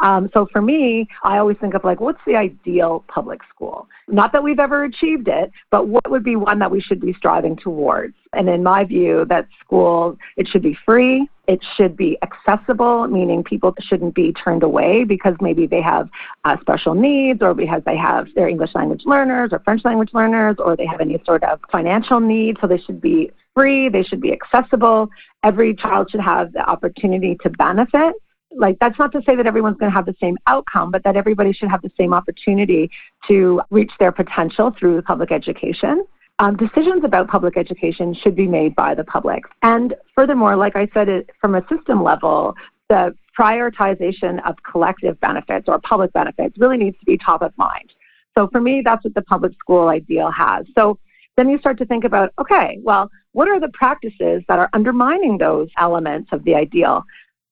Um, 0.00 0.28
so 0.34 0.48
for 0.50 0.60
me, 0.60 1.06
I 1.22 1.38
always 1.38 1.56
think 1.60 1.74
of 1.74 1.84
like, 1.84 2.00
what's 2.00 2.18
the 2.26 2.34
ideal 2.34 3.04
public 3.06 3.42
school? 3.54 3.86
Not 4.08 4.32
that 4.32 4.42
we've 4.42 4.58
ever 4.58 4.82
achieved 4.82 5.28
it, 5.28 5.52
but 5.70 5.86
what 5.86 6.10
would 6.10 6.24
be 6.24 6.34
one 6.34 6.58
that 6.58 6.70
we 6.72 6.80
should 6.80 7.00
be 7.00 7.12
striving 7.12 7.54
towards? 7.54 8.16
And 8.32 8.48
in 8.48 8.64
my 8.64 8.82
view, 8.82 9.24
that 9.28 9.46
school, 9.64 10.18
it 10.36 10.48
should 10.48 10.62
be 10.62 10.76
free. 10.84 11.28
It 11.46 11.60
should 11.76 11.96
be 11.96 12.16
accessible, 12.22 13.06
meaning 13.06 13.44
people 13.44 13.74
shouldn't 13.78 14.14
be 14.14 14.32
turned 14.32 14.62
away 14.62 15.04
because 15.04 15.34
maybe 15.40 15.66
they 15.66 15.82
have 15.82 16.08
uh, 16.44 16.56
special 16.60 16.94
needs 16.94 17.42
or 17.42 17.52
because 17.52 17.82
they 17.84 17.96
have 17.96 18.28
their 18.34 18.48
English 18.48 18.74
language 18.74 19.02
learners 19.04 19.50
or 19.52 19.58
French 19.60 19.84
language 19.84 20.10
learners 20.14 20.56
or 20.58 20.76
they 20.76 20.86
have 20.86 21.00
any 21.00 21.22
sort 21.26 21.44
of 21.44 21.60
financial 21.70 22.20
need. 22.20 22.56
So 22.60 22.66
they 22.66 22.78
should 22.78 23.00
be 23.00 23.30
free. 23.54 23.88
They 23.88 24.02
should 24.02 24.22
be 24.22 24.32
accessible. 24.32 25.10
Every 25.42 25.74
child 25.74 26.10
should 26.10 26.20
have 26.20 26.52
the 26.52 26.60
opportunity 26.60 27.36
to 27.42 27.50
benefit 27.50 28.14
like 28.56 28.78
that's 28.80 28.98
not 28.98 29.12
to 29.12 29.22
say 29.26 29.36
that 29.36 29.46
everyone's 29.46 29.76
going 29.78 29.90
to 29.90 29.94
have 29.94 30.06
the 30.06 30.14
same 30.20 30.36
outcome, 30.46 30.90
but 30.90 31.02
that 31.04 31.16
everybody 31.16 31.52
should 31.52 31.68
have 31.68 31.82
the 31.82 31.90
same 31.98 32.14
opportunity 32.14 32.90
to 33.28 33.60
reach 33.70 33.90
their 33.98 34.12
potential 34.12 34.74
through 34.78 35.02
public 35.02 35.32
education. 35.32 36.04
Um, 36.40 36.56
decisions 36.56 37.04
about 37.04 37.28
public 37.28 37.56
education 37.56 38.12
should 38.12 38.34
be 38.34 38.48
made 38.48 38.74
by 38.74 38.94
the 38.94 39.04
public. 39.04 39.44
And 39.62 39.94
furthermore, 40.14 40.56
like 40.56 40.74
I 40.74 40.88
said, 40.92 41.08
it, 41.08 41.30
from 41.40 41.54
a 41.54 41.62
system 41.68 42.02
level, 42.02 42.56
the 42.88 43.14
prioritization 43.38 44.44
of 44.46 44.56
collective 44.70 45.18
benefits 45.20 45.68
or 45.68 45.78
public 45.80 46.12
benefits 46.12 46.56
really 46.58 46.76
needs 46.76 46.98
to 46.98 47.04
be 47.06 47.16
top 47.18 47.42
of 47.42 47.52
mind. 47.56 47.92
So 48.36 48.48
for 48.48 48.60
me, 48.60 48.82
that's 48.84 49.04
what 49.04 49.14
the 49.14 49.22
public 49.22 49.52
school 49.58 49.88
ideal 49.88 50.30
has. 50.30 50.66
So 50.76 50.98
then 51.36 51.48
you 51.48 51.58
start 51.58 51.78
to 51.78 51.86
think 51.86 52.04
about 52.04 52.32
okay, 52.40 52.78
well, 52.82 53.10
what 53.32 53.48
are 53.48 53.60
the 53.60 53.70
practices 53.72 54.42
that 54.48 54.58
are 54.58 54.70
undermining 54.72 55.38
those 55.38 55.68
elements 55.78 56.30
of 56.32 56.44
the 56.44 56.54
ideal? 56.54 57.04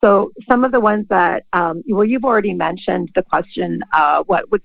So 0.03 0.33
some 0.49 0.65
of 0.65 0.73
the 0.73 0.81
ones 0.81 1.07
that, 1.11 1.45
um, 1.53 1.83
well, 1.89 2.05
you've 2.05 2.25
already 2.25 2.53
mentioned 2.53 3.11
the 3.15 3.23
question, 3.23 3.83
uh, 3.93 4.25
what 4.27 4.51
would 4.51 4.63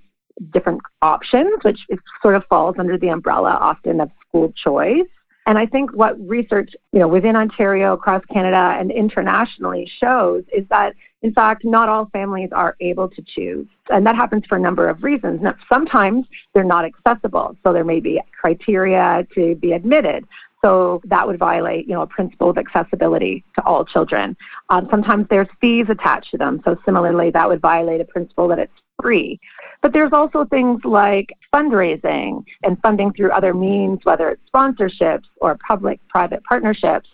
different 0.52 0.82
options, 1.02 1.64
which 1.64 1.80
sort 2.22 2.36
of 2.36 2.44
falls 2.46 2.76
under 2.80 2.98
the 2.98 3.10
umbrella 3.10 3.58
often 3.60 4.00
of 4.02 4.10
school 4.28 4.54
choice. 4.54 5.08
And 5.48 5.58
I 5.58 5.66
think 5.66 5.94
what 5.94 6.20
research, 6.28 6.76
you 6.92 7.00
know, 7.00 7.08
within 7.08 7.38
Ontario, 7.38 7.94
across 7.94 8.22
Canada, 8.26 8.76
and 8.78 8.92
internationally 8.92 9.90
shows 10.00 10.44
is 10.54 10.66
that, 10.70 10.94
in 11.22 11.34
fact, 11.34 11.64
not 11.64 11.88
all 11.88 12.10
families 12.12 12.50
are 12.52 12.76
able 12.82 13.08
to 13.08 13.22
choose. 13.22 13.66
And 13.90 14.06
that 14.06 14.18
happens 14.18 14.44
for 14.46 14.58
a 14.58 14.60
number 14.60 14.90
of 14.90 15.04
reasons. 15.04 15.42
Now, 15.42 15.56
sometimes 15.70 16.26
they're 16.54 16.66
not 16.66 16.84
accessible, 16.84 17.56
so 17.64 17.72
there 17.72 17.86
may 17.86 18.02
be 18.02 18.22
criteria 18.40 19.26
to 19.36 19.56
be 19.56 19.72
admitted. 19.72 20.26
So 20.62 21.02
that 21.06 21.26
would 21.26 21.40
violate, 21.40 21.88
you 21.88 21.94
know, 21.94 22.02
a 22.02 22.08
principle 22.08 22.50
of 22.50 22.58
accessibility 22.58 23.46
to 23.56 23.64
all 23.64 23.86
children. 23.86 24.36
Um, 24.70 24.88
sometimes 24.92 25.28
there's 25.30 25.48
fees 25.62 25.86
attached 25.88 26.32
to 26.32 26.38
them. 26.38 26.62
So 26.66 26.76
similarly, 26.84 27.30
that 27.32 27.48
would 27.48 27.62
violate 27.62 28.02
a 28.02 28.06
principle 28.06 28.50
that 28.50 28.60
it's 28.60 28.74
free. 29.02 29.40
But 29.82 29.94
there's 29.94 30.14
also 30.14 30.46
things 30.46 30.82
like 30.84 31.30
fundraising 31.54 32.44
and 32.64 32.80
funding 32.82 33.14
through 33.14 33.32
other 33.32 33.54
means, 33.54 34.00
whether 34.04 34.30
it's 34.30 34.42
sponsorships 34.54 35.26
or 35.38 35.58
public 35.68 36.00
private 36.10 36.44
partnerships. 36.44 37.10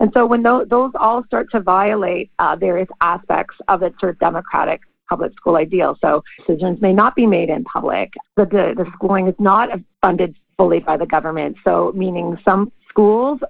And 0.00 0.10
so 0.12 0.26
when 0.26 0.42
those, 0.42 0.68
those 0.68 0.92
all 0.96 1.24
start 1.24 1.50
to 1.52 1.60
violate 1.60 2.30
uh, 2.38 2.56
various 2.56 2.88
aspects 3.00 3.56
of 3.68 3.82
its 3.82 3.98
sort 4.00 4.10
of 4.10 4.18
democratic 4.18 4.80
public 5.08 5.32
school 5.36 5.56
ideal, 5.56 5.96
so 6.00 6.22
decisions 6.38 6.80
may 6.80 6.92
not 6.92 7.14
be 7.14 7.26
made 7.26 7.48
in 7.48 7.64
public. 7.64 8.12
The, 8.36 8.44
the, 8.44 8.74
the 8.76 8.90
schooling 8.94 9.28
is 9.28 9.34
not 9.38 9.68
funded 10.00 10.34
fully 10.56 10.80
by 10.80 10.96
the 10.96 11.06
government. 11.06 11.56
So 11.64 11.92
meaning 11.94 12.38
some 12.44 12.72
schools 12.88 13.40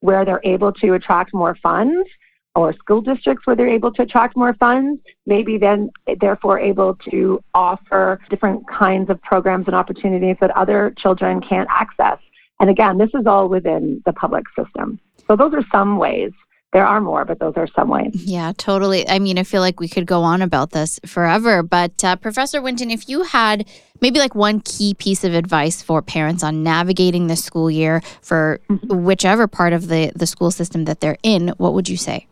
where 0.00 0.24
they're 0.24 0.40
able 0.44 0.72
to 0.72 0.94
attract 0.94 1.32
more 1.32 1.56
funds 1.62 2.08
or 2.54 2.72
school 2.74 3.00
districts 3.00 3.46
where 3.46 3.56
they're 3.56 3.68
able 3.68 3.92
to 3.92 4.02
attract 4.02 4.36
more 4.36 4.54
funds, 4.54 5.00
maybe 5.26 5.56
then 5.56 5.90
therefore 6.20 6.58
able 6.58 6.94
to 7.10 7.42
offer 7.54 8.20
different 8.28 8.68
kinds 8.68 9.08
of 9.08 9.20
programs 9.22 9.66
and 9.66 9.74
opportunities 9.74 10.36
that 10.40 10.50
other 10.50 10.94
children 10.98 11.40
can't 11.40 11.68
access. 11.70 12.18
And 12.60 12.68
again, 12.68 12.98
this 12.98 13.10
is 13.14 13.26
all 13.26 13.48
within 13.48 14.02
the 14.04 14.12
public 14.12 14.44
system. 14.56 15.00
So 15.26 15.36
those 15.36 15.54
are 15.54 15.64
some 15.72 15.96
ways. 15.96 16.32
There 16.72 16.86
are 16.86 17.02
more, 17.02 17.26
but 17.26 17.38
those 17.38 17.52
are 17.56 17.66
some 17.66 17.88
ways. 17.88 18.14
Yeah, 18.14 18.52
totally. 18.56 19.06
I 19.06 19.18
mean, 19.18 19.38
I 19.38 19.42
feel 19.42 19.60
like 19.60 19.78
we 19.78 19.88
could 19.88 20.06
go 20.06 20.22
on 20.22 20.40
about 20.40 20.70
this 20.70 20.98
forever. 21.04 21.62
But 21.62 22.02
uh, 22.02 22.16
Professor 22.16 22.62
Winton, 22.62 22.90
if 22.90 23.10
you 23.10 23.24
had 23.24 23.68
maybe 24.00 24.18
like 24.18 24.34
one 24.34 24.60
key 24.60 24.94
piece 24.94 25.22
of 25.22 25.34
advice 25.34 25.82
for 25.82 26.00
parents 26.00 26.42
on 26.42 26.62
navigating 26.62 27.26
the 27.26 27.36
school 27.36 27.70
year 27.70 28.00
for 28.22 28.58
mm-hmm. 28.70 29.04
whichever 29.04 29.46
part 29.46 29.74
of 29.74 29.88
the, 29.88 30.12
the 30.16 30.26
school 30.26 30.50
system 30.50 30.86
that 30.86 31.00
they're 31.00 31.18
in, 31.22 31.48
what 31.58 31.74
would 31.74 31.90
you 31.90 31.98
say? 31.98 32.26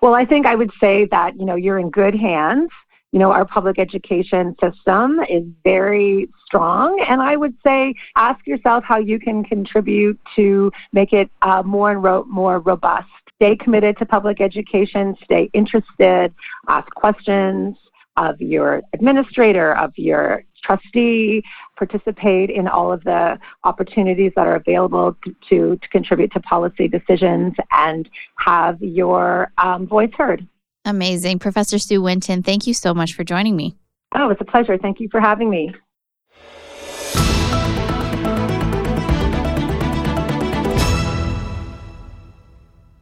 Well, 0.00 0.14
I 0.14 0.24
think 0.24 0.46
I 0.46 0.54
would 0.54 0.70
say 0.80 1.06
that, 1.10 1.38
you 1.38 1.44
know, 1.44 1.56
you're 1.56 1.78
in 1.78 1.90
good 1.90 2.14
hands. 2.14 2.70
You 3.12 3.18
know, 3.18 3.32
our 3.32 3.46
public 3.46 3.78
education 3.78 4.54
system 4.62 5.20
is 5.30 5.42
very 5.64 6.28
strong. 6.44 7.02
And 7.08 7.22
I 7.22 7.36
would 7.36 7.54
say 7.64 7.94
ask 8.16 8.46
yourself 8.46 8.84
how 8.84 8.98
you 8.98 9.18
can 9.18 9.44
contribute 9.44 10.20
to 10.36 10.70
make 10.92 11.12
it 11.12 11.30
uh, 11.42 11.62
more 11.64 11.90
and 11.90 12.02
ro- 12.02 12.26
more 12.28 12.58
robust. 12.60 13.08
Stay 13.36 13.56
committed 13.56 13.96
to 13.98 14.04
public 14.04 14.40
education, 14.40 15.16
stay 15.24 15.48
interested, 15.54 16.34
ask 16.68 16.90
questions 16.94 17.76
of 18.18 18.40
your 18.40 18.82
administrator, 18.92 19.74
of 19.76 19.92
your 19.96 20.44
trustee, 20.62 21.42
participate 21.76 22.50
in 22.50 22.66
all 22.66 22.92
of 22.92 23.04
the 23.04 23.38
opportunities 23.64 24.32
that 24.34 24.46
are 24.46 24.56
available 24.56 25.16
to, 25.24 25.34
to, 25.48 25.76
to 25.76 25.88
contribute 25.88 26.32
to 26.32 26.40
policy 26.40 26.88
decisions 26.88 27.54
and 27.70 28.08
have 28.38 28.80
your 28.82 29.52
um, 29.58 29.86
voice 29.86 30.10
heard. 30.16 30.46
Amazing. 30.84 31.38
Professor 31.38 31.78
Sue 31.78 32.02
Winton, 32.02 32.42
thank 32.42 32.66
you 32.66 32.74
so 32.74 32.92
much 32.92 33.14
for 33.14 33.22
joining 33.22 33.56
me. 33.56 33.76
Oh, 34.14 34.30
it's 34.30 34.40
a 34.40 34.44
pleasure. 34.44 34.76
Thank 34.78 35.00
you 35.00 35.08
for 35.10 35.20
having 35.20 35.48
me. 35.48 35.74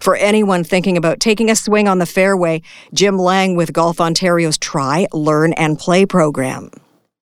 For 0.07 0.15
anyone 0.15 0.63
thinking 0.63 0.97
about 0.97 1.19
taking 1.19 1.51
a 1.51 1.57
swing 1.57 1.89
on 1.89 1.99
the 1.99 2.07
fairway, 2.07 2.63
Jim 2.95 3.19
Lang 3.19 3.57
with 3.57 3.73
Golf 3.73 4.01
Ontario's 4.01 4.57
Try, 4.57 5.09
Learn, 5.13 5.53
and 5.55 5.81
Play 5.81 6.07
program. 6.07 6.71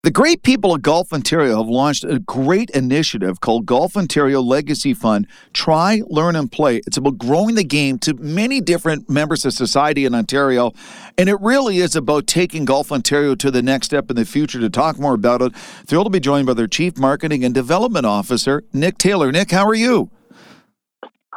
The 0.04 0.12
great 0.12 0.44
people 0.44 0.76
of 0.76 0.84
Golf 0.84 1.12
Ontario 1.12 1.58
have 1.58 1.70
launched 1.70 2.04
a 2.04 2.20
great 2.20 2.70
initiative 2.70 3.42
called 3.42 3.66
Golf 3.66 3.98
Ontario 3.98 4.44
Legacy 4.44 4.94
Fund 4.94 5.26
Try, 5.54 6.04
Learn, 6.06 6.36
and 6.36 6.52
Play. 6.52 6.84
It's 6.86 6.98
about 6.98 7.18
growing 7.18 7.56
the 7.56 7.64
game 7.64 7.98
to 7.98 8.14
many 8.14 8.62
different 8.62 9.10
members 9.10 9.44
of 9.44 9.54
society 9.54 10.06
in 10.06 10.14
Ontario. 10.14 10.72
And 11.18 11.30
it 11.30 11.42
really 11.42 11.80
is 11.80 11.96
about 11.96 12.28
taking 12.28 12.64
Golf 12.64 12.92
Ontario 12.92 13.34
to 13.34 13.50
the 13.50 13.64
next 13.64 13.88
step 13.88 14.12
in 14.12 14.18
the 14.18 14.24
future. 14.24 14.60
To 14.60 14.70
talk 14.70 15.00
more 15.00 15.16
about 15.16 15.42
it, 15.42 15.56
thrilled 15.88 16.06
to 16.06 16.12
be 16.12 16.20
joined 16.20 16.46
by 16.46 16.54
their 16.54 16.68
Chief 16.68 16.96
Marketing 16.96 17.44
and 17.44 17.56
Development 17.56 18.06
Officer, 18.06 18.64
Nick 18.72 19.00
Taylor. 19.00 19.32
Nick, 19.32 19.50
how 19.50 19.66
are 19.66 19.74
you? 19.74 20.12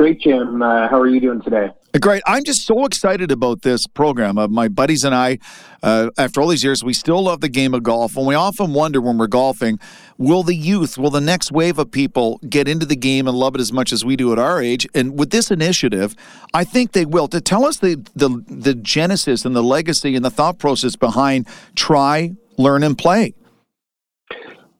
Great, 0.00 0.18
Jim. 0.18 0.62
Uh, 0.62 0.88
how 0.88 0.98
are 0.98 1.08
you 1.08 1.20
doing 1.20 1.42
today? 1.42 1.68
Great. 2.00 2.22
I'm 2.26 2.42
just 2.42 2.64
so 2.64 2.86
excited 2.86 3.30
about 3.30 3.60
this 3.60 3.86
program. 3.86 4.38
Uh, 4.38 4.48
my 4.48 4.66
buddies 4.66 5.04
and 5.04 5.14
I, 5.14 5.38
uh, 5.82 6.08
after 6.16 6.40
all 6.40 6.48
these 6.48 6.64
years, 6.64 6.82
we 6.82 6.94
still 6.94 7.22
love 7.24 7.42
the 7.42 7.50
game 7.50 7.74
of 7.74 7.82
golf. 7.82 8.16
And 8.16 8.26
we 8.26 8.34
often 8.34 8.72
wonder 8.72 8.98
when 9.02 9.18
we're 9.18 9.26
golfing, 9.26 9.78
will 10.16 10.42
the 10.42 10.54
youth, 10.54 10.96
will 10.96 11.10
the 11.10 11.20
next 11.20 11.52
wave 11.52 11.78
of 11.78 11.90
people 11.90 12.40
get 12.48 12.66
into 12.66 12.86
the 12.86 12.96
game 12.96 13.28
and 13.28 13.36
love 13.36 13.54
it 13.54 13.60
as 13.60 13.74
much 13.74 13.92
as 13.92 14.02
we 14.02 14.16
do 14.16 14.32
at 14.32 14.38
our 14.38 14.62
age? 14.62 14.86
And 14.94 15.18
with 15.18 15.32
this 15.32 15.50
initiative, 15.50 16.16
I 16.54 16.64
think 16.64 16.92
they 16.92 17.04
will. 17.04 17.28
To 17.28 17.38
tell 17.42 17.66
us 17.66 17.76
the, 17.76 18.02
the, 18.14 18.42
the 18.48 18.72
genesis 18.72 19.44
and 19.44 19.54
the 19.54 19.62
legacy 19.62 20.16
and 20.16 20.24
the 20.24 20.30
thought 20.30 20.58
process 20.58 20.96
behind 20.96 21.46
try, 21.74 22.32
learn, 22.56 22.84
and 22.84 22.96
play. 22.96 23.34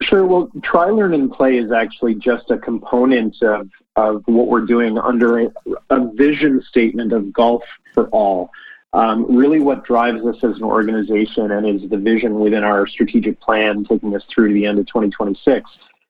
Sure. 0.01 0.25
Well, 0.25 0.49
try, 0.63 0.89
learn, 0.89 1.13
and 1.13 1.31
play 1.31 1.59
is 1.59 1.71
actually 1.71 2.15
just 2.15 2.49
a 2.49 2.57
component 2.57 3.39
of, 3.43 3.69
of 3.95 4.23
what 4.25 4.47
we're 4.47 4.65
doing 4.65 4.97
under 4.97 5.39
a, 5.39 5.47
a 5.89 6.13
vision 6.13 6.63
statement 6.69 7.13
of 7.13 7.33
golf 7.33 7.63
for 7.93 8.07
all. 8.09 8.49
Um, 8.93 9.25
really, 9.35 9.59
what 9.59 9.85
drives 9.85 10.25
us 10.25 10.35
as 10.43 10.57
an 10.57 10.63
organization 10.63 11.51
and 11.51 11.65
is 11.65 11.89
the 11.89 11.97
vision 11.97 12.39
within 12.39 12.63
our 12.63 12.87
strategic 12.87 13.39
plan 13.39 13.85
taking 13.85 14.15
us 14.15 14.23
through 14.33 14.49
to 14.49 14.53
the 14.53 14.65
end 14.65 14.79
of 14.79 14.87
2026 14.87 15.69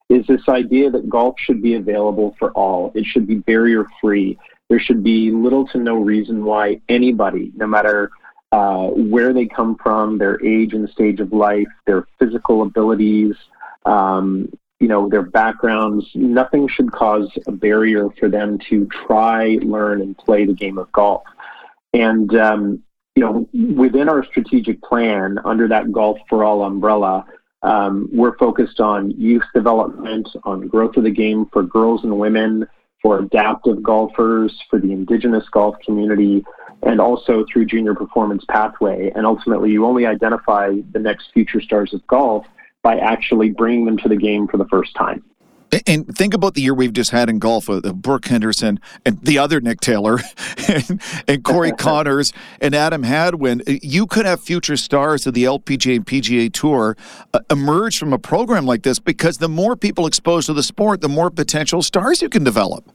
is 0.10 0.28
this 0.28 0.42
idea 0.50 0.90
that 0.92 1.10
golf 1.10 1.36
should 1.40 1.62
be 1.62 1.76
available 1.76 2.36
for 2.38 2.52
all. 2.52 2.92
It 2.96 3.06
should 3.06 3.28
be 3.28 3.36
barrier 3.36 3.86
free. 4.02 4.38
There 4.70 4.80
should 4.80 5.04
be 5.04 5.32
little 5.32 5.66
to 5.68 5.78
no 5.78 5.96
reason 5.96 6.44
why 6.44 6.82
anybody, 6.90 7.52
no 7.56 7.66
matter 7.66 8.12
uh, 8.52 8.88
where 8.88 9.32
they 9.32 9.46
come 9.46 9.78
from, 9.82 10.18
their 10.18 10.44
age 10.46 10.74
and 10.74 10.90
stage 10.90 11.22
of 11.22 11.32
life, 11.32 11.68
their 11.86 12.08
physical 12.20 12.64
abilities, 12.64 13.36
um, 13.86 14.52
you 14.82 14.88
know, 14.88 15.08
their 15.08 15.22
backgrounds, 15.22 16.08
nothing 16.16 16.68
should 16.68 16.92
cause 16.92 17.30
a 17.46 17.52
barrier 17.52 18.10
for 18.20 18.28
them 18.28 18.58
to 18.68 18.88
try, 19.06 19.60
learn, 19.62 20.02
and 20.02 20.18
play 20.18 20.44
the 20.44 20.54
game 20.54 20.80
of 20.80 20.92
golf. 20.92 21.22
And, 21.94 22.36
um, 22.36 22.82
you 23.16 23.24
know, 23.24 23.48
within 23.76 24.10
our 24.10 24.26
strategic 24.26 24.82
plan, 24.82 25.38
under 25.46 25.68
that 25.68 25.92
Golf 25.92 26.18
for 26.28 26.44
All 26.44 26.64
umbrella, 26.64 27.26
um, 27.62 28.10
we're 28.12 28.36
focused 28.38 28.80
on 28.80 29.12
youth 29.12 29.44
development, 29.54 30.28
on 30.46 30.68
growth 30.68 30.98
of 30.98 31.04
the 31.04 31.12
game 31.12 31.46
for 31.54 31.62
girls 31.62 32.04
and 32.04 32.18
women, 32.18 32.66
for 33.04 33.20
adaptive 33.20 33.84
golfers, 33.84 34.52
for 34.68 34.80
the 34.80 34.92
indigenous 34.92 35.48
golf 35.52 35.76
community, 35.86 36.44
and 36.82 37.00
also 37.00 37.46
through 37.52 37.66
Junior 37.68 37.94
Performance 37.94 38.44
Pathway. 38.50 39.12
And 39.14 39.28
ultimately, 39.28 39.70
you 39.70 39.86
only 39.86 40.08
identify 40.08 40.72
the 40.92 41.00
next 41.00 41.32
future 41.34 41.62
stars 41.62 41.94
of 41.94 42.06
golf 42.08 42.48
by 42.84 42.98
actually 42.98 43.52
bringing 43.52 43.86
them 43.86 43.98
to 43.98 44.10
the 44.10 44.16
game 44.16 44.48
for 44.48 44.58
the 44.58 44.68
first 44.68 44.96
time. 44.96 45.24
And 45.88 46.06
think 46.18 46.34
about 46.34 46.54
the 46.56 46.62
year 46.62 46.74
we've 46.74 46.92
just 46.92 47.12
had 47.12 47.30
in 47.30 47.40
golf 47.40 47.70
with 47.70 47.86
uh, 47.86 47.94
Brooke 47.94 48.26
Henderson 48.26 48.80
and 49.06 49.22
the 49.22 49.38
other 49.38 49.62
Nick 49.62 49.80
Taylor 49.80 50.20
and, 50.68 51.02
and 51.30 51.44
Corey 51.46 51.72
Conners 51.78 52.34
and 52.60 52.76
Adam 52.76 53.04
Hadwin. 53.04 53.62
You 53.66 54.06
could 54.06 54.26
have 54.26 54.42
future 54.42 54.76
stars 54.76 55.26
of 55.26 55.34
the 55.34 55.46
LPGA 55.46 55.96
and 55.96 56.06
PGA 56.06 56.52
Tour 56.52 56.98
uh, 57.34 57.40
emerge 57.50 57.98
from 57.98 58.12
a 58.12 58.20
program 58.20 58.66
like 58.66 58.84
this 58.84 59.00
because 59.00 59.38
the 59.38 59.48
more 59.48 59.78
people 59.78 60.08
exposed 60.08 60.48
to 60.48 60.54
the 60.54 60.64
sport, 60.64 61.00
the 61.00 61.10
more 61.10 61.32
potential 61.32 61.82
stars 61.82 62.22
you 62.22 62.28
can 62.28 62.44
develop. 62.44 62.92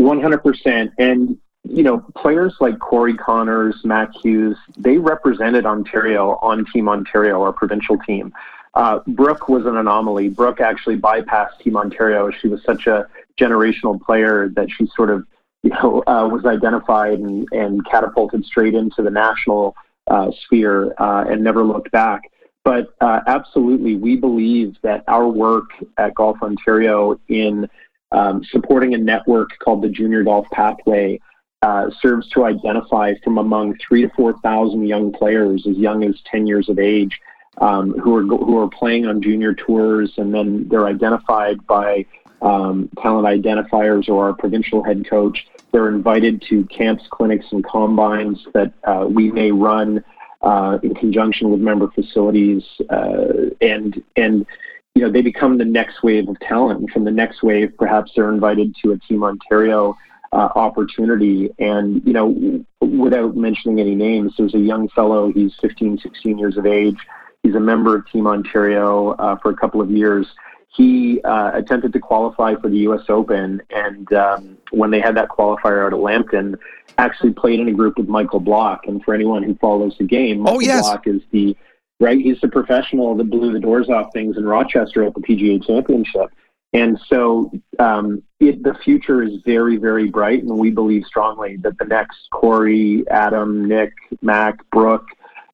100%. 0.00 0.92
And, 0.98 1.36
you 1.64 1.82
know, 1.82 2.04
players 2.16 2.54
like 2.60 2.78
Corey 2.78 3.14
Conners, 3.14 3.74
Matt 3.84 4.10
Hughes, 4.22 4.56
they 4.76 4.98
represented 4.98 5.66
Ontario 5.66 6.38
on 6.40 6.66
Team 6.72 6.88
Ontario, 6.88 7.42
our 7.42 7.52
provincial 7.52 7.98
team. 7.98 8.32
Uh, 8.74 9.00
Brooke 9.06 9.48
was 9.48 9.66
an 9.66 9.76
anomaly. 9.76 10.28
Brooke 10.28 10.60
actually 10.60 10.96
bypassed 10.96 11.58
Team 11.60 11.76
Ontario. 11.76 12.30
She 12.30 12.48
was 12.48 12.62
such 12.64 12.86
a 12.86 13.06
generational 13.40 14.00
player 14.00 14.48
that 14.56 14.68
she 14.70 14.88
sort 14.96 15.10
of, 15.10 15.24
you 15.62 15.70
know, 15.70 16.02
uh, 16.06 16.28
was 16.30 16.44
identified 16.44 17.20
and, 17.20 17.46
and 17.52 17.84
catapulted 17.86 18.44
straight 18.44 18.74
into 18.74 19.02
the 19.02 19.10
national 19.10 19.76
uh, 20.08 20.30
sphere 20.44 20.94
uh, 20.98 21.24
and 21.28 21.42
never 21.42 21.62
looked 21.62 21.90
back. 21.92 22.22
But 22.64 22.94
uh, 23.00 23.20
absolutely, 23.26 23.96
we 23.96 24.16
believe 24.16 24.76
that 24.82 25.04
our 25.06 25.28
work 25.28 25.70
at 25.98 26.14
Golf 26.14 26.38
Ontario 26.42 27.20
in 27.28 27.68
um, 28.10 28.42
supporting 28.44 28.94
a 28.94 28.98
network 28.98 29.50
called 29.62 29.82
the 29.82 29.88
Junior 29.88 30.22
Golf 30.24 30.46
Pathway 30.50 31.20
uh, 31.62 31.90
serves 32.00 32.28
to 32.30 32.44
identify 32.44 33.14
from 33.22 33.38
among 33.38 33.76
three 33.76 34.02
to 34.02 34.08
four 34.16 34.38
thousand 34.40 34.86
young 34.86 35.12
players 35.12 35.66
as 35.66 35.76
young 35.76 36.04
as 36.04 36.14
ten 36.30 36.46
years 36.46 36.68
of 36.68 36.78
age 36.78 37.18
um, 37.58 37.92
who 37.98 38.16
are 38.16 38.22
who 38.22 38.58
are 38.58 38.68
playing 38.68 39.06
on 39.06 39.22
junior 39.22 39.54
tours, 39.54 40.12
and 40.16 40.34
then 40.34 40.66
they're 40.68 40.86
identified 40.86 41.64
by 41.66 42.04
um, 42.42 42.90
talent 43.00 43.26
identifiers 43.26 44.08
or 44.08 44.26
our 44.26 44.34
provincial 44.34 44.82
head 44.82 45.08
coach. 45.08 45.46
They're 45.72 45.88
invited 45.88 46.42
to 46.50 46.64
camps, 46.66 47.04
clinics, 47.10 47.46
and 47.50 47.64
combines 47.64 48.46
that 48.54 48.72
uh, 48.84 49.06
we 49.08 49.30
may 49.30 49.50
run 49.50 50.04
uh, 50.42 50.78
in 50.82 50.94
conjunction 50.94 51.50
with 51.50 51.60
member 51.60 51.88
facilities, 51.88 52.62
uh, 52.90 53.50
and 53.60 54.02
and 54.16 54.46
you 54.94 55.02
know 55.02 55.10
they 55.10 55.22
become 55.22 55.58
the 55.58 55.64
next 55.64 56.02
wave 56.02 56.28
of 56.28 56.38
talent. 56.40 56.80
And 56.80 56.90
from 56.90 57.04
the 57.04 57.10
next 57.10 57.42
wave, 57.42 57.72
perhaps 57.78 58.12
they're 58.14 58.32
invited 58.32 58.74
to 58.84 58.92
a 58.92 58.98
Team 58.98 59.24
Ontario. 59.24 59.96
Uh, 60.32 60.50
opportunity. 60.56 61.48
And, 61.60 62.02
you 62.04 62.12
know, 62.12 62.64
without 62.80 63.36
mentioning 63.36 63.78
any 63.78 63.94
names, 63.94 64.32
there's 64.36 64.56
a 64.56 64.58
young 64.58 64.88
fellow, 64.88 65.30
he's 65.32 65.54
15, 65.60 65.98
16 65.98 66.38
years 66.38 66.56
of 66.56 66.66
age, 66.66 66.96
He's 67.44 67.54
a 67.54 67.60
member 67.60 67.94
of 67.94 68.10
Team 68.10 68.26
Ontario 68.26 69.10
uh, 69.10 69.36
for 69.36 69.50
a 69.50 69.54
couple 69.54 69.82
of 69.82 69.90
years. 69.90 70.26
He 70.74 71.20
uh, 71.22 71.52
attempted 71.54 71.92
to 71.92 72.00
qualify 72.00 72.54
for 72.56 72.68
the 72.68 72.78
U.S. 72.78 73.02
Open, 73.08 73.62
and 73.70 74.12
um, 74.14 74.58
when 74.72 74.90
they 74.90 75.00
had 75.00 75.16
that 75.16 75.28
qualifier 75.28 75.86
out 75.86 75.92
at 75.92 76.00
Lambton, 76.00 76.56
actually 76.98 77.32
played 77.32 77.60
in 77.60 77.68
a 77.68 77.72
group 77.72 77.98
with 77.98 78.08
Michael 78.08 78.40
Block. 78.40 78.86
And 78.86 79.04
for 79.04 79.14
anyone 79.14 79.42
who 79.42 79.54
follows 79.56 79.94
the 79.98 80.04
game, 80.04 80.40
oh, 80.40 80.42
Michael 80.44 80.56
oh, 80.56 80.60
yes. 80.60 80.82
Block 80.82 81.06
is 81.06 81.20
the 81.32 81.54
right. 82.00 82.18
He's 82.18 82.40
the 82.40 82.48
professional 82.48 83.14
that 83.16 83.30
blew 83.30 83.52
the 83.52 83.60
doors 83.60 83.90
off 83.90 84.12
things 84.12 84.38
in 84.38 84.44
Rochester 84.44 85.04
at 85.04 85.14
the 85.14 85.20
PGA 85.20 85.64
Championship. 85.64 86.30
And 86.72 86.98
so 87.08 87.52
um, 87.78 88.22
it, 88.40 88.64
the 88.64 88.74
future 88.82 89.22
is 89.22 89.34
very, 89.44 89.76
very 89.76 90.08
bright, 90.08 90.42
and 90.42 90.58
we 90.58 90.70
believe 90.70 91.04
strongly 91.06 91.56
that 91.58 91.78
the 91.78 91.84
next 91.84 92.16
Corey, 92.32 93.04
Adam, 93.10 93.68
Nick, 93.68 93.92
Mac, 94.22 94.58
Brooke, 94.70 95.06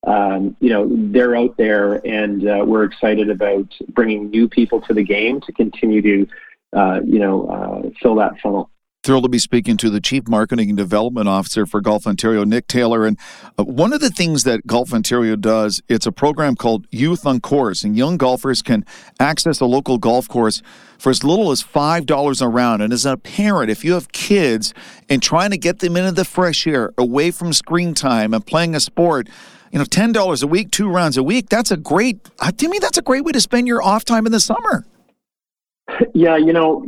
um, 0.07 0.57
you 0.61 0.70
know, 0.70 0.88
they're 0.90 1.36
out 1.36 1.57
there, 1.57 2.05
and 2.07 2.48
uh, 2.48 2.64
we're 2.66 2.84
excited 2.84 3.28
about 3.28 3.66
bringing 3.88 4.30
new 4.30 4.48
people 4.48 4.80
to 4.82 4.94
the 4.94 5.03
game 5.03 5.40
to 5.42 5.53
continue 5.53 6.01
to, 6.01 6.26
uh, 6.74 7.01
you 7.05 7.18
know, 7.18 7.46
uh, 7.46 7.90
fill 8.03 8.14
that 8.16 8.38
funnel. 8.42 8.70
Thrilled 9.03 9.24
to 9.24 9.30
be 9.30 9.38
speaking 9.38 9.78
to 9.78 9.88
the 9.88 10.01
Chief 10.01 10.28
Marketing 10.28 10.68
and 10.68 10.76
Development 10.76 11.26
Officer 11.26 11.64
for 11.64 11.80
Golf 11.80 12.07
Ontario, 12.07 12.44
Nick 12.44 12.66
Taylor. 12.66 13.07
And 13.07 13.18
uh, 13.59 13.64
one 13.64 13.94
of 13.94 14.01
the 14.01 14.11
things 14.11 14.44
that 14.44 14.66
Golf 14.66 14.92
Ontario 14.92 15.36
does, 15.36 15.80
it's 15.88 16.05
a 16.05 16.12
program 16.12 16.55
called 16.55 16.86
Youth 16.90 17.24
on 17.24 17.40
Course, 17.40 17.82
and 17.82 17.96
young 17.96 18.18
golfers 18.18 18.61
can 18.61 18.84
access 19.18 19.61
a 19.61 19.64
local 19.64 19.96
golf 19.96 20.28
course 20.28 20.61
for 20.98 21.09
as 21.09 21.24
little 21.24 21.51
as 21.51 21.62
$5 21.62 22.42
a 22.42 22.48
round. 22.48 22.82
And 22.82 22.92
as 22.92 23.07
a 23.07 23.16
parent, 23.16 23.70
if 23.70 23.86
you 23.86 23.94
have 23.94 24.12
kids 24.12 24.74
and 25.09 25.22
trying 25.22 25.51
to 25.51 25.59
get 25.59 25.78
them 25.78 25.96
into 25.96 26.12
the 26.12 26.26
fresh 26.26 26.66
air, 26.66 26.92
away 26.98 27.30
from 27.30 27.55
screen 27.55 27.94
time 27.94 28.34
and 28.34 28.44
playing 28.44 28.74
a 28.74 28.80
sport, 28.80 29.28
you 29.71 29.79
know, 29.79 29.85
ten 29.85 30.12
dollars 30.12 30.43
a 30.43 30.47
week, 30.47 30.71
two 30.71 30.89
rounds 30.89 31.16
a 31.16 31.23
week. 31.23 31.49
That's 31.49 31.71
a 31.71 31.77
great. 31.77 32.29
Uh, 32.39 32.51
to 32.53 32.68
me, 32.68 32.79
that's 32.79 32.99
a 32.99 33.03
great 33.03 33.25
way 33.25 33.33
to 33.33 33.41
spend 33.41 33.66
your 33.66 33.83
off 33.83 34.05
time 34.05 34.27
in 34.27 34.33
the 34.33 34.41
summer. 34.41 34.85
Yeah, 36.14 36.37
you 36.37 36.53
know, 36.53 36.85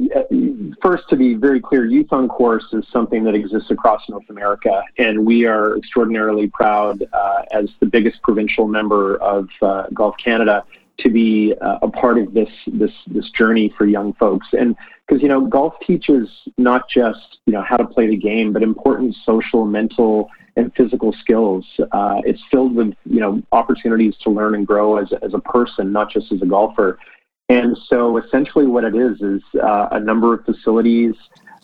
first 0.81 1.09
to 1.11 1.17
be 1.17 1.35
very 1.35 1.61
clear, 1.61 1.85
Youth 1.85 2.13
on 2.13 2.29
Course 2.29 2.65
is 2.73 2.85
something 2.93 3.25
that 3.25 3.35
exists 3.35 3.71
across 3.71 4.03
North 4.09 4.29
America, 4.29 4.83
and 4.99 5.25
we 5.25 5.45
are 5.45 5.77
extraordinarily 5.77 6.49
proud 6.49 7.03
uh, 7.13 7.43
as 7.53 7.69
the 7.81 7.87
biggest 7.87 8.23
provincial 8.23 8.69
member 8.69 9.17
of 9.17 9.49
uh, 9.61 9.87
Golf 9.93 10.15
Canada 10.23 10.65
to 10.99 11.11
be 11.11 11.55
uh, 11.61 11.79
a 11.83 11.89
part 11.89 12.19
of 12.19 12.35
this 12.35 12.51
this 12.67 12.93
this 13.09 13.29
journey 13.31 13.73
for 13.77 13.87
young 13.87 14.13
folks. 14.15 14.49
And 14.53 14.77
because 15.07 15.23
you 15.23 15.29
know, 15.29 15.47
golf 15.47 15.75
teaches 15.87 16.29
not 16.59 16.89
just 16.89 17.39
you 17.47 17.53
know 17.53 17.63
how 17.63 17.77
to 17.77 17.87
play 17.87 18.07
the 18.07 18.17
game, 18.17 18.53
but 18.53 18.63
important 18.63 19.17
social, 19.25 19.65
mental, 19.65 20.31
and 20.57 20.73
physical 20.75 21.13
skills. 21.21 21.67
Uh, 21.93 22.21
it's 22.25 22.43
filled 22.51 22.75
with 22.75 22.95
you 23.05 23.21
know 23.21 23.43
opportunities 23.53 24.15
to 24.23 24.31
learn 24.31 24.55
and 24.55 24.67
grow 24.67 24.97
as 24.97 25.13
as 25.23 25.35
a 25.35 25.41
person, 25.41 25.93
not 25.93 26.11
just 26.11 26.33
as 26.33 26.43
a 26.43 26.47
golfer. 26.47 26.99
And 27.49 27.77
so, 27.89 28.17
essentially, 28.17 28.67
what 28.67 28.85
it 28.85 28.95
is 28.95 29.21
is 29.21 29.43
uh, 29.63 29.89
a 29.91 30.01
number 30.01 30.33
of 30.33 30.45
facilities 30.45 31.15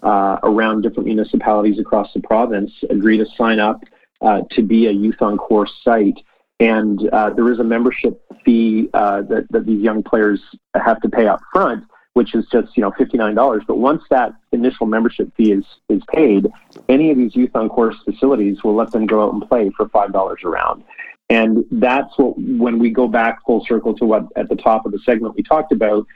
uh, 0.02 0.38
around 0.42 0.82
different 0.82 1.06
municipalities 1.06 1.78
across 1.78 2.12
the 2.12 2.20
province 2.20 2.70
agree 2.90 3.16
to 3.18 3.26
sign 3.36 3.58
up 3.58 3.80
uh, 4.20 4.42
to 4.50 4.62
be 4.62 4.86
a 4.86 4.90
youth 4.90 5.20
on 5.20 5.36
course 5.36 5.72
site. 5.82 6.18
And 6.60 7.08
uh, 7.12 7.30
there 7.30 7.50
is 7.52 7.60
a 7.60 7.64
membership 7.64 8.20
fee 8.44 8.88
uh, 8.92 9.22
that, 9.22 9.46
that 9.50 9.64
these 9.64 9.80
young 9.80 10.02
players 10.02 10.40
have 10.74 11.00
to 11.02 11.08
pay 11.08 11.26
up 11.26 11.40
front 11.52 11.84
which 12.18 12.34
is 12.34 12.44
just 12.50 12.76
you 12.76 12.80
know 12.80 12.90
fifty 12.98 13.16
nine 13.16 13.36
dollars. 13.36 13.62
But 13.68 13.78
once 13.78 14.02
that 14.10 14.32
initial 14.50 14.86
membership 14.86 15.30
fee 15.36 15.52
is 15.52 15.64
is 15.88 16.02
paid, 16.12 16.48
any 16.88 17.12
of 17.12 17.16
these 17.16 17.36
youth 17.36 17.52
on 17.54 17.68
course 17.68 17.94
facilities 18.04 18.64
will 18.64 18.74
let 18.74 18.90
them 18.90 19.06
go 19.06 19.24
out 19.24 19.34
and 19.34 19.48
play 19.48 19.70
for 19.76 19.88
five 19.90 20.12
dollars 20.12 20.40
a 20.42 20.48
round. 20.48 20.82
And 21.30 21.64
that's 21.70 22.12
what 22.16 22.34
when 22.36 22.80
we 22.80 22.90
go 22.90 23.06
back 23.06 23.46
full 23.46 23.64
circle 23.68 23.94
to 23.98 24.04
what 24.04 24.24
at 24.34 24.48
the 24.48 24.56
top 24.56 24.84
of 24.84 24.90
the 24.90 24.98
segment 25.06 25.36
we 25.36 25.44
talked 25.44 25.70
about, 25.70 26.06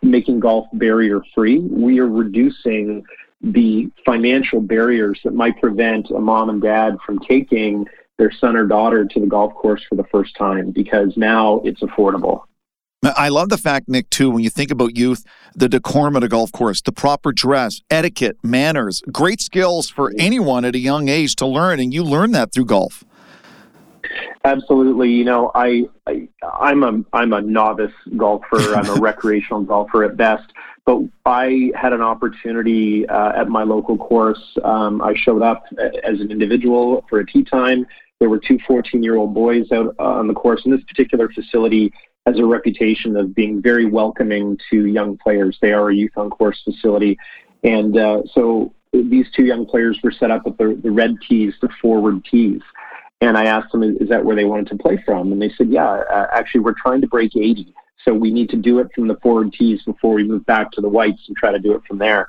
making 0.00 0.38
golf 0.38 0.68
barrier 0.74 1.22
free, 1.34 1.58
we 1.58 1.98
are 1.98 2.08
reducing 2.08 3.04
the 3.40 3.90
financial 4.06 4.60
barriers 4.60 5.18
that 5.24 5.34
might 5.34 5.60
prevent 5.60 6.08
a 6.10 6.20
mom 6.20 6.50
and 6.50 6.62
dad 6.62 6.98
from 7.04 7.18
taking 7.18 7.84
their 8.16 8.30
son 8.30 8.54
or 8.54 8.64
daughter 8.64 9.04
to 9.04 9.18
the 9.18 9.26
golf 9.26 9.52
course 9.54 9.82
for 9.88 9.96
the 9.96 10.04
first 10.04 10.36
time 10.36 10.70
because 10.70 11.16
now 11.16 11.60
it's 11.64 11.80
affordable. 11.80 12.42
I 13.04 13.28
love 13.28 13.48
the 13.48 13.58
fact, 13.58 13.88
Nick, 13.88 14.10
too, 14.10 14.28
when 14.28 14.42
you 14.42 14.50
think 14.50 14.72
about 14.72 14.96
youth, 14.96 15.24
the 15.54 15.68
decorum 15.68 16.16
at 16.16 16.24
a 16.24 16.28
golf 16.28 16.50
course, 16.50 16.80
the 16.82 16.90
proper 16.90 17.32
dress, 17.32 17.80
etiquette, 17.90 18.36
manners, 18.42 19.02
great 19.12 19.40
skills 19.40 19.88
for 19.88 20.12
anyone 20.18 20.64
at 20.64 20.74
a 20.74 20.80
young 20.80 21.08
age 21.08 21.36
to 21.36 21.46
learn. 21.46 21.78
And 21.78 21.94
you 21.94 22.02
learn 22.02 22.32
that 22.32 22.52
through 22.52 22.64
golf. 22.64 23.04
Absolutely. 24.44 25.10
You 25.10 25.24
know, 25.24 25.52
I, 25.54 25.84
I 26.06 26.28
I'm 26.42 26.82
a 26.82 27.04
I'm 27.12 27.32
a 27.32 27.40
novice 27.40 27.92
golfer. 28.16 28.74
I'm 28.74 28.88
a 28.88 29.00
recreational 29.00 29.62
golfer 29.62 30.04
at 30.04 30.16
best. 30.16 30.50
But 30.84 31.02
I 31.26 31.70
had 31.76 31.92
an 31.92 32.00
opportunity 32.00 33.06
uh, 33.08 33.32
at 33.40 33.48
my 33.48 33.62
local 33.62 33.98
course. 33.98 34.56
Um, 34.64 35.02
I 35.02 35.14
showed 35.14 35.42
up 35.42 35.64
as 36.02 36.20
an 36.20 36.30
individual 36.30 37.04
for 37.10 37.20
a 37.20 37.26
tee 37.26 37.44
time. 37.44 37.86
There 38.20 38.30
were 38.30 38.38
two 38.38 38.58
14 38.66 39.02
year 39.02 39.16
old 39.16 39.34
boys 39.34 39.70
out 39.70 39.94
uh, 39.98 40.02
on 40.02 40.26
the 40.26 40.34
course. 40.34 40.62
In 40.64 40.72
this 40.72 40.82
particular 40.84 41.28
facility 41.28 41.92
has 42.28 42.38
a 42.38 42.44
reputation 42.44 43.16
of 43.16 43.34
being 43.34 43.62
very 43.62 43.86
welcoming 43.86 44.58
to 44.70 44.86
young 44.86 45.16
players. 45.16 45.58
They 45.60 45.72
are 45.72 45.88
a 45.88 45.94
youth 45.94 46.12
on 46.16 46.30
course 46.30 46.60
facility. 46.62 47.18
And 47.64 47.96
uh, 47.96 48.22
so 48.32 48.72
these 48.92 49.26
two 49.34 49.44
young 49.44 49.64
players 49.66 49.98
were 50.02 50.12
set 50.12 50.30
up 50.30 50.44
with 50.44 50.56
the, 50.58 50.78
the 50.82 50.90
red 50.90 51.16
tees, 51.26 51.54
the 51.60 51.68
forward 51.80 52.24
tees. 52.24 52.60
And 53.20 53.36
I 53.36 53.46
asked 53.46 53.72
them, 53.72 53.82
is 53.82 54.08
that 54.10 54.24
where 54.24 54.36
they 54.36 54.44
wanted 54.44 54.68
to 54.68 54.76
play 54.76 55.02
from? 55.04 55.32
And 55.32 55.40
they 55.40 55.50
said, 55.56 55.70
yeah, 55.70 55.88
uh, 55.88 56.26
actually, 56.32 56.60
we're 56.60 56.74
trying 56.80 57.00
to 57.00 57.08
break 57.08 57.34
80. 57.34 57.74
So 58.04 58.14
we 58.14 58.30
need 58.30 58.48
to 58.50 58.56
do 58.56 58.78
it 58.78 58.88
from 58.94 59.08
the 59.08 59.16
forward 59.16 59.52
tees 59.52 59.82
before 59.82 60.14
we 60.14 60.22
move 60.22 60.46
back 60.46 60.70
to 60.72 60.80
the 60.80 60.88
whites 60.88 61.22
and 61.26 61.36
try 61.36 61.50
to 61.50 61.58
do 61.58 61.74
it 61.74 61.82
from 61.86 61.98
there. 61.98 62.28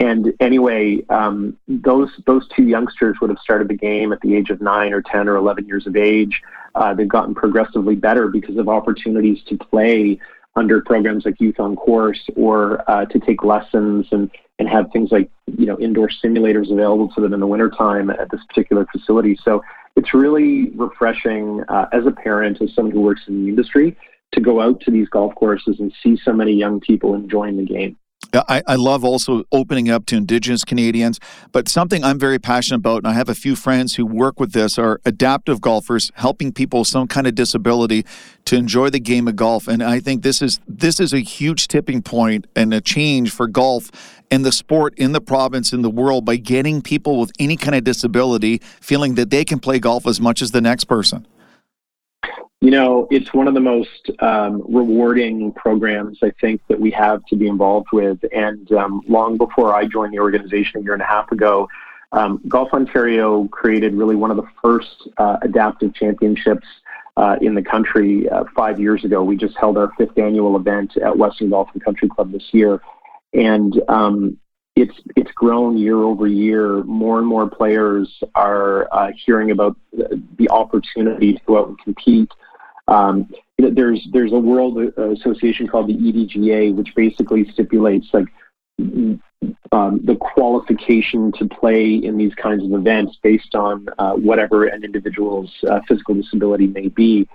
And 0.00 0.32
anyway, 0.38 1.02
um, 1.08 1.56
those 1.66 2.10
those 2.26 2.46
two 2.54 2.64
youngsters 2.64 3.16
would 3.20 3.30
have 3.30 3.38
started 3.40 3.68
the 3.68 3.76
game 3.76 4.12
at 4.12 4.20
the 4.20 4.36
age 4.36 4.50
of 4.50 4.60
nine 4.60 4.92
or 4.92 5.02
ten 5.02 5.28
or 5.28 5.36
eleven 5.36 5.66
years 5.66 5.86
of 5.86 5.96
age. 5.96 6.40
Uh, 6.74 6.94
they've 6.94 7.08
gotten 7.08 7.34
progressively 7.34 7.96
better 7.96 8.28
because 8.28 8.56
of 8.58 8.68
opportunities 8.68 9.42
to 9.48 9.56
play 9.56 10.20
under 10.54 10.80
programs 10.80 11.24
like 11.24 11.40
Youth 11.40 11.58
on 11.58 11.74
Course 11.74 12.20
or 12.36 12.88
uh, 12.88 13.06
to 13.06 13.18
take 13.18 13.42
lessons 13.42 14.06
and 14.12 14.30
and 14.60 14.68
have 14.68 14.90
things 14.92 15.10
like 15.10 15.30
you 15.56 15.66
know 15.66 15.78
indoor 15.80 16.08
simulators 16.08 16.70
available 16.70 17.08
to 17.14 17.20
them 17.20 17.32
in 17.34 17.40
the 17.40 17.46
wintertime 17.46 18.10
at 18.10 18.30
this 18.30 18.40
particular 18.48 18.86
facility. 18.92 19.36
So 19.42 19.62
it's 19.96 20.14
really 20.14 20.70
refreshing 20.70 21.64
uh, 21.68 21.86
as 21.92 22.06
a 22.06 22.12
parent, 22.12 22.62
as 22.62 22.72
someone 22.74 22.92
who 22.92 23.00
works 23.00 23.22
in 23.26 23.42
the 23.42 23.48
industry, 23.48 23.96
to 24.32 24.40
go 24.40 24.60
out 24.60 24.80
to 24.82 24.92
these 24.92 25.08
golf 25.08 25.34
courses 25.34 25.80
and 25.80 25.92
see 26.02 26.16
so 26.24 26.32
many 26.32 26.52
young 26.52 26.78
people 26.78 27.14
enjoying 27.14 27.56
the 27.56 27.64
game. 27.64 27.96
I, 28.48 28.62
I, 28.66 28.74
love 28.76 29.04
also 29.04 29.44
opening 29.52 29.90
up 29.90 30.06
to 30.06 30.16
Indigenous 30.16 30.64
Canadians, 30.64 31.18
but 31.52 31.68
something 31.68 32.04
I'm 32.04 32.18
very 32.18 32.38
passionate 32.38 32.78
about, 32.78 32.98
and 32.98 33.06
I 33.06 33.12
have 33.12 33.28
a 33.28 33.34
few 33.34 33.56
friends 33.56 33.94
who 33.94 34.04
work 34.06 34.38
with 34.38 34.52
this, 34.52 34.78
are 34.78 35.00
adaptive 35.04 35.60
golfers, 35.60 36.12
helping 36.14 36.52
people 36.52 36.80
with 36.80 36.88
some 36.88 37.08
kind 37.08 37.26
of 37.26 37.34
disability 37.34 38.04
to 38.46 38.56
enjoy 38.56 38.90
the 38.90 39.00
game 39.00 39.28
of 39.28 39.36
golf. 39.36 39.68
And 39.68 39.82
I 39.82 40.00
think 40.00 40.22
this 40.22 40.42
is 40.42 40.60
this 40.66 41.00
is 41.00 41.12
a 41.12 41.20
huge 41.20 41.68
tipping 41.68 42.02
point 42.02 42.46
and 42.54 42.72
a 42.72 42.80
change 42.80 43.30
for 43.30 43.46
golf 43.46 43.90
and 44.30 44.44
the 44.44 44.52
sport 44.52 44.94
in 44.96 45.12
the 45.12 45.20
province 45.20 45.72
in 45.72 45.82
the 45.82 45.90
world 45.90 46.24
by 46.24 46.36
getting 46.36 46.82
people 46.82 47.18
with 47.18 47.32
any 47.38 47.56
kind 47.56 47.74
of 47.74 47.84
disability 47.84 48.60
feeling 48.80 49.14
that 49.14 49.30
they 49.30 49.44
can 49.44 49.58
play 49.58 49.78
golf 49.78 50.06
as 50.06 50.20
much 50.20 50.42
as 50.42 50.50
the 50.50 50.60
next 50.60 50.84
person. 50.84 51.26
You 52.60 52.72
know, 52.72 53.06
it's 53.10 53.32
one 53.32 53.46
of 53.46 53.54
the 53.54 53.60
most 53.60 54.10
um, 54.18 54.64
rewarding 54.68 55.52
programs 55.52 56.18
I 56.24 56.32
think 56.40 56.60
that 56.68 56.80
we 56.80 56.90
have 56.90 57.24
to 57.26 57.36
be 57.36 57.46
involved 57.46 57.88
with. 57.92 58.18
And 58.34 58.70
um, 58.72 59.02
long 59.06 59.38
before 59.38 59.72
I 59.72 59.86
joined 59.86 60.12
the 60.12 60.18
organization 60.18 60.80
a 60.80 60.82
year 60.82 60.92
and 60.92 61.02
a 61.02 61.06
half 61.06 61.30
ago, 61.30 61.68
um, 62.10 62.40
Golf 62.48 62.72
Ontario 62.72 63.46
created 63.48 63.94
really 63.94 64.16
one 64.16 64.32
of 64.32 64.36
the 64.36 64.48
first 64.60 65.08
uh, 65.18 65.36
adaptive 65.42 65.94
championships 65.94 66.66
uh, 67.16 67.36
in 67.40 67.54
the 67.54 67.62
country 67.62 68.28
uh, 68.28 68.44
five 68.56 68.80
years 68.80 69.04
ago. 69.04 69.22
We 69.22 69.36
just 69.36 69.56
held 69.56 69.78
our 69.78 69.92
fifth 69.96 70.18
annual 70.18 70.56
event 70.56 70.96
at 70.96 71.16
Weston 71.16 71.50
Golf 71.50 71.68
and 71.74 71.84
Country 71.84 72.08
Club 72.08 72.32
this 72.32 72.48
year, 72.52 72.80
and 73.34 73.80
um, 73.88 74.38
it's 74.74 74.94
it's 75.16 75.30
grown 75.32 75.76
year 75.76 75.98
over 75.98 76.26
year. 76.26 76.82
More 76.84 77.18
and 77.18 77.26
more 77.26 77.48
players 77.48 78.22
are 78.34 78.88
uh, 78.92 79.10
hearing 79.26 79.50
about 79.50 79.76
the 79.92 80.48
opportunity 80.50 81.34
to 81.34 81.40
go 81.46 81.58
out 81.58 81.68
and 81.68 81.78
compete 81.80 82.30
um, 82.88 83.28
there's 83.58 84.06
there's 84.12 84.32
a 84.32 84.38
world 84.38 84.78
association 84.96 85.68
called 85.68 85.88
the 85.88 85.94
EDGA, 85.94 86.74
which 86.74 86.94
basically 86.94 87.48
stipulates 87.52 88.08
like 88.12 88.26
um, 89.72 90.00
the 90.04 90.16
qualification 90.20 91.32
to 91.32 91.46
play 91.46 91.94
in 91.94 92.16
these 92.16 92.34
kinds 92.34 92.64
of 92.64 92.72
events 92.72 93.18
based 93.22 93.54
on 93.54 93.86
uh, 93.98 94.12
whatever 94.14 94.66
an 94.66 94.84
individual's 94.84 95.52
uh, 95.68 95.80
physical 95.86 96.14
disability 96.14 96.66
may 96.66 96.88
be. 96.88 97.28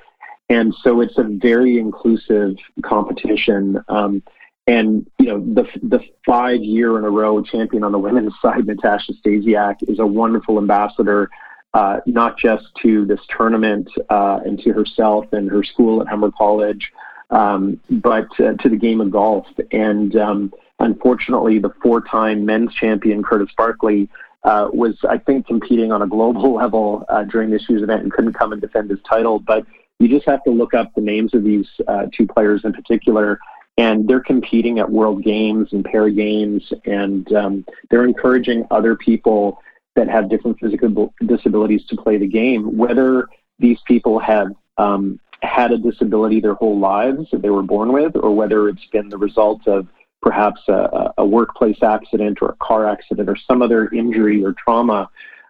And 0.50 0.74
so 0.84 1.02
it's 1.02 1.18
a 1.18 1.24
very 1.24 1.78
inclusive 1.78 2.56
competition. 2.84 3.82
Um, 3.88 4.24
and 4.66 5.06
you 5.20 5.26
know 5.26 5.40
the 5.40 5.68
the 5.84 6.00
five 6.26 6.62
year 6.64 6.98
in 6.98 7.04
a 7.04 7.10
row 7.10 7.42
champion 7.42 7.84
on 7.84 7.92
the 7.92 8.00
women's 8.00 8.34
side, 8.42 8.66
Natasha 8.66 9.14
Stasiuk, 9.14 9.76
is 9.88 10.00
a 10.00 10.06
wonderful 10.06 10.58
ambassador 10.58 11.30
uh, 11.74 12.00
not 12.06 12.38
just 12.38 12.66
to 12.82 13.06
this 13.06 13.20
tournament 13.36 13.90
uh, 14.10 14.40
and 14.46 14.60
to 14.60 14.72
herself 14.72 15.26
and 15.34 15.50
her 15.50 15.64
school 15.64 16.02
at 16.02 16.08
Humber 16.08 16.32
College, 16.38 16.92
um, 17.32 17.80
but 17.90 18.28
uh, 18.40 18.54
to 18.54 18.70
the 18.70 18.78
game 18.78 19.02
of 19.02 19.12
golf. 19.12 19.48
And 19.72 20.16
um, 20.16 20.54
unfortunately, 20.80 21.60
the 21.60 21.74
four-time 21.82 22.46
men's 22.46 22.74
champion 22.76 23.24
Curtis 23.24 23.50
Barkley 23.58 24.08
uh, 24.44 24.70
was, 24.72 24.98
I 25.10 25.18
think, 25.18 25.48
competing 25.48 25.92
on 25.92 26.02
a 26.02 26.08
global 26.08 26.54
level 26.56 27.06
uh, 27.10 27.24
during 27.24 27.50
this 27.50 27.64
year's 27.68 27.82
event 27.82 28.04
and 28.04 28.12
couldn't 28.12 28.34
come 28.34 28.52
and 28.52 28.62
defend 28.62 28.90
his 28.90 29.00
title. 29.10 29.40
But 29.40 29.66
you 30.00 30.08
just 30.08 30.28
have 30.28 30.44
to 30.44 30.52
look 30.52 30.74
up 30.74 30.94
the 30.96 31.02
names 31.02 31.34
of 31.34 31.44
these 31.44 31.68
uh, 31.88 32.06
two 32.16 32.28
players 32.28 32.62
in 32.66 32.74
particular. 32.74 33.40
And 33.80 34.08
they're 34.08 34.22
competing 34.22 34.78
at 34.78 34.92
World 34.92 35.24
Games 35.24 35.70
and 35.72 35.84
Para 35.84 36.12
Games, 36.12 36.72
and 36.86 37.34
um, 37.34 37.66
they're 37.90 38.06
encouraging 38.06 38.68
other 38.70 38.96
people 38.96 39.60
that 39.96 40.10
have 40.10 40.30
different 40.30 40.60
physical 40.60 41.14
disabilities 41.26 41.86
to 41.88 41.96
play 41.96 42.18
the 42.18 42.28
game, 42.28 42.78
whether 42.78 43.28
these 43.60 43.78
people 43.86 44.20
have 44.20 44.48
um, 44.78 45.20
had 45.42 45.72
a 45.72 45.78
disability 45.78 46.40
their 46.40 46.56
whole 46.56 46.80
lives 46.80 47.28
that 47.32 47.42
they 47.42 47.50
were 47.50 47.64
born 47.64 47.94
with, 47.94 48.16
or 48.16 48.36
whether 48.36 48.70
it's 48.70 48.86
been 48.92 49.10
the 49.10 49.18
result 49.18 49.68
of 49.68 49.88
perhaps 50.22 50.62
a, 50.70 51.14
a 51.18 51.26
workplace 51.26 51.84
accident 51.84 52.40
or 52.42 52.50
a 52.50 52.56
car 52.56 52.90
accident 52.90 53.30
or 53.30 53.36
some 53.36 53.62
other 53.62 53.90
injury 53.90 54.44
or 54.44 54.54
trauma 54.54 55.10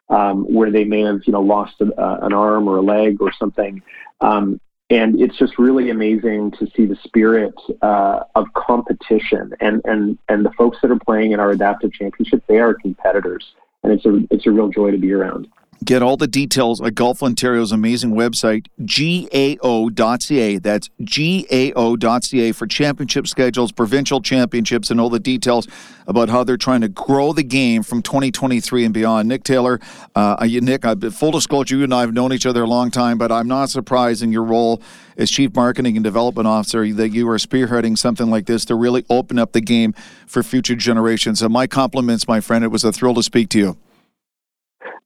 um, 0.09 0.43
where 0.51 0.71
they 0.71 0.83
may 0.83 1.01
have, 1.01 1.21
you 1.25 1.33
know, 1.33 1.41
lost 1.41 1.75
a, 1.79 1.85
uh, 1.93 2.19
an 2.23 2.33
arm 2.33 2.67
or 2.67 2.77
a 2.77 2.81
leg 2.81 3.21
or 3.21 3.31
something. 3.31 3.81
Um, 4.21 4.59
and 4.89 5.19
it's 5.21 5.37
just 5.37 5.57
really 5.57 5.91
amazing 5.91 6.51
to 6.51 6.67
see 6.75 6.85
the 6.85 6.97
spirit 7.03 7.53
uh, 7.81 8.21
of 8.35 8.47
competition 8.53 9.53
and, 9.61 9.81
and, 9.85 10.17
and 10.27 10.45
the 10.45 10.51
folks 10.57 10.77
that 10.81 10.91
are 10.91 10.99
playing 10.99 11.31
in 11.31 11.39
our 11.39 11.51
adaptive 11.51 11.93
championship, 11.93 12.43
they 12.47 12.59
are 12.59 12.73
competitors 12.73 13.53
and 13.83 13.93
it's 13.93 14.05
a 14.05 14.21
it's 14.31 14.45
a 14.45 14.51
real 14.51 14.69
joy 14.69 14.91
to 14.91 14.97
be 14.97 15.11
around. 15.11 15.47
Get 15.83 16.01
all 16.01 16.15
the 16.15 16.27
details 16.27 16.79
at 16.81 16.95
Golf 16.95 17.21
Ontario's 17.21 17.73
amazing 17.73 18.11
website, 18.11 18.67
gao.ca. 18.85 20.57
That's 20.59 20.89
gao.ca 21.03 22.51
for 22.53 22.67
championship 22.67 23.27
schedules, 23.27 23.73
provincial 23.73 24.21
championships, 24.21 24.89
and 24.91 25.01
all 25.01 25.09
the 25.09 25.19
details 25.19 25.67
about 26.07 26.29
how 26.29 26.45
they're 26.45 26.55
trying 26.55 26.81
to 26.81 26.87
grow 26.87 27.33
the 27.33 27.43
game 27.43 27.83
from 27.83 28.01
2023 28.01 28.85
and 28.85 28.93
beyond. 28.93 29.27
Nick 29.27 29.43
Taylor, 29.43 29.81
uh, 30.15 30.37
Nick, 30.49 30.83
full 31.11 31.31
disclosure, 31.31 31.75
you 31.75 31.83
and 31.83 31.93
I 31.93 32.01
have 32.01 32.13
known 32.13 32.31
each 32.31 32.45
other 32.45 32.63
a 32.63 32.67
long 32.67 32.89
time, 32.89 33.17
but 33.17 33.31
I'm 33.31 33.47
not 33.47 33.69
surprised 33.69 34.23
in 34.23 34.31
your 34.31 34.43
role 34.43 34.81
as 35.17 35.29
Chief 35.31 35.53
Marketing 35.55 35.97
and 35.97 36.03
Development 36.03 36.47
Officer 36.47 36.91
that 36.93 37.09
you 37.09 37.27
are 37.29 37.37
spearheading 37.37 37.97
something 37.97 38.29
like 38.29 38.45
this 38.45 38.65
to 38.65 38.75
really 38.75 39.05
open 39.09 39.39
up 39.39 39.53
the 39.53 39.61
game 39.61 39.93
for 40.27 40.43
future 40.43 40.75
generations. 40.75 41.39
So, 41.39 41.49
my 41.49 41.67
compliments, 41.67 42.27
my 42.27 42.39
friend. 42.39 42.63
It 42.63 42.69
was 42.69 42.83
a 42.83 42.91
thrill 42.91 43.13
to 43.15 43.23
speak 43.23 43.49
to 43.49 43.59
you. 43.59 43.77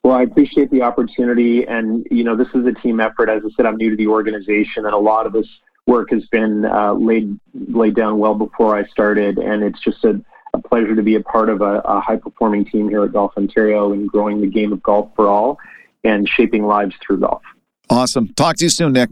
Well, 0.03 0.15
I 0.15 0.23
appreciate 0.23 0.71
the 0.71 0.83
opportunity, 0.83 1.65
and 1.67 2.07
you 2.09 2.23
know, 2.23 2.35
this 2.35 2.47
is 2.53 2.65
a 2.65 2.71
team 2.71 2.99
effort. 2.99 3.29
As 3.29 3.41
I 3.45 3.49
said, 3.55 3.65
I'm 3.65 3.75
new 3.75 3.89
to 3.89 3.95
the 3.95 4.07
organization, 4.07 4.85
and 4.85 4.93
a 4.93 4.97
lot 4.97 5.25
of 5.25 5.33
this 5.33 5.47
work 5.85 6.11
has 6.11 6.25
been 6.27 6.65
uh, 6.65 6.93
laid 6.93 7.37
laid 7.53 7.95
down 7.95 8.19
well 8.19 8.35
before 8.35 8.77
I 8.77 8.85
started, 8.87 9.37
and 9.37 9.63
it's 9.63 9.79
just 9.81 10.03
a, 10.03 10.21
a 10.53 10.61
pleasure 10.61 10.95
to 10.95 11.01
be 11.01 11.15
a 11.15 11.21
part 11.21 11.49
of 11.49 11.61
a, 11.61 11.81
a 11.85 11.99
high 11.99 12.17
performing 12.17 12.65
team 12.65 12.89
here 12.89 13.03
at 13.03 13.13
Golf 13.13 13.33
Ontario 13.37 13.91
and 13.93 14.09
growing 14.09 14.39
the 14.39 14.47
game 14.47 14.71
of 14.71 14.83
golf 14.83 15.09
for 15.15 15.27
all 15.27 15.57
and 16.03 16.27
shaping 16.29 16.63
lives 16.63 16.95
through 17.05 17.19
golf. 17.19 17.41
Awesome. 17.89 18.33
Talk 18.33 18.57
to 18.57 18.65
you 18.65 18.69
soon, 18.69 18.93
Nick. 18.93 19.09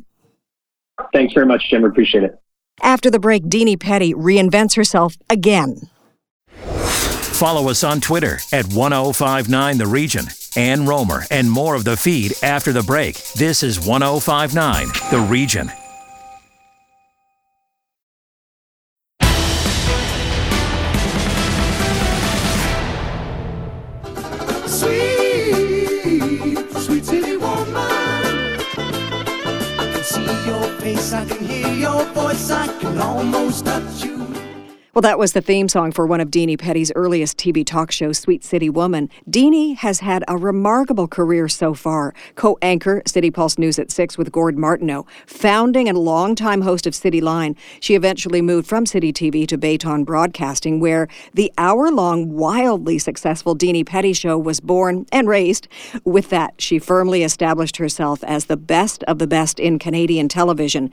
Thanks 1.13 1.33
very 1.33 1.45
much, 1.45 1.69
Jim. 1.69 1.83
Appreciate 1.83 2.23
it. 2.23 2.39
After 2.81 3.09
the 3.09 3.19
break, 3.19 3.43
Dini 3.43 3.79
Petty 3.79 4.13
reinvents 4.13 4.75
herself 4.75 5.15
again. 5.29 5.89
Follow 6.59 7.69
us 7.69 7.83
on 7.83 7.99
Twitter 8.01 8.39
at 8.53 8.65
1059 8.67 9.77
The 9.77 9.87
Region. 9.87 10.25
Ann 10.57 10.85
Rohmer 10.85 11.27
and 11.31 11.51
more 11.51 11.75
of 11.75 11.83
the 11.83 11.97
feed 11.97 12.33
after 12.41 12.71
the 12.71 12.83
break. 12.83 13.21
This 13.33 13.61
is 13.61 13.77
1059 13.77 14.87
The 15.11 15.27
Region. 15.29 15.69
I 31.15 31.23
can 31.23 31.45
hear 31.45 31.67
your 31.69 32.03
voice, 32.13 32.51
I 32.51 32.67
can 32.79 32.97
almost 32.99 33.65
touch 33.65 34.03
you. 34.03 34.24
Well, 34.95 35.01
that 35.01 35.19
was 35.19 35.33
the 35.33 35.41
theme 35.41 35.67
song 35.67 35.91
for 35.91 36.07
one 36.07 36.21
of 36.21 36.31
Dini 36.31 36.57
Petty's 36.57 36.89
earliest 36.95 37.37
TV 37.37 37.65
talk 37.65 37.91
shows, 37.91 38.17
Sweet 38.17 38.45
City 38.45 38.69
Woman. 38.69 39.09
Dini 39.29 39.75
has 39.75 39.99
had 39.99 40.23
a 40.29 40.37
remarkable 40.37 41.05
career 41.05 41.49
so 41.49 41.73
far. 41.73 42.13
Co 42.35 42.57
anchor, 42.61 43.01
City 43.05 43.29
Pulse 43.29 43.57
News 43.57 43.77
at 43.77 43.91
6 43.91 44.17
with 44.17 44.31
Gord 44.31 44.57
Martineau, 44.57 45.05
founding 45.25 45.89
and 45.89 45.97
longtime 45.97 46.61
host 46.61 46.87
of 46.87 46.95
City 46.95 47.19
Line. 47.19 47.57
She 47.81 47.93
eventually 47.95 48.41
moved 48.41 48.69
from 48.69 48.85
City 48.85 49.11
TV 49.11 49.45
to 49.49 49.57
Baton 49.57 50.05
Broadcasting, 50.05 50.79
where 50.79 51.09
the 51.33 51.51
hour 51.57 51.91
long, 51.91 52.31
wildly 52.31 52.97
successful 52.97 53.53
Dini 53.53 53.85
Petty 53.85 54.13
show 54.13 54.37
was 54.37 54.61
born 54.61 55.07
and 55.11 55.27
raised. 55.27 55.67
With 56.05 56.29
that, 56.29 56.61
she 56.61 56.79
firmly 56.79 57.23
established 57.23 57.75
herself 57.75 58.23
as 58.23 58.45
the 58.45 58.55
best 58.55 59.03
of 59.09 59.19
the 59.19 59.27
best 59.27 59.59
in 59.59 59.77
Canadian 59.77 60.29
television. 60.29 60.89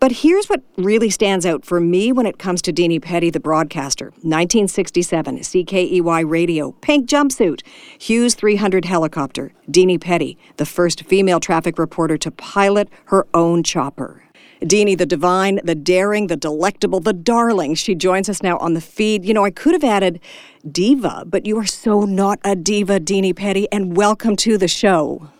But 0.00 0.12
here's 0.12 0.48
what 0.48 0.62
really 0.76 1.10
stands 1.10 1.46
out 1.46 1.64
for 1.64 1.80
me 1.80 2.12
when 2.12 2.26
it 2.26 2.38
comes 2.38 2.62
to 2.62 2.72
Dini 2.72 3.00
Petty, 3.00 3.30
the 3.30 3.40
broadcaster. 3.40 4.06
1967, 4.22 5.38
CKEY 5.38 6.28
radio, 6.28 6.72
pink 6.80 7.08
jumpsuit, 7.08 7.62
Hughes 7.98 8.34
300 8.34 8.84
helicopter, 8.84 9.52
Dini 9.70 10.00
Petty, 10.00 10.38
the 10.56 10.66
first 10.66 11.04
female 11.04 11.40
traffic 11.40 11.78
reporter 11.78 12.16
to 12.18 12.30
pilot 12.30 12.88
her 13.06 13.26
own 13.34 13.62
chopper. 13.62 14.24
Dini, 14.62 14.96
the 14.96 15.06
divine, 15.06 15.60
the 15.64 15.74
daring, 15.74 16.28
the 16.28 16.36
delectable, 16.36 17.00
the 17.00 17.12
darling. 17.12 17.74
She 17.74 17.94
joins 17.94 18.28
us 18.28 18.42
now 18.42 18.58
on 18.58 18.74
the 18.74 18.80
feed. 18.80 19.24
You 19.24 19.34
know, 19.34 19.44
I 19.44 19.50
could 19.50 19.72
have 19.72 19.84
added 19.84 20.20
diva, 20.70 21.24
but 21.26 21.46
you 21.46 21.58
are 21.58 21.66
so 21.66 22.04
not 22.04 22.38
a 22.44 22.54
diva, 22.54 23.00
Dini 23.00 23.34
Petty, 23.34 23.66
and 23.72 23.96
welcome 23.96 24.36
to 24.36 24.56
the 24.56 24.68
show. 24.68 25.30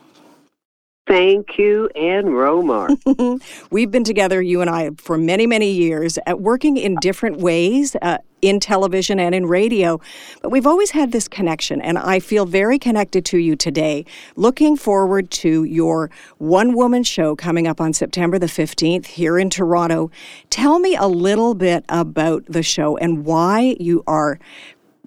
Thank 1.07 1.59
you, 1.59 1.89
Ann 1.97 2.27
Rohmer. 2.27 3.43
We've 3.71 3.91
been 3.91 4.05
together, 4.05 4.41
you 4.41 4.61
and 4.61 4.71
I, 4.71 4.91
for 4.99 5.19
many, 5.19 5.49
many 5.49 5.73
years, 5.73 6.17
at 6.27 6.41
working 6.41 6.77
in 6.77 6.95
different 7.01 7.39
ways 7.39 7.97
uh, 8.01 8.19
in 8.41 8.61
television 8.61 9.19
and 9.19 9.35
in 9.35 9.47
radio. 9.47 10.01
But 10.43 10.51
we've 10.51 10.67
always 10.67 10.93
had 10.93 11.11
this 11.11 11.27
connection, 11.27 11.81
and 11.81 11.99
I 11.99 12.21
feel 12.21 12.47
very 12.47 12.79
connected 12.79 13.25
to 13.27 13.39
you 13.39 13.57
today. 13.57 14.05
Looking 14.37 14.77
forward 14.77 15.31
to 15.33 15.65
your 15.65 16.11
one 16.39 16.75
woman 16.75 17.03
show 17.03 17.35
coming 17.35 17.67
up 17.67 17.81
on 17.81 17.93
September 17.93 18.39
the 18.39 18.47
15th 18.47 19.07
here 19.07 19.39
in 19.39 19.51
Toronto. 19.51 20.11
Tell 20.51 20.79
me 20.79 20.95
a 20.95 21.07
little 21.07 21.55
bit 21.55 21.85
about 21.89 22.45
the 22.47 22.63
show 22.63 22.97
and 22.97 23.25
why 23.25 23.77
you 23.81 24.05
are 24.07 24.39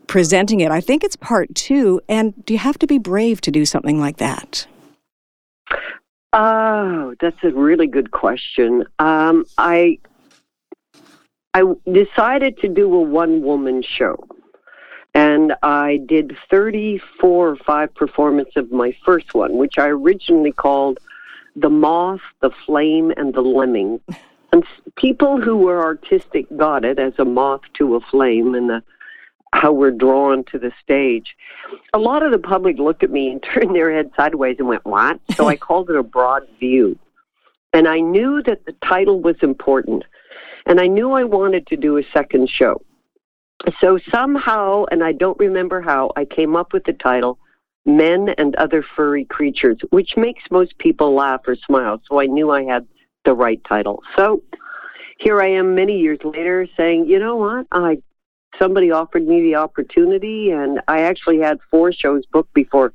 presenting 0.08 0.60
it. 0.60 0.72
I 0.72 0.82
think 0.82 1.06
it's 1.06 1.16
part 1.16 1.56
two, 1.56 2.02
and 2.10 2.46
do 2.46 2.54
you 2.54 2.60
have 2.60 2.78
to 2.80 2.88
be 2.88 2.98
brave 2.98 3.40
to 3.42 3.52
do 3.52 3.66
something 3.66 3.98
like 3.98 4.18
that? 4.18 4.68
Oh, 6.38 7.16
that's 7.22 7.42
a 7.44 7.52
really 7.52 7.88
good 7.88 8.12
question. 8.12 8.84
Um, 9.00 9.46
I 9.58 10.00
I 11.54 11.64
decided 11.90 12.58
to 12.58 12.68
do 12.68 12.94
a 12.94 13.02
one 13.02 13.42
woman 13.42 13.82
show. 13.82 14.22
And 15.14 15.54
I 15.64 16.02
did 16.06 16.36
34 16.52 17.48
or 17.48 17.56
5 17.56 17.96
performances 17.96 18.58
of 18.58 18.72
my 18.74 18.94
first 19.06 19.34
one, 19.34 19.56
which 19.56 19.78
I 19.78 19.88
originally 19.88 20.52
called 20.52 21.00
The 21.56 21.70
Moth, 21.70 22.20
The 22.42 22.50
Flame, 22.66 23.14
and 23.16 23.34
The 23.34 23.40
Lemming. 23.40 24.02
And 24.52 24.66
people 24.98 25.40
who 25.40 25.56
were 25.56 25.82
artistic 25.82 26.48
got 26.58 26.84
it 26.84 27.00
as 27.00 27.14
a 27.18 27.24
moth 27.24 27.62
to 27.76 27.96
a 27.96 28.02
flame, 28.02 28.56
and 28.56 28.70
the 28.70 28.84
how 29.56 29.72
we're 29.72 29.92
drawn 29.92 30.44
to 30.52 30.60
the 30.60 30.72
stage. 30.84 31.36
A 31.94 31.98
lot 31.98 32.24
of 32.24 32.32
the 32.32 32.38
public 32.38 32.78
looked 32.78 33.04
at 33.04 33.10
me 33.10 33.32
and 33.32 33.44
turned 33.54 33.76
their 33.76 33.94
head 33.94 34.12
sideways 34.16 34.58
and 34.60 34.68
went, 34.68 34.86
What? 34.86 35.20
So 35.36 35.48
I 35.48 35.56
called 35.68 35.90
it 35.90 35.96
a 35.96 36.04
broad 36.04 36.44
view. 36.60 36.98
And 37.74 37.88
I 37.88 38.00
knew 38.00 38.42
that 38.44 38.66
the 38.66 38.76
title 38.86 39.20
was 39.22 39.36
important. 39.42 40.04
And 40.66 40.80
I 40.80 40.88
knew 40.88 41.12
I 41.12 41.24
wanted 41.24 41.68
to 41.68 41.78
do 41.78 41.98
a 41.98 42.04
second 42.14 42.50
show. 42.50 42.82
So 43.80 44.00
somehow, 44.12 44.86
and 44.92 45.04
I 45.04 45.12
don't 45.12 45.38
remember 45.40 45.82
how, 45.82 46.12
I 46.16 46.26
came 46.26 46.56
up 46.56 46.74
with 46.74 46.84
the 46.86 46.94
title 46.94 47.38
Men 47.86 48.30
and 48.38 48.56
Other 48.56 48.84
Furry 48.96 49.26
Creatures, 49.26 49.78
which 49.92 50.18
makes 50.18 50.44
most 50.50 50.78
people 50.80 51.14
laugh 51.14 51.42
or 51.48 51.56
smile. 51.56 52.02
So 52.10 52.20
I 52.20 52.26
knew 52.26 52.50
I 52.52 52.64
had 52.64 52.88
the 53.26 53.34
right 53.34 53.62
title. 53.68 54.02
So 54.16 54.42
here 55.20 55.42
I 55.42 55.48
am 55.52 55.76
many 55.76 56.00
years 56.00 56.20
later 56.24 56.68
saying, 56.76 57.06
you 57.08 57.20
know 57.20 57.36
what? 57.36 57.68
I 57.72 57.98
somebody 58.60 58.92
offered 58.92 59.28
me 59.28 59.42
the 59.42 59.56
opportunity, 59.56 60.52
and 60.52 60.82
I 60.88 61.02
actually 61.02 61.40
had 61.40 61.60
four 61.70 61.92
shows 61.92 62.26
booked 62.32 62.54
before 62.54 62.94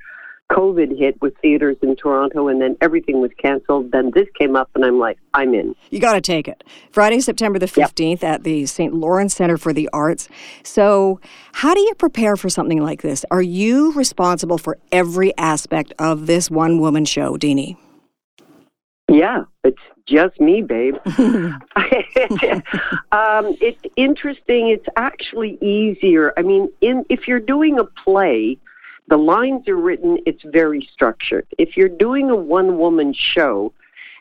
COVID 0.50 0.98
hit 0.98 1.20
with 1.22 1.34
theaters 1.40 1.76
in 1.80 1.94
Toronto, 1.94 2.48
and 2.48 2.61
then 2.61 2.76
everything 2.80 3.20
was 3.20 3.30
canceled. 3.38 3.92
Then 3.92 4.11
this 4.14 4.26
came 4.36 4.56
up, 4.56 4.68
and 4.74 4.84
I'm 4.84 4.98
like, 4.98 5.18
I'm 5.32 5.54
in. 5.54 5.76
You 5.90 6.00
got 6.00 6.14
to 6.14 6.20
take 6.20 6.48
it. 6.48 6.64
Friday, 6.90 7.20
September 7.20 7.58
the 7.58 7.66
15th 7.66 8.22
yep. 8.22 8.24
at 8.24 8.44
the 8.44 8.66
St. 8.66 8.92
Lawrence 8.92 9.34
Center 9.34 9.56
for 9.56 9.72
the 9.72 9.88
Arts. 9.92 10.28
So, 10.64 11.20
how 11.52 11.72
do 11.72 11.80
you 11.80 11.94
prepare 11.94 12.36
for 12.36 12.48
something 12.48 12.82
like 12.82 13.02
this? 13.02 13.24
Are 13.30 13.42
you 13.42 13.92
responsible 13.92 14.58
for 14.58 14.76
every 14.90 15.36
aspect 15.38 15.92
of 15.98 16.26
this 16.26 16.50
one 16.50 16.80
woman 16.80 17.04
show, 17.04 17.36
Dini? 17.36 17.76
Yeah, 19.08 19.44
it's 19.64 19.78
just 20.11 20.40
me, 20.40 20.62
babe. 20.62 20.96
um, 21.06 21.56
it's 23.61 23.82
interesting. 23.96 24.68
It's 24.68 24.86
actually 24.96 25.56
easier. 25.62 26.32
I 26.36 26.42
mean, 26.42 26.68
in 26.80 27.04
if 27.08 27.28
you're 27.28 27.40
doing 27.40 27.78
a 27.78 27.84
play, 27.84 28.58
the 29.08 29.16
lines 29.16 29.68
are 29.68 29.76
written. 29.76 30.18
It's 30.26 30.42
very 30.44 30.88
structured. 30.92 31.46
If 31.58 31.76
you're 31.76 31.88
doing 31.88 32.30
a 32.30 32.36
one-woman 32.36 33.14
show, 33.14 33.72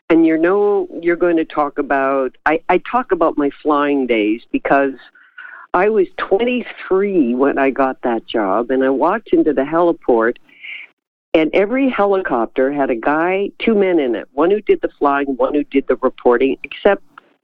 and 0.08 0.26
you 0.26 0.36
know 0.38 0.88
you're 1.02 1.16
going 1.16 1.36
to 1.36 1.44
talk 1.44 1.78
about, 1.78 2.36
I, 2.46 2.60
I 2.68 2.78
talk 2.78 3.12
about 3.12 3.36
my 3.36 3.50
flying 3.62 4.06
days 4.06 4.42
because. 4.50 4.94
I 5.72 5.88
was 5.88 6.08
23 6.16 7.36
when 7.36 7.56
I 7.56 7.70
got 7.70 8.02
that 8.02 8.26
job, 8.26 8.72
and 8.72 8.82
I 8.82 8.90
walked 8.90 9.28
into 9.32 9.52
the 9.52 9.62
heliport, 9.62 10.36
and 11.32 11.50
every 11.54 11.88
helicopter 11.88 12.72
had 12.72 12.90
a 12.90 12.96
guy, 12.96 13.50
two 13.58 13.74
men 13.74 13.98
in 13.98 14.14
it, 14.14 14.28
one 14.32 14.50
who 14.50 14.60
did 14.60 14.80
the 14.80 14.90
flying, 14.98 15.28
one 15.36 15.54
who 15.54 15.64
did 15.64 15.86
the 15.86 15.96
reporting, 15.96 16.56
except 16.64 17.02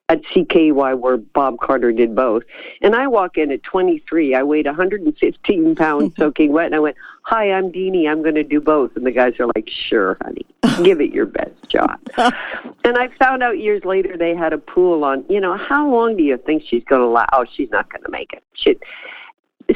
at 0.08 0.22
CKY 0.24 0.98
where 0.98 1.16
Bob 1.16 1.58
Carter 1.60 1.92
did 1.92 2.14
both. 2.14 2.44
And 2.80 2.94
I 2.94 3.08
walk 3.08 3.36
in 3.36 3.50
at 3.50 3.62
23. 3.64 4.34
I 4.34 4.42
weighed 4.42 4.66
115 4.66 5.74
pounds 5.74 6.14
soaking 6.18 6.52
wet. 6.52 6.66
And 6.66 6.74
I 6.74 6.78
went, 6.78 6.96
Hi, 7.22 7.50
I'm 7.50 7.72
Dini. 7.72 8.08
I'm 8.08 8.22
going 8.22 8.36
to 8.36 8.44
do 8.44 8.60
both. 8.60 8.94
And 8.94 9.04
the 9.04 9.10
guys 9.10 9.34
are 9.40 9.46
like, 9.56 9.68
Sure, 9.68 10.16
honey. 10.22 10.46
Give 10.84 11.00
it 11.00 11.12
your 11.12 11.26
best 11.26 11.54
shot. 11.70 12.00
and 12.84 12.96
I 12.96 13.08
found 13.18 13.42
out 13.42 13.58
years 13.58 13.84
later 13.84 14.16
they 14.16 14.34
had 14.34 14.52
a 14.52 14.58
pool 14.58 15.04
on, 15.04 15.24
you 15.28 15.40
know, 15.40 15.56
how 15.56 15.90
long 15.90 16.16
do 16.16 16.22
you 16.22 16.36
think 16.36 16.62
she's 16.68 16.84
going 16.84 17.02
to 17.02 17.08
last? 17.08 17.30
Oh, 17.32 17.44
she's 17.56 17.70
not 17.70 17.90
going 17.90 18.02
to 18.02 18.10
make 18.10 18.32
it. 18.32 18.44
She, 18.54 18.76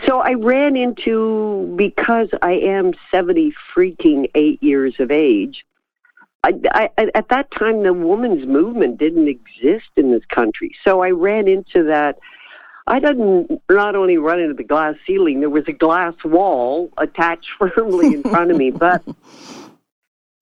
so 0.07 0.21
I 0.21 0.35
ran 0.35 0.77
into 0.77 1.73
because 1.77 2.29
I 2.43 2.53
am 2.53 2.93
seventy 3.11 3.53
freaking 3.75 4.31
eight 4.35 4.63
years 4.63 4.95
of 4.99 5.11
age. 5.11 5.65
I, 6.43 6.89
I, 6.97 7.09
at 7.15 7.29
that 7.29 7.51
time, 7.51 7.83
the 7.83 7.93
women's 7.93 8.47
movement 8.47 8.99
didn't 8.99 9.29
exist 9.29 9.91
in 9.97 10.11
this 10.11 10.25
country. 10.27 10.75
So 10.85 11.03
I 11.03 11.11
ran 11.11 11.49
into 11.49 11.85
that. 11.85 12.19
I 12.87 12.99
didn't 12.99 13.61
not 13.71 13.95
only 13.95 14.17
run 14.17 14.41
into 14.41 14.55
the 14.55 14.65
glass 14.65 14.95
ceiling, 15.07 15.41
there 15.41 15.51
was 15.51 15.69
a 15.69 15.73
glass 15.73 16.15
wall 16.25 16.91
attached 16.97 17.51
firmly 17.59 18.15
in 18.15 18.23
front 18.23 18.51
of 18.51 18.57
me, 18.57 18.71
but 18.71 19.03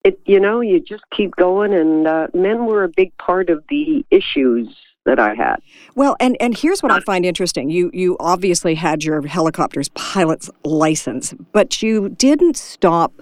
it, 0.05 0.19
you 0.25 0.39
know, 0.39 0.61
you 0.61 0.79
just 0.79 1.03
keep 1.11 1.35
going. 1.35 1.73
And 1.73 2.07
uh, 2.07 2.27
men 2.33 2.65
were 2.65 2.83
a 2.85 2.89
big 2.89 3.15
part 3.17 3.49
of 3.49 3.63
the 3.69 4.05
issues 4.09 4.73
that 5.09 5.19
I 5.19 5.33
had. 5.33 5.57
Well, 5.95 6.15
and 6.19 6.37
and 6.39 6.55
here's 6.55 6.83
what 6.83 6.91
I 6.91 6.97
uh, 6.97 7.01
find 7.01 7.25
interesting. 7.25 7.69
You 7.69 7.89
you 7.93 8.15
obviously 8.19 8.75
had 8.75 9.03
your 9.03 9.25
helicopter's 9.25 9.89
pilot's 9.89 10.49
license, 10.63 11.33
but 11.51 11.81
you 11.81 12.09
didn't 12.09 12.55
stop 12.57 13.13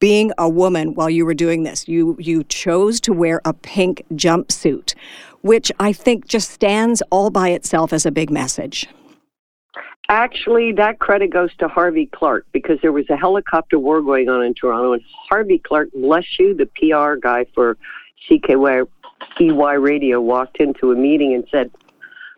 being 0.00 0.32
a 0.38 0.48
woman 0.48 0.94
while 0.94 1.08
you 1.08 1.24
were 1.24 1.34
doing 1.34 1.62
this. 1.62 1.86
You 1.86 2.16
you 2.18 2.42
chose 2.44 3.00
to 3.02 3.12
wear 3.12 3.40
a 3.44 3.52
pink 3.52 4.04
jumpsuit, 4.12 4.94
which 5.42 5.70
I 5.78 5.92
think 5.92 6.26
just 6.26 6.50
stands 6.50 7.00
all 7.10 7.30
by 7.30 7.50
itself 7.50 7.92
as 7.92 8.04
a 8.04 8.10
big 8.10 8.30
message. 8.30 8.88
Actually, 10.08 10.72
that 10.72 10.98
credit 10.98 11.32
goes 11.32 11.54
to 11.58 11.68
Harvey 11.68 12.06
Clark 12.06 12.44
because 12.50 12.78
there 12.82 12.90
was 12.90 13.08
a 13.08 13.16
helicopter 13.16 13.78
war 13.78 14.02
going 14.02 14.28
on 14.28 14.42
in 14.42 14.54
Toronto, 14.54 14.94
and 14.94 15.02
Harvey 15.28 15.58
Clark, 15.58 15.90
bless 15.94 16.26
you, 16.40 16.52
the 16.52 16.66
PR 16.66 17.14
guy 17.14 17.46
for 17.54 17.76
CKY 18.28 18.88
EY 19.40 19.76
Radio 19.78 20.20
walked 20.20 20.58
into 20.58 20.92
a 20.92 20.96
meeting 20.96 21.34
and 21.34 21.44
said, 21.50 21.70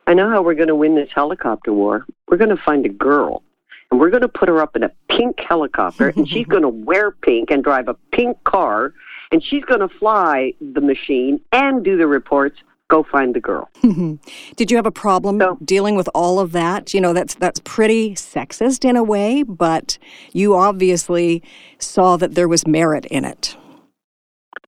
I 0.07 0.15
know 0.15 0.29
how 0.29 0.43
we're 0.43 0.55
going 0.55 0.69
to 0.69 0.75
win 0.75 0.95
this 0.95 1.11
helicopter 1.15 1.73
war. 1.73 2.05
We're 2.29 2.37
going 2.37 2.55
to 2.55 2.63
find 2.63 2.85
a 2.87 2.89
girl 2.89 3.43
and 3.91 4.01
we're 4.01 4.11
going 4.11 4.23
to 4.23 4.29
put 4.29 4.49
her 4.49 4.61
up 4.61 4.75
in 4.75 4.83
a 4.83 4.91
pink 5.11 5.39
helicopter 5.39 6.09
and 6.09 6.29
she's 6.29 6.47
going 6.47 6.63
to 6.63 6.69
wear 6.69 7.11
pink 7.11 7.51
and 7.51 7.63
drive 7.63 7.89
a 7.89 7.95
pink 8.13 8.43
car 8.45 8.95
and 9.31 9.43
she's 9.43 9.65
going 9.65 9.81
to 9.81 9.89
fly 9.89 10.53
the 10.61 10.81
machine 10.81 11.41
and 11.53 11.85
do 11.85 11.97
the 11.97 12.07
reports 12.07 12.59
go 12.89 13.03
find 13.03 13.35
the 13.35 13.41
girl. 13.41 13.71
Did 14.57 14.71
you 14.71 14.77
have 14.77 14.85
a 14.85 14.91
problem 14.91 15.41
so, 15.41 15.57
dealing 15.65 15.95
with 15.95 16.11
all 16.15 16.39
of 16.39 16.53
that? 16.53 16.93
You 16.93 17.01
know, 17.01 17.15
that's 17.15 17.35
that's 17.35 17.61
pretty 17.65 18.15
sexist 18.15 18.85
in 18.85 18.97
a 18.97 19.03
way, 19.03 19.43
but 19.43 19.97
you 20.33 20.55
obviously 20.55 21.43
saw 21.79 22.19
that 22.19 22.35
there 22.35 22.49
was 22.49 22.67
merit 22.67 23.07
in 23.07 23.25
it. 23.25 23.57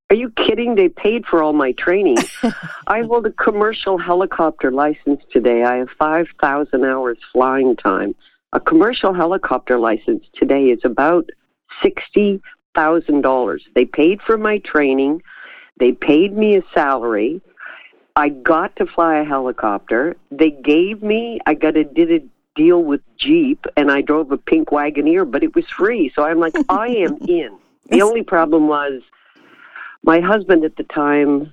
Are 0.09 0.15
you 0.15 0.29
kidding? 0.29 0.75
They 0.75 0.89
paid 0.89 1.25
for 1.25 1.41
all 1.41 1.53
my 1.53 1.71
training. 1.73 2.17
I 2.87 3.01
hold 3.01 3.25
a 3.25 3.31
commercial 3.31 3.97
helicopter 3.97 4.71
license 4.71 5.21
today. 5.31 5.63
I 5.63 5.77
have 5.77 5.89
5,000 5.97 6.85
hours 6.85 7.17
flying 7.33 7.75
time. 7.75 8.13
A 8.53 8.59
commercial 8.59 9.13
helicopter 9.13 9.79
license 9.79 10.23
today 10.35 10.65
is 10.65 10.79
about 10.83 11.29
$60,000. 11.83 13.59
They 13.73 13.85
paid 13.85 14.21
for 14.21 14.37
my 14.37 14.59
training. 14.59 15.23
They 15.79 15.91
paid 15.91 16.37
me 16.37 16.55
a 16.55 16.63
salary. 16.73 17.41
I 18.15 18.29
got 18.29 18.75
to 18.77 18.85
fly 18.85 19.17
a 19.17 19.25
helicopter. 19.25 20.15
They 20.31 20.51
gave 20.51 21.01
me, 21.01 21.39
I 21.45 21.55
got 21.55 21.75
a, 21.75 21.83
did 21.83 22.11
a 22.11 22.19
deal 22.55 22.83
with 22.83 23.01
Jeep 23.17 23.65
and 23.75 23.91
I 23.91 24.01
drove 24.01 24.31
a 24.31 24.37
pink 24.37 24.69
Wagoneer, 24.69 25.29
but 25.29 25.43
it 25.43 25.55
was 25.55 25.65
free. 25.67 26.11
So 26.15 26.23
I'm 26.23 26.39
like, 26.39 26.53
I 26.69 26.87
am 26.87 27.17
in. 27.27 27.57
The 27.89 28.01
only 28.01 28.23
problem 28.23 28.67
was 28.67 29.01
my 30.05 30.19
husband 30.19 30.63
at 30.63 30.75
the 30.75 30.83
time, 30.83 31.51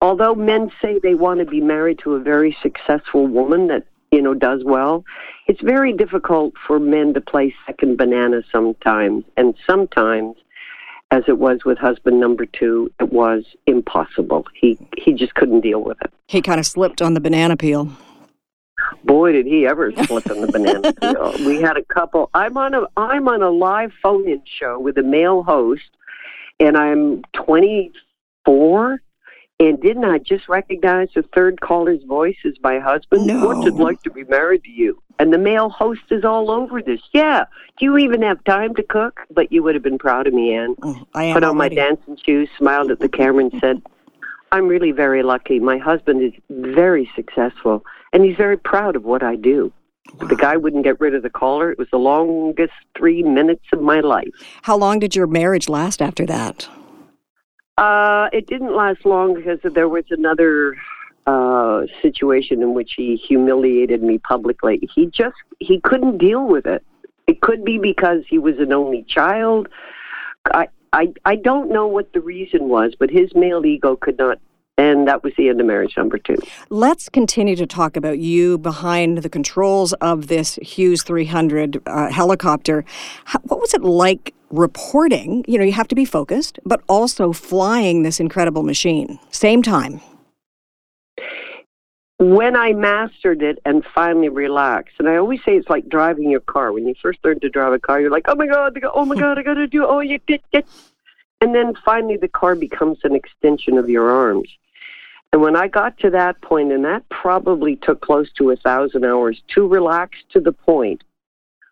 although 0.00 0.34
men 0.34 0.70
say 0.82 0.98
they 1.02 1.14
want 1.14 1.40
to 1.40 1.46
be 1.46 1.60
married 1.60 2.00
to 2.00 2.14
a 2.14 2.20
very 2.20 2.56
successful 2.60 3.26
woman 3.26 3.68
that, 3.68 3.84
you 4.10 4.20
know, 4.20 4.34
does 4.34 4.62
well, 4.64 5.04
it's 5.46 5.60
very 5.60 5.92
difficult 5.92 6.54
for 6.66 6.80
men 6.80 7.14
to 7.14 7.20
play 7.20 7.54
second 7.64 7.96
banana 7.96 8.42
sometimes. 8.50 9.24
And 9.36 9.54
sometimes, 9.68 10.36
as 11.12 11.22
it 11.28 11.38
was 11.38 11.64
with 11.64 11.78
husband 11.78 12.18
number 12.18 12.44
two, 12.44 12.90
it 12.98 13.12
was 13.12 13.44
impossible. 13.66 14.44
He 14.54 14.76
he 14.96 15.12
just 15.12 15.34
couldn't 15.34 15.60
deal 15.60 15.82
with 15.82 15.98
it. 16.02 16.12
He 16.26 16.42
kind 16.42 16.58
of 16.58 16.66
slipped 16.66 17.00
on 17.00 17.14
the 17.14 17.20
banana 17.20 17.56
peel. 17.56 17.88
Boy, 19.04 19.30
did 19.30 19.46
he 19.46 19.66
ever 19.66 19.92
slip 20.04 20.28
on 20.28 20.40
the 20.40 20.48
banana 20.48 20.92
peel. 20.92 21.32
We 21.46 21.60
had 21.60 21.76
a 21.76 21.84
couple. 21.84 22.30
I'm 22.34 22.56
on 22.56 22.74
a 22.74 22.86
I'm 22.96 23.28
on 23.28 23.42
a 23.42 23.50
live 23.50 23.92
phone-in 24.02 24.42
show 24.58 24.80
with 24.80 24.98
a 24.98 25.04
male 25.04 25.44
host, 25.44 25.95
and 26.60 26.76
I'm 26.76 27.22
24. 27.34 29.00
And 29.58 29.80
didn't 29.80 30.04
I 30.04 30.18
just 30.18 30.48
recognize 30.50 31.08
the 31.14 31.22
third 31.34 31.62
caller's 31.62 32.02
voice 32.04 32.36
as 32.44 32.52
my 32.62 32.78
husband? 32.78 33.26
No. 33.26 33.46
What's 33.46 33.66
it 33.66 33.74
like 33.74 34.02
to 34.02 34.10
be 34.10 34.24
married 34.24 34.64
to 34.64 34.70
you? 34.70 35.02
And 35.18 35.32
the 35.32 35.38
male 35.38 35.70
host 35.70 36.02
is 36.10 36.24
all 36.24 36.50
over 36.50 36.82
this. 36.82 37.00
Yeah. 37.14 37.46
Do 37.78 37.86
you 37.86 37.96
even 37.96 38.20
have 38.20 38.44
time 38.44 38.74
to 38.74 38.82
cook? 38.82 39.20
But 39.30 39.50
you 39.50 39.62
would 39.62 39.74
have 39.74 39.82
been 39.82 39.96
proud 39.96 40.26
of 40.26 40.34
me, 40.34 40.54
Ann. 40.54 40.74
Oh, 40.82 41.06
I 41.14 41.24
am 41.24 41.34
Put 41.34 41.44
on 41.44 41.56
already. 41.56 41.76
my 41.76 41.82
dancing 41.82 42.18
shoes, 42.22 42.50
smiled 42.58 42.90
at 42.90 42.98
the 42.98 43.08
camera, 43.08 43.44
and 43.46 43.60
said, 43.60 43.80
I'm 44.52 44.68
really 44.68 44.92
very 44.92 45.22
lucky. 45.22 45.58
My 45.58 45.78
husband 45.78 46.22
is 46.22 46.32
very 46.50 47.10
successful, 47.16 47.82
and 48.12 48.24
he's 48.26 48.36
very 48.36 48.58
proud 48.58 48.94
of 48.94 49.04
what 49.04 49.22
I 49.22 49.36
do. 49.36 49.72
The 50.18 50.36
guy 50.36 50.56
wouldn't 50.56 50.84
get 50.84 51.00
rid 51.00 51.14
of 51.14 51.22
the 51.22 51.30
caller. 51.30 51.70
It 51.70 51.78
was 51.78 51.88
the 51.90 51.98
longest 51.98 52.72
three 52.96 53.22
minutes 53.22 53.64
of 53.72 53.82
my 53.82 54.00
life. 54.00 54.28
How 54.62 54.76
long 54.76 54.98
did 54.98 55.14
your 55.14 55.26
marriage 55.26 55.68
last 55.68 56.00
after 56.00 56.24
that? 56.26 56.68
Uh, 57.78 58.28
it 58.32 58.46
didn't 58.46 58.74
last 58.74 59.04
long 59.04 59.34
because 59.34 59.58
there 59.74 59.88
was 59.88 60.04
another 60.10 60.76
uh, 61.26 61.82
situation 62.00 62.62
in 62.62 62.72
which 62.72 62.92
he 62.96 63.16
humiliated 63.16 64.02
me 64.02 64.18
publicly. 64.18 64.88
He 64.94 65.06
just 65.06 65.36
he 65.60 65.80
couldn't 65.80 66.18
deal 66.18 66.46
with 66.46 66.66
it. 66.66 66.84
It 67.26 67.40
could 67.40 67.64
be 67.64 67.78
because 67.78 68.22
he 68.28 68.38
was 68.38 68.54
an 68.58 68.72
only 68.72 69.04
child. 69.08 69.68
I 70.54 70.68
I 70.92 71.12
I 71.24 71.36
don't 71.36 71.70
know 71.70 71.86
what 71.86 72.12
the 72.12 72.20
reason 72.20 72.68
was, 72.68 72.94
but 72.98 73.10
his 73.10 73.34
male 73.34 73.66
ego 73.66 73.96
could 73.96 74.18
not. 74.18 74.38
And 74.78 75.08
that 75.08 75.22
was 75.24 75.32
the 75.38 75.48
end 75.48 75.60
of 75.60 75.66
marriage 75.66 75.96
number 75.96 76.18
two. 76.18 76.36
Let's 76.68 77.08
continue 77.08 77.56
to 77.56 77.66
talk 77.66 77.96
about 77.96 78.18
you 78.18 78.58
behind 78.58 79.18
the 79.18 79.30
controls 79.30 79.94
of 79.94 80.26
this 80.28 80.56
Hughes 80.62 81.02
300 81.02 81.80
uh, 81.86 82.10
helicopter. 82.10 82.84
How, 83.24 83.38
what 83.40 83.60
was 83.60 83.72
it 83.72 83.82
like 83.82 84.34
reporting? 84.50 85.44
You 85.48 85.58
know, 85.58 85.64
you 85.64 85.72
have 85.72 85.88
to 85.88 85.94
be 85.94 86.04
focused, 86.04 86.58
but 86.66 86.82
also 86.88 87.32
flying 87.32 88.02
this 88.02 88.20
incredible 88.20 88.62
machine. 88.62 89.18
Same 89.30 89.62
time. 89.62 90.00
when 92.18 92.56
I 92.56 92.72
mastered 92.72 93.42
it 93.42 93.58
and 93.66 93.84
finally 93.94 94.28
relaxed, 94.30 94.94
and 94.98 95.08
I 95.08 95.16
always 95.16 95.40
say 95.44 95.56
it's 95.56 95.68
like 95.68 95.88
driving 95.88 96.30
your 96.30 96.40
car. 96.40 96.72
When 96.72 96.86
you 96.86 96.94
first 97.02 97.18
learn 97.24 97.40
to 97.40 97.48
drive 97.50 97.72
a 97.74 97.78
car, 97.78 98.00
you're 98.00 98.10
like, 98.10 98.24
oh 98.28 98.34
my 98.34 98.46
God, 98.46 98.78
oh 98.94 99.04
my 99.04 99.16
God, 99.16 99.38
I 99.38 99.42
got 99.42 99.54
to 99.54 99.66
do, 99.66 99.84
oh, 99.86 100.00
you 100.00 100.18
did, 100.26 100.40
did. 100.52 100.64
And 101.40 101.54
then 101.54 101.74
finally 101.84 102.16
the 102.16 102.28
car 102.28 102.54
becomes 102.54 102.98
an 103.04 103.14
extension 103.14 103.76
of 103.76 103.90
your 103.90 104.10
arms. 104.10 104.48
And 105.32 105.42
when 105.42 105.56
I 105.56 105.68
got 105.68 105.98
to 105.98 106.10
that 106.10 106.40
point, 106.40 106.72
and 106.72 106.84
that 106.84 107.08
probably 107.10 107.76
took 107.76 108.00
close 108.00 108.30
to 108.38 108.50
a 108.50 108.56
thousand 108.56 109.04
hours 109.04 109.42
to 109.54 109.66
relax 109.66 110.18
to 110.32 110.40
the 110.40 110.52
point 110.52 111.02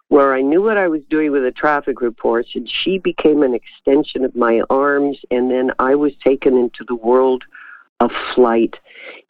where 0.08 0.34
I 0.34 0.42
knew 0.42 0.62
what 0.62 0.76
I 0.76 0.88
was 0.88 1.00
doing 1.08 1.32
with 1.32 1.42
the 1.42 1.50
traffic 1.50 2.00
reports, 2.00 2.50
and 2.54 2.70
she 2.70 2.98
became 2.98 3.42
an 3.42 3.54
extension 3.54 4.24
of 4.24 4.36
my 4.36 4.60
arms, 4.68 5.18
and 5.30 5.50
then 5.50 5.72
I 5.78 5.94
was 5.94 6.12
taken 6.22 6.56
into 6.56 6.84
the 6.86 6.94
world 6.94 7.42
of 8.00 8.10
flight. 8.34 8.76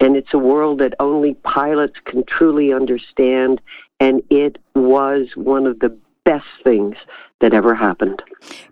And 0.01 0.17
it's 0.17 0.35
a 0.35 0.39
world 0.39 0.81
that 0.81 0.95
only 1.01 1.35
pilots 1.35 1.95
can 2.05 2.25
truly 2.25 2.73
understand, 2.73 3.61
and 4.01 4.23
it 4.31 4.59
was 4.75 5.29
one 5.37 5.67
of 5.67 5.79
the 5.79 5.97
best 6.25 6.47
things 6.65 6.97
that 7.41 7.53
ever 7.53 7.75
happened. 7.75 8.23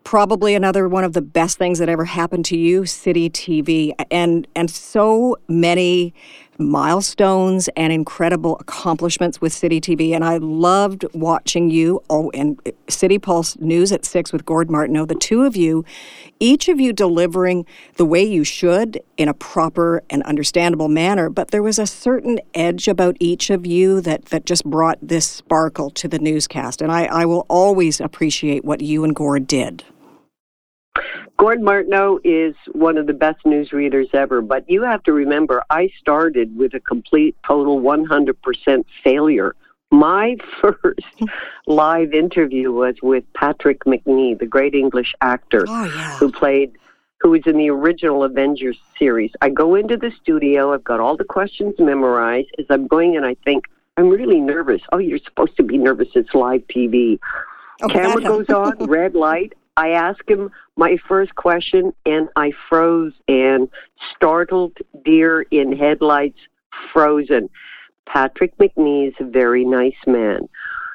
Probably 0.04 0.54
another 0.54 0.88
one 0.88 1.04
of 1.04 1.12
the 1.12 1.22
best 1.22 1.58
things 1.58 1.78
that 1.78 1.88
ever 1.88 2.04
happened 2.04 2.44
to 2.46 2.56
you, 2.56 2.86
City 2.86 3.28
TV, 3.28 3.92
and 4.10 4.46
and 4.54 4.70
so 4.70 5.36
many 5.48 6.14
milestones 6.58 7.68
and 7.76 7.92
incredible 7.92 8.56
accomplishments 8.58 9.40
with 9.40 9.52
City 9.52 9.80
TV. 9.80 10.14
And 10.14 10.24
I 10.24 10.36
loved 10.36 11.04
watching 11.14 11.70
you. 11.70 12.02
Oh, 12.10 12.30
and 12.32 12.60
City 12.88 13.18
Pulse 13.18 13.56
News 13.58 13.90
at 13.90 14.04
six 14.04 14.32
with 14.32 14.44
Gord 14.44 14.70
Martineau. 14.70 15.06
The 15.06 15.14
two 15.14 15.42
of 15.42 15.56
you, 15.56 15.84
each 16.40 16.68
of 16.68 16.78
you 16.78 16.92
delivering 16.92 17.66
the 17.96 18.04
way 18.04 18.22
you 18.22 18.44
should 18.44 19.00
in 19.16 19.28
a 19.28 19.34
proper 19.34 20.02
and 20.10 20.22
understandable 20.24 20.88
manner. 20.88 21.30
But 21.30 21.50
there 21.50 21.62
was 21.62 21.78
a 21.78 21.86
certain 21.86 22.38
edge 22.54 22.86
about 22.86 23.16
each 23.18 23.50
of 23.50 23.66
you 23.66 24.00
that 24.02 24.26
that 24.26 24.44
just 24.44 24.64
brought 24.64 24.98
this 25.00 25.26
sparkle 25.26 25.90
to 25.90 26.08
the 26.08 26.18
newscast. 26.18 26.82
And 26.82 26.92
I, 26.92 27.06
I 27.06 27.24
will 27.24 27.46
always 27.48 28.00
appreciate 28.00 28.51
what 28.60 28.80
you 28.80 29.04
and 29.04 29.14
Gord 29.14 29.46
did. 29.46 29.84
Gord 31.38 31.60
Martineau 31.62 32.20
is 32.22 32.54
one 32.72 32.98
of 32.98 33.06
the 33.06 33.12
best 33.14 33.42
newsreaders 33.44 34.14
ever, 34.14 34.42
but 34.42 34.68
you 34.68 34.82
have 34.82 35.02
to 35.04 35.12
remember, 35.12 35.62
I 35.70 35.90
started 35.98 36.56
with 36.56 36.74
a 36.74 36.80
complete, 36.80 37.34
total 37.46 37.80
100% 37.80 38.84
failure. 39.02 39.56
My 39.90 40.36
first 40.60 41.00
live 41.66 42.12
interview 42.14 42.70
was 42.72 42.96
with 43.02 43.24
Patrick 43.34 43.84
Macnee, 43.84 44.38
the 44.38 44.46
great 44.46 44.74
English 44.74 45.14
actor 45.20 45.64
Oh, 45.68 45.84
yeah. 45.84 46.18
who 46.18 46.30
played, 46.30 46.76
who 47.20 47.30
was 47.30 47.42
in 47.46 47.56
the 47.56 47.70
original 47.70 48.22
Avengers 48.22 48.78
series. 48.98 49.32
I 49.40 49.48
go 49.48 49.74
into 49.74 49.96
the 49.96 50.12
studio, 50.22 50.72
I've 50.74 50.84
got 50.84 51.00
all 51.00 51.16
the 51.16 51.24
questions 51.24 51.74
memorized. 51.78 52.48
As 52.58 52.66
I'm 52.70 52.86
going 52.86 53.14
in, 53.14 53.24
I 53.24 53.34
think, 53.44 53.64
I'm 53.96 54.08
really 54.08 54.40
nervous. 54.40 54.80
Oh, 54.92 54.98
you're 54.98 55.18
supposed 55.18 55.56
to 55.56 55.62
be 55.62 55.76
nervous. 55.76 56.08
It's 56.14 56.34
live 56.34 56.62
TV. 56.68 57.18
Oh, 57.80 57.88
Camera 57.88 58.22
goes 58.22 58.48
on, 58.48 58.76
red 58.88 59.14
light. 59.14 59.54
I 59.76 59.90
ask 59.90 60.28
him 60.28 60.50
my 60.76 60.98
first 61.08 61.34
question, 61.34 61.92
and 62.04 62.28
I 62.36 62.52
froze 62.68 63.14
and 63.26 63.68
startled 64.14 64.76
deer 65.04 65.42
in 65.50 65.76
headlights, 65.76 66.38
frozen. 66.92 67.48
Patrick 68.06 68.56
Macnee 68.58 69.08
is 69.08 69.14
a 69.20 69.24
very 69.24 69.64
nice 69.64 69.96
man. 70.06 70.48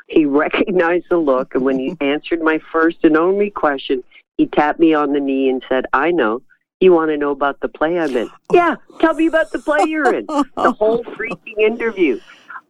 He 0.08 0.26
recognized 0.44 1.08
the 1.10 1.18
look, 1.18 1.56
and 1.56 1.64
when 1.64 1.80
he 1.80 1.98
answered 2.02 2.42
my 2.42 2.60
first 2.72 2.98
and 3.04 3.18
only 3.18 3.50
question, 3.50 4.04
he 4.38 4.46
tapped 4.46 4.80
me 4.80 4.94
on 4.94 5.14
the 5.14 5.20
knee 5.20 5.50
and 5.50 5.64
said, 5.68 5.86
I 5.94 6.12
know. 6.12 6.42
You 6.80 6.92
want 6.92 7.10
to 7.10 7.18
know 7.18 7.32
about 7.32 7.60
the 7.60 7.70
play 7.70 7.98
I'm 7.98 8.16
in? 8.16 8.30
Yeah, 8.54 8.76
tell 9.00 9.16
me 9.16 9.26
about 9.26 9.52
the 9.52 9.58
play 9.58 9.86
you're 9.88 10.14
in. 10.14 10.28
The 10.28 10.76
whole 10.78 11.04
freaking 11.04 11.58
interview. 11.58 12.20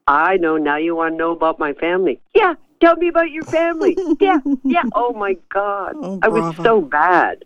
I 0.07 0.37
know. 0.37 0.55
Now 0.55 0.77
you 0.77 0.95
want 0.95 1.15
to 1.15 1.17
know 1.17 1.31
about 1.31 1.59
my 1.59 1.73
family. 1.73 2.21
Yeah, 2.33 2.53
tell 2.79 2.95
me 2.95 3.07
about 3.07 3.31
your 3.31 3.43
family. 3.43 3.97
Yeah, 4.19 4.39
yeah. 4.63 4.83
Oh 4.93 5.13
my 5.13 5.37
God. 5.49 5.95
Oh, 5.95 6.19
I 6.21 6.27
was 6.27 6.55
so 6.57 6.81
bad. 6.81 7.43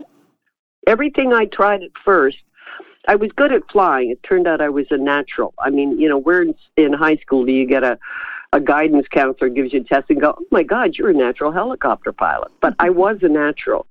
Everything 0.87 1.33
I 1.33 1.45
tried 1.45 1.83
at 1.83 1.91
first, 2.03 2.37
I 3.07 3.15
was 3.15 3.31
good 3.35 3.51
at 3.51 3.69
flying. 3.71 4.11
It 4.11 4.23
turned 4.23 4.47
out 4.47 4.61
I 4.61 4.69
was 4.69 4.87
a 4.89 4.97
natural. 4.97 5.53
I 5.59 5.69
mean, 5.69 5.99
you 5.99 6.09
know, 6.09 6.17
where 6.17 6.41
in, 6.41 6.55
in 6.77 6.93
high 6.93 7.17
school 7.17 7.45
do 7.45 7.51
you 7.51 7.67
get 7.67 7.83
a, 7.83 7.99
a 8.53 8.59
guidance 8.59 9.07
counselor 9.09 9.49
gives 9.49 9.73
you 9.73 9.81
a 9.81 9.83
test 9.83 10.09
and 10.09 10.19
go, 10.19 10.35
oh 10.37 10.45
my 10.51 10.63
God, 10.63 10.95
you're 10.95 11.09
a 11.09 11.13
natural 11.13 11.51
helicopter 11.51 12.11
pilot. 12.11 12.51
But 12.61 12.75
I 12.79 12.89
was 12.89 13.17
a 13.21 13.29
natural. 13.29 13.87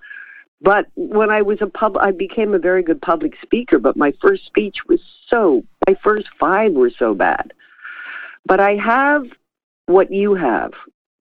But 0.63 0.87
when 0.95 1.31
I 1.31 1.43
was 1.43 1.59
a 1.63 1.67
pub, 1.67 1.97
I 1.97 2.11
became 2.11 2.55
a 2.55 2.59
very 2.59 2.83
good 2.83 3.01
public 3.01 3.35
speaker. 3.43 3.79
But 3.79 3.97
my 3.97 4.13
first 4.21 4.45
speech 4.47 4.79
was 4.89 5.01
so, 5.29 5.63
my 5.89 5.97
first 6.03 6.27
five 6.39 6.73
were 6.73 6.91
so 6.91 7.15
bad. 7.15 7.53
But 8.45 8.61
I 8.61 8.77
have 8.77 9.25
what 9.87 10.13
you 10.13 10.35
have 10.35 10.73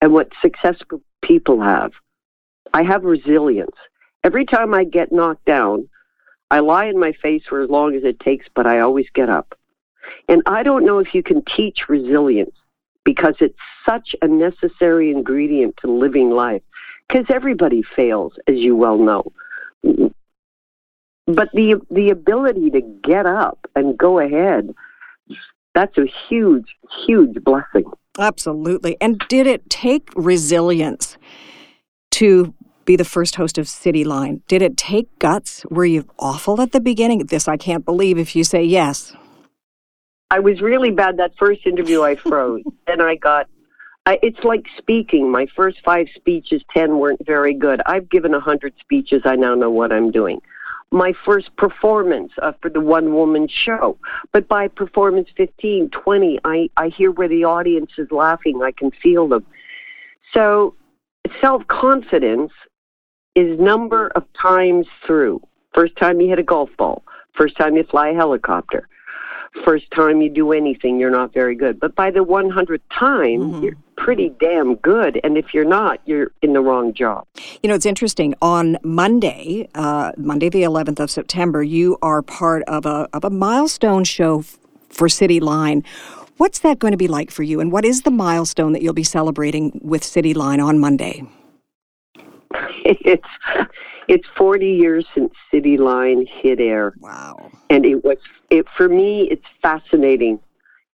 and 0.02 0.14
what 0.14 0.32
successful 0.42 1.02
people 1.22 1.62
have. 1.62 1.92
I 2.74 2.84
have 2.84 3.04
resilience. 3.04 3.76
Every 4.24 4.46
time 4.46 4.74
I 4.74 4.84
get 4.84 5.12
knocked 5.12 5.46
down, 5.46 5.90
I 6.52 6.60
lie 6.60 6.86
in 6.86 7.00
my 7.00 7.14
face 7.14 7.44
for 7.48 7.62
as 7.62 7.70
long 7.70 7.96
as 7.96 8.04
it 8.04 8.20
takes, 8.20 8.48
but 8.56 8.66
I 8.66 8.80
always 8.80 9.08
get 9.14 9.30
up. 9.30 9.58
And 10.28 10.42
I 10.46 10.64
don't 10.64 10.86
know 10.86 11.00
if 11.00 11.14
you 11.14 11.24
can 11.24 11.44
teach 11.56 11.88
resilience 11.88 12.56
because 13.04 13.36
it's 13.40 13.58
such 13.86 14.16
a 14.22 14.28
necessary 14.28 15.12
ingredient 15.12 15.76
to 15.82 15.92
living 15.92 16.32
life. 16.32 16.62
Because 17.08 17.26
everybody 17.30 17.82
fails, 17.96 18.34
as 18.48 18.58
you 18.58 18.76
well 18.76 18.98
know. 18.98 19.32
but 21.26 21.50
the 21.54 21.82
the 21.90 22.12
ability 22.12 22.70
to 22.72 22.82
get 23.04 23.26
up 23.26 23.68
and 23.76 23.98
go 23.98 24.20
ahead, 24.20 24.76
that's 25.74 25.98
a 25.98 26.06
huge, 26.28 26.76
huge 27.06 27.44
blessing. 27.44 27.86
Absolutely. 28.18 28.98
And 29.00 29.22
did 29.30 29.48
it 29.48 29.70
take 29.70 30.10
resilience 30.16 31.18
to 32.12 32.54
be 32.86 32.96
the 32.96 33.06
first 33.06 33.36
host 33.36 33.58
of 33.58 33.68
City 33.68 34.04
Line? 34.04 34.42
Did 34.48 34.62
it 34.62 34.76
take 34.76 35.20
guts? 35.20 35.66
Were 35.70 35.86
you 35.86 36.08
awful 36.18 36.60
at 36.62 36.72
the 36.72 36.82
beginning? 36.82 37.26
This 37.28 37.48
I 37.48 37.58
can't 37.58 37.86
believe 37.86 38.18
if 38.18 38.36
you 38.36 38.44
say 38.44 38.64
yes. 38.64 39.14
I 40.32 40.40
was 40.40 40.62
really 40.62 40.92
bad 40.92 41.18
that 41.18 41.32
first 41.38 41.66
interview. 41.66 42.04
I 42.04 42.16
froze. 42.16 42.64
and 42.88 43.02
I 43.02 43.16
got. 43.16 43.48
I, 44.06 44.18
it's 44.24 44.44
like 44.44 44.66
speaking. 44.78 45.32
My 45.32 45.46
first 45.56 45.78
five 45.84 46.08
speeches, 46.16 46.64
ten 46.74 46.98
weren't 46.98 47.26
very 47.26 47.54
good. 47.54 47.82
I've 47.86 48.10
given 48.10 48.34
a 48.34 48.40
hundred 48.40 48.74
speeches. 48.80 49.22
I 49.26 49.36
now 49.36 49.56
know 49.56 49.70
what 49.70 49.92
I'm 49.92 50.12
doing. 50.12 50.42
My 50.92 51.14
first 51.26 51.56
performance 51.56 52.32
for 52.62 52.70
the 52.70 52.82
one 52.82 53.14
woman 53.14 53.48
show. 53.48 53.98
But 54.32 54.48
by 54.48 54.68
performance 54.68 55.30
15, 55.38 55.90
20, 55.90 56.40
I, 56.44 56.70
I 56.78 56.90
hear 56.90 57.12
where 57.12 57.28
the 57.28 57.44
audience 57.44 57.92
is 57.98 58.08
laughing. 58.12 58.62
I 58.64 58.72
can 58.72 58.92
feel 58.92 59.28
them. 59.28 59.46
So 60.34 60.76
self 61.42 61.68
confidence 61.68 62.52
is 63.36 63.60
number 63.60 64.08
of 64.16 64.24
times 64.40 64.88
through. 65.06 65.42
First 65.74 65.96
time 65.98 66.20
you 66.20 66.30
hit 66.30 66.40
a 66.40 66.44
golf 66.44 66.70
ball. 66.78 67.04
First 67.36 67.56
time 67.56 67.76
you 67.76 67.84
fly 67.84 68.10
a 68.10 68.16
helicopter 68.16 68.88
first 69.64 69.90
time 69.92 70.22
you 70.22 70.30
do 70.30 70.52
anything, 70.52 71.00
you're 71.00 71.10
not 71.10 71.34
very 71.34 71.56
good. 71.56 71.80
But 71.80 71.96
by 71.96 72.12
the 72.12 72.24
100th 72.24 72.82
time, 72.92 73.40
mm-hmm. 73.40 73.64
you're 73.64 73.78
pretty 73.98 74.30
damn 74.40 74.76
good. 74.76 75.20
And 75.24 75.38
if 75.38 75.54
you're 75.54 75.66
not, 75.66 76.00
you're 76.06 76.32
in 76.42 76.54
the 76.54 76.62
wrong 76.62 76.94
job. 76.94 77.28
You 77.62 77.70
know, 77.70 77.76
it's 77.76 77.86
interesting. 77.86 78.34
On 78.42 78.78
Monday, 78.84 79.68
uh, 79.76 80.12
Monday 80.18 80.50
the 80.50 80.64
11th 80.64 81.00
of 81.00 81.12
September, 81.12 81.64
you 81.64 81.98
are 82.02 82.22
part 82.22 82.64
of 82.64 82.86
a, 82.86 83.08
of 83.14 83.24
a 83.24 83.30
milestone 83.30 84.04
show 84.04 84.40
f- 84.40 84.58
for 84.90 85.10
City 85.10 85.40
Line. 85.40 85.84
What's 86.38 86.60
that 86.60 86.80
going 86.80 86.92
to 86.92 86.98
be 86.98 87.10
like 87.10 87.32
for 87.32 87.44
you? 87.44 87.60
And 87.60 87.72
what 87.72 87.84
is 87.84 88.04
the 88.04 88.12
milestone 88.12 88.72
that 88.72 88.82
you'll 88.82 88.94
be 88.94 89.04
celebrating 89.04 89.80
with 89.84 90.04
City 90.04 90.34
Line 90.34 90.60
on 90.60 90.80
Monday? 90.80 91.24
It's 92.86 93.28
it's 94.08 94.28
40 94.36 94.66
years 94.66 95.06
since 95.14 95.32
City 95.52 95.78
Line 95.78 96.26
hit 96.42 96.60
air. 96.60 96.94
Wow. 97.00 97.52
And 97.70 97.86
it 97.86 98.04
was 98.04 98.18
it 98.50 98.66
for 98.76 98.90
me 98.90 99.28
it's 99.30 99.46
fascinating 99.62 100.40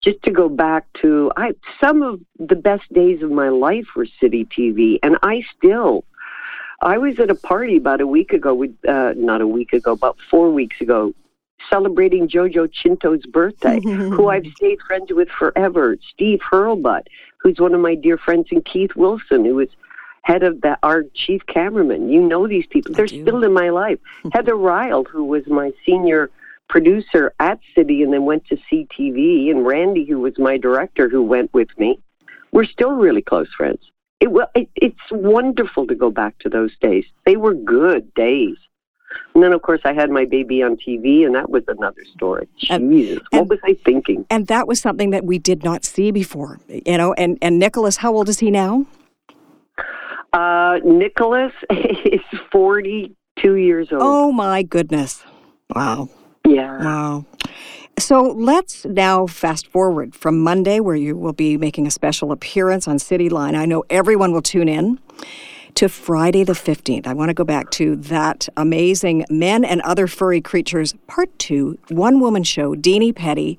just 0.02 0.22
to 0.22 0.30
go 0.30 0.48
back 0.48 0.86
to 1.00 1.32
I 1.36 1.52
some 1.80 2.02
of 2.02 2.20
the 2.38 2.56
best 2.56 2.92
days 2.92 3.22
of 3.22 3.30
my 3.30 3.48
life 3.48 3.86
were 3.96 4.06
City 4.20 4.44
TV 4.44 4.98
and 5.02 5.16
I 5.22 5.42
still 5.56 6.04
I 6.82 6.98
was 6.98 7.18
at 7.18 7.30
a 7.30 7.34
party 7.34 7.76
about 7.76 8.00
a 8.00 8.06
week 8.06 8.32
ago 8.32 8.54
with 8.54 8.74
uh, 8.86 9.14
not 9.16 9.40
a 9.40 9.46
week 9.46 9.72
ago 9.72 9.92
about 9.92 10.18
4 10.30 10.50
weeks 10.50 10.80
ago 10.80 11.14
celebrating 11.70 12.28
Jojo 12.28 12.70
Chintoh's 12.70 13.26
birthday, 13.26 13.80
who 13.82 14.28
I've 14.34 14.46
stayed 14.56 14.80
friends 14.86 15.10
with 15.10 15.28
forever. 15.28 15.96
Steve 16.12 16.40
Hurlbut, 16.50 17.06
who's 17.38 17.58
one 17.58 17.74
of 17.74 17.80
my 17.80 17.94
dear 17.94 18.18
friends, 18.18 18.48
and 18.50 18.64
Keith 18.64 18.94
Wilson, 18.96 19.44
who 19.44 19.56
was 19.56 19.68
head 20.22 20.42
of 20.42 20.60
the 20.62 20.78
our 20.82 21.04
chief 21.14 21.42
cameraman. 21.46 22.10
You 22.10 22.20
know 22.20 22.46
these 22.46 22.66
people; 22.66 22.94
they're 22.94 23.06
still 23.06 23.44
in 23.44 23.52
my 23.52 23.70
life. 23.70 23.98
Heather 24.32 24.56
Ryle, 24.56 25.04
who 25.04 25.24
was 25.24 25.46
my 25.46 25.72
senior 25.86 26.30
producer 26.68 27.34
at 27.40 27.60
City 27.74 28.02
and 28.02 28.12
then 28.12 28.24
went 28.24 28.46
to 28.46 28.56
CTV, 28.70 29.50
and 29.50 29.66
Randy, 29.66 30.04
who 30.04 30.20
was 30.20 30.38
my 30.38 30.56
director, 30.56 31.08
who 31.08 31.22
went 31.22 31.52
with 31.54 31.68
me. 31.78 31.98
We're 32.52 32.64
still 32.64 32.92
really 32.92 33.22
close 33.22 33.48
friends. 33.56 33.80
It, 34.20 34.30
well, 34.30 34.50
it, 34.54 34.68
it's 34.76 34.96
wonderful 35.10 35.86
to 35.86 35.94
go 35.94 36.10
back 36.10 36.38
to 36.40 36.48
those 36.48 36.70
days. 36.80 37.04
They 37.26 37.36
were 37.36 37.54
good 37.54 38.12
days. 38.14 38.56
And 39.34 39.42
then, 39.42 39.52
of 39.52 39.62
course, 39.62 39.80
I 39.84 39.92
had 39.92 40.10
my 40.10 40.24
baby 40.24 40.62
on 40.62 40.76
TV, 40.76 41.24
and 41.24 41.34
that 41.34 41.50
was 41.50 41.62
another 41.68 42.04
story. 42.14 42.48
And, 42.70 42.90
Jesus, 42.90 43.22
what 43.30 43.48
was 43.48 43.58
I 43.64 43.76
thinking? 43.84 44.26
And 44.30 44.46
that 44.48 44.66
was 44.66 44.80
something 44.80 45.10
that 45.10 45.24
we 45.24 45.38
did 45.38 45.62
not 45.62 45.84
see 45.84 46.10
before, 46.10 46.58
you 46.68 46.96
know. 46.98 47.12
And 47.14 47.38
and 47.42 47.58
Nicholas, 47.58 47.96
how 47.98 48.14
old 48.14 48.28
is 48.28 48.40
he 48.40 48.50
now? 48.50 48.86
Uh, 50.32 50.80
Nicholas 50.84 51.52
is 51.70 52.20
42 52.50 53.54
years 53.54 53.92
old. 53.92 54.02
Oh, 54.02 54.32
my 54.32 54.62
goodness. 54.62 55.22
Wow. 55.74 56.08
Yeah. 56.46 56.78
Wow. 56.78 57.24
So 57.98 58.22
let's 58.22 58.84
now 58.84 59.26
fast 59.26 59.66
forward 59.68 60.14
from 60.14 60.40
Monday, 60.40 60.80
where 60.80 60.96
you 60.96 61.16
will 61.16 61.32
be 61.32 61.56
making 61.56 61.86
a 61.86 61.90
special 61.90 62.32
appearance 62.32 62.88
on 62.88 62.98
City 62.98 63.28
Line. 63.28 63.54
I 63.54 63.66
know 63.66 63.84
everyone 63.88 64.32
will 64.32 64.42
tune 64.42 64.68
in 64.68 64.98
to 65.74 65.88
Friday 65.88 66.44
the 66.44 66.52
15th. 66.52 67.06
I 67.06 67.14
want 67.14 67.30
to 67.30 67.34
go 67.34 67.44
back 67.44 67.70
to 67.72 67.96
that 67.96 68.48
amazing 68.56 69.24
Men 69.30 69.64
and 69.64 69.80
Other 69.82 70.06
Furry 70.06 70.40
Creatures 70.40 70.94
Part 71.06 71.36
2 71.38 71.78
one 71.88 72.20
woman 72.20 72.42
show, 72.42 72.74
Dini 72.74 73.14
Petty. 73.14 73.58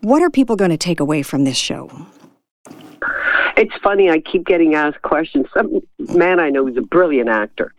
What 0.00 0.22
are 0.22 0.30
people 0.30 0.56
going 0.56 0.70
to 0.70 0.76
take 0.76 1.00
away 1.00 1.22
from 1.22 1.44
this 1.44 1.56
show? 1.56 1.90
It's 3.56 3.74
funny, 3.82 4.10
I 4.10 4.18
keep 4.18 4.46
getting 4.46 4.74
asked 4.74 5.02
questions. 5.02 5.46
Some 5.54 5.80
man 5.98 6.40
I 6.40 6.50
know 6.50 6.66
who's 6.66 6.76
a 6.76 6.82
brilliant 6.82 7.28
actor 7.28 7.72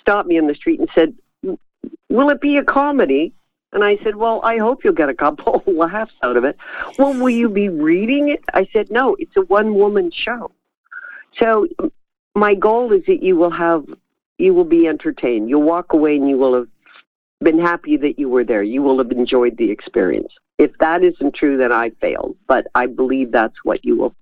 stopped 0.00 0.28
me 0.28 0.36
in 0.36 0.46
the 0.46 0.54
street 0.54 0.80
and 0.80 0.88
said, 0.94 1.14
Will 2.10 2.30
it 2.30 2.40
be 2.40 2.56
a 2.56 2.64
comedy? 2.64 3.32
And 3.72 3.84
I 3.84 3.98
said, 4.02 4.16
Well, 4.16 4.40
I 4.42 4.58
hope 4.58 4.84
you'll 4.84 4.94
get 4.94 5.08
a 5.08 5.14
couple 5.14 5.62
laughs 5.66 6.14
out 6.22 6.36
of 6.36 6.44
it. 6.44 6.56
Well, 6.98 7.12
will 7.12 7.30
you 7.30 7.48
be 7.48 7.68
reading 7.68 8.28
it? 8.28 8.44
I 8.54 8.68
said, 8.72 8.90
No, 8.90 9.16
it's 9.18 9.36
a 9.36 9.42
one 9.42 9.74
woman 9.74 10.10
show. 10.10 10.50
So 11.38 11.68
my 12.34 12.54
goal 12.54 12.92
is 12.92 13.02
that 13.06 13.22
you 13.22 13.36
will 13.36 13.50
have 13.50 13.84
you 14.38 14.54
will 14.54 14.64
be 14.64 14.86
entertained. 14.86 15.48
You'll 15.48 15.62
walk 15.62 15.92
away 15.92 16.16
and 16.16 16.28
you 16.28 16.38
will 16.38 16.54
have 16.54 16.68
been 17.40 17.58
happy 17.58 17.96
that 17.96 18.18
you 18.18 18.28
were 18.28 18.44
there. 18.44 18.62
You 18.62 18.82
will 18.82 18.98
have 18.98 19.10
enjoyed 19.10 19.56
the 19.56 19.70
experience. 19.70 20.32
If 20.58 20.70
that 20.78 21.02
isn't 21.02 21.34
true, 21.34 21.56
then 21.56 21.72
I 21.72 21.90
failed. 22.00 22.36
But 22.46 22.68
I 22.74 22.86
believe 22.86 23.32
that's 23.32 23.64
what 23.64 23.84
you 23.84 23.96
will 23.96 24.14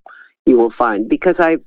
you 0.45 0.57
will 0.57 0.71
find 0.71 1.07
because 1.09 1.35
I've 1.39 1.63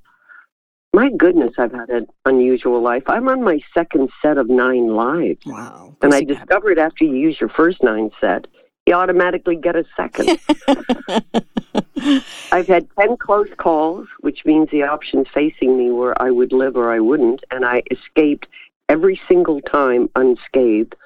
my 0.93 1.11
goodness, 1.17 1.55
I've 1.57 1.73
had 1.73 1.89
an 1.91 2.07
unusual 2.25 2.83
life. 2.83 3.05
I'm 3.07 3.29
on 3.29 3.45
my 3.45 3.61
second 3.73 4.11
set 4.21 4.39
of 4.39 4.49
nine 4.49 4.89
lives. 4.89 5.41
Wow. 5.47 5.97
And 6.03 6.13
I 6.13 6.23
discovered 6.23 6.79
after 6.79 7.05
you 7.05 7.15
use 7.15 7.41
your 7.41 7.49
first 7.51 7.83
nine 7.83 8.11
set, 8.21 8.47
you 8.87 8.95
automatically 8.95 9.55
get 9.55 9.77
a 9.77 9.85
second. 9.97 10.41
I've 12.53 12.67
had 12.67 12.89
10 12.99 13.19
close 13.19 13.51
calls, 13.57 14.09
which 14.21 14.41
means 14.45 14.69
the 14.71 14.83
options 14.83 15.29
facing 15.33 15.79
me 15.79 15.91
were 15.91 16.21
I 16.21 16.31
would 16.31 16.53
live 16.53 16.77
or 16.77 16.93
I 16.93 16.99
wouldn't, 16.99 17.45
and 17.53 17.65
I 17.65 17.83
escaped 17.91 18.49
every 18.89 19.21
single 19.29 19.61
time 19.61 20.09
unscathed. 20.17 20.97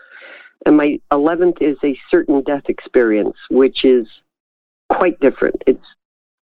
And 0.64 0.78
my 0.78 0.98
11th 1.12 1.60
is 1.60 1.76
a 1.84 1.98
certain 2.10 2.42
death 2.42 2.64
experience, 2.68 3.36
which 3.50 3.84
is 3.84 4.06
quite 4.90 5.20
different. 5.20 5.62
It's 5.66 5.84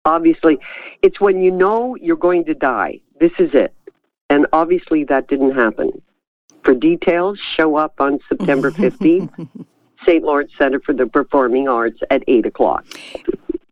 obviously, 0.06 0.58
it's 1.02 1.20
when 1.20 1.42
you 1.42 1.52
know 1.52 1.96
you're 1.96 2.16
going 2.18 2.46
to 2.46 2.54
die. 2.54 3.00
This 3.20 3.32
is 3.40 3.50
it. 3.54 3.74
And 4.30 4.46
obviously, 4.54 5.04
that 5.06 5.28
didn't 5.28 5.56
happen. 5.56 6.02
For 6.64 6.74
details, 6.74 7.40
show 7.56 7.76
up 7.76 7.96
on 8.00 8.20
September 8.30 8.72
15th, 8.72 9.48
St. 10.06 10.24
Lawrence 10.24 10.52
Center 10.58 10.80
for 10.80 10.94
the 10.94 11.08
Performing 11.08 11.68
Arts 11.68 12.00
at 12.10 12.24
8 12.28 12.46
o'clock. 12.46 12.86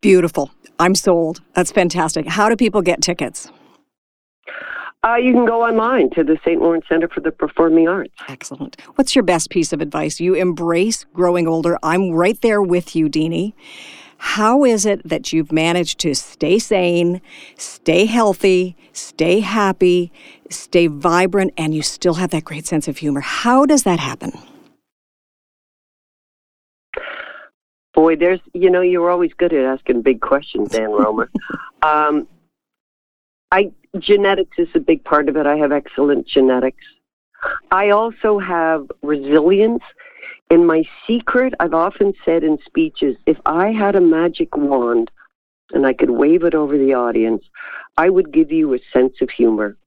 Beautiful. 0.01 0.51
I'm 0.79 0.95
sold. 0.95 1.41
That's 1.53 1.71
fantastic. 1.71 2.27
How 2.27 2.49
do 2.49 2.55
people 2.55 2.81
get 2.81 3.01
tickets? 3.01 3.51
Uh, 5.03 5.15
you 5.15 5.31
can 5.31 5.45
go 5.45 5.63
online 5.63 6.09
to 6.11 6.23
the 6.23 6.37
St. 6.43 6.59
Lawrence 6.61 6.85
Center 6.89 7.07
for 7.07 7.21
the 7.21 7.31
Performing 7.31 7.87
Arts. 7.87 8.13
Excellent. 8.27 8.81
What's 8.95 9.15
your 9.15 9.23
best 9.23 9.49
piece 9.49 9.71
of 9.71 9.79
advice? 9.79 10.19
You 10.19 10.33
embrace 10.33 11.05
growing 11.13 11.47
older. 11.47 11.77
I'm 11.83 12.11
right 12.11 12.39
there 12.41 12.61
with 12.61 12.95
you, 12.95 13.07
Dini. 13.07 13.53
How 14.17 14.63
is 14.63 14.85
it 14.85 15.07
that 15.07 15.31
you've 15.31 15.51
managed 15.51 15.99
to 15.99 16.13
stay 16.15 16.59
sane, 16.59 17.21
stay 17.55 18.05
healthy, 18.05 18.75
stay 18.91 19.39
happy, 19.39 20.11
stay 20.49 20.87
vibrant, 20.87 21.53
and 21.57 21.73
you 21.73 21.81
still 21.81 22.15
have 22.15 22.31
that 22.31 22.43
great 22.43 22.65
sense 22.65 22.87
of 22.87 22.97
humor? 22.97 23.21
How 23.21 23.65
does 23.65 23.83
that 23.83 23.99
happen? 23.99 24.31
Boy, 27.93 28.15
there's, 28.15 28.39
you 28.53 28.69
know, 28.69 28.81
you're 28.81 29.09
always 29.09 29.33
good 29.33 29.53
at 29.53 29.65
asking 29.65 30.03
big 30.03 30.21
questions, 30.21 30.69
Dan 30.69 30.89
Rohmer. 30.89 31.29
um, 31.81 32.27
I 33.51 33.71
genetics 33.99 34.57
is 34.59 34.67
a 34.75 34.79
big 34.79 35.03
part 35.03 35.29
of 35.29 35.37
it. 35.37 35.45
I 35.45 35.57
have 35.57 35.71
excellent 35.71 36.27
genetics. 36.27 36.83
I 37.71 37.89
also 37.91 38.39
have 38.39 38.87
resilience 39.01 39.83
and 40.49 40.65
my 40.65 40.83
secret, 41.05 41.53
I've 41.59 41.73
often 41.73 42.13
said 42.23 42.43
in 42.43 42.57
speeches, 42.65 43.17
if 43.25 43.37
I 43.45 43.71
had 43.71 43.95
a 43.95 44.01
magic 44.01 44.55
wand 44.55 45.11
and 45.71 45.85
I 45.85 45.93
could 45.93 46.11
wave 46.11 46.43
it 46.43 46.55
over 46.55 46.77
the 46.77 46.93
audience, 46.93 47.43
I 47.97 48.09
would 48.09 48.31
give 48.31 48.51
you 48.51 48.73
a 48.73 48.79
sense 48.93 49.15
of 49.21 49.29
humor. 49.29 49.77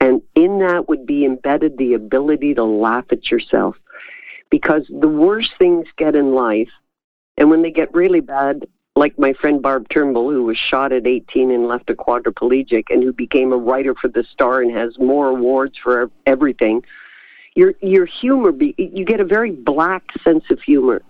And 0.00 0.22
in 0.34 0.58
that 0.60 0.88
would 0.88 1.06
be 1.06 1.24
embedded 1.24 1.78
the 1.78 1.94
ability 1.94 2.54
to 2.54 2.64
laugh 2.64 3.04
at 3.10 3.30
yourself. 3.30 3.76
Because 4.50 4.82
the 4.88 5.08
worst 5.08 5.50
things 5.58 5.86
get 5.96 6.16
in 6.16 6.34
life, 6.34 6.70
and 7.36 7.50
when 7.50 7.62
they 7.62 7.70
get 7.70 7.94
really 7.94 8.20
bad, 8.20 8.66
like 8.96 9.16
my 9.16 9.32
friend 9.34 9.62
Barb 9.62 9.88
Turnbull, 9.90 10.30
who 10.30 10.42
was 10.42 10.58
shot 10.58 10.90
at 10.92 11.06
18 11.06 11.52
and 11.52 11.68
left 11.68 11.88
a 11.88 11.94
quadriplegic, 11.94 12.84
and 12.90 13.04
who 13.04 13.12
became 13.12 13.52
a 13.52 13.56
writer 13.56 13.94
for 13.94 14.08
The 14.08 14.24
Star 14.24 14.60
and 14.60 14.76
has 14.76 14.98
more 14.98 15.28
awards 15.28 15.78
for 15.80 16.10
everything 16.26 16.82
your 17.54 17.74
your 17.80 18.06
humor 18.06 18.52
be 18.52 18.74
you 18.78 19.04
get 19.04 19.20
a 19.20 19.24
very 19.24 19.50
black 19.50 20.04
sense 20.22 20.44
of 20.50 20.60
humor. 20.60 21.02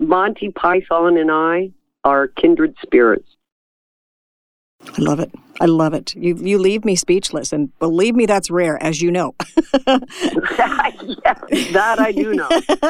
Monty 0.00 0.50
Python 0.50 1.16
and 1.18 1.30
I 1.30 1.70
are 2.04 2.28
kindred 2.28 2.74
spirits. 2.82 3.28
I 4.80 5.00
love 5.00 5.18
it. 5.18 5.32
I 5.60 5.66
love 5.66 5.92
it. 5.92 6.14
You 6.14 6.36
you 6.36 6.56
leave 6.56 6.84
me 6.84 6.94
speechless, 6.94 7.52
and 7.52 7.76
believe 7.80 8.14
me, 8.14 8.26
that's 8.26 8.48
rare, 8.48 8.80
as 8.80 9.02
you 9.02 9.10
know. 9.10 9.34
yeah, 9.86 11.34
that 11.72 11.96
I 11.98 12.12
do 12.12 12.32
know. 12.32 12.48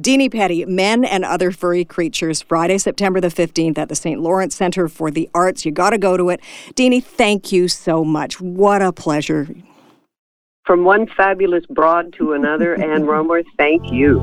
Dini 0.00 0.30
Petty, 0.32 0.64
Men 0.64 1.04
and 1.04 1.24
Other 1.24 1.52
Furry 1.52 1.84
Creatures, 1.84 2.42
Friday, 2.42 2.78
September 2.78 3.20
the 3.20 3.28
15th 3.28 3.78
at 3.78 3.88
the 3.88 3.94
St. 3.94 4.20
Lawrence 4.20 4.56
Center 4.56 4.88
for 4.88 5.12
the 5.12 5.30
Arts. 5.32 5.64
You 5.64 5.70
got 5.70 5.90
to 5.90 5.98
go 5.98 6.16
to 6.16 6.28
it. 6.30 6.40
Dini, 6.74 7.02
thank 7.02 7.52
you 7.52 7.68
so 7.68 8.04
much. 8.04 8.40
What 8.40 8.82
a 8.82 8.92
pleasure. 8.92 9.46
From 10.68 10.84
one 10.84 11.06
fabulous 11.16 11.64
broad 11.70 12.12
to 12.18 12.34
another, 12.34 12.74
Ann 12.92 13.04
Rohmer, 13.04 13.42
thank 13.56 13.90
you. 13.90 14.20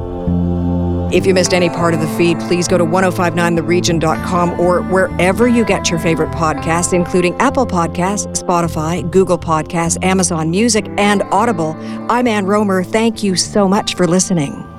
If 1.12 1.26
you 1.26 1.34
missed 1.34 1.56
any 1.56 1.70
part 1.70 1.96
of 1.96 2.02
the 2.02 2.08
feed, 2.10 2.40
please 2.42 2.68
go 2.68 2.78
to 2.78 2.84
1059theregion.com 2.84 4.60
or 4.60 4.84
wherever 4.84 5.48
you 5.48 5.66
get 5.66 5.90
your 5.90 6.00
favorite 6.00 6.30
podcasts, 6.30 6.94
including 6.94 7.34
Apple 7.38 7.66
Podcasts, 7.66 8.28
Spotify, 8.40 9.10
Google 9.10 9.40
Podcasts, 9.40 10.04
Amazon 10.04 10.52
Music, 10.52 10.86
and 11.00 11.24
Audible. 11.32 11.76
I'm 12.12 12.28
Ann 12.28 12.46
Rohmer. 12.46 12.86
Thank 12.86 13.24
you 13.24 13.36
so 13.36 13.68
much 13.68 13.96
for 13.96 14.06
listening. 14.06 14.75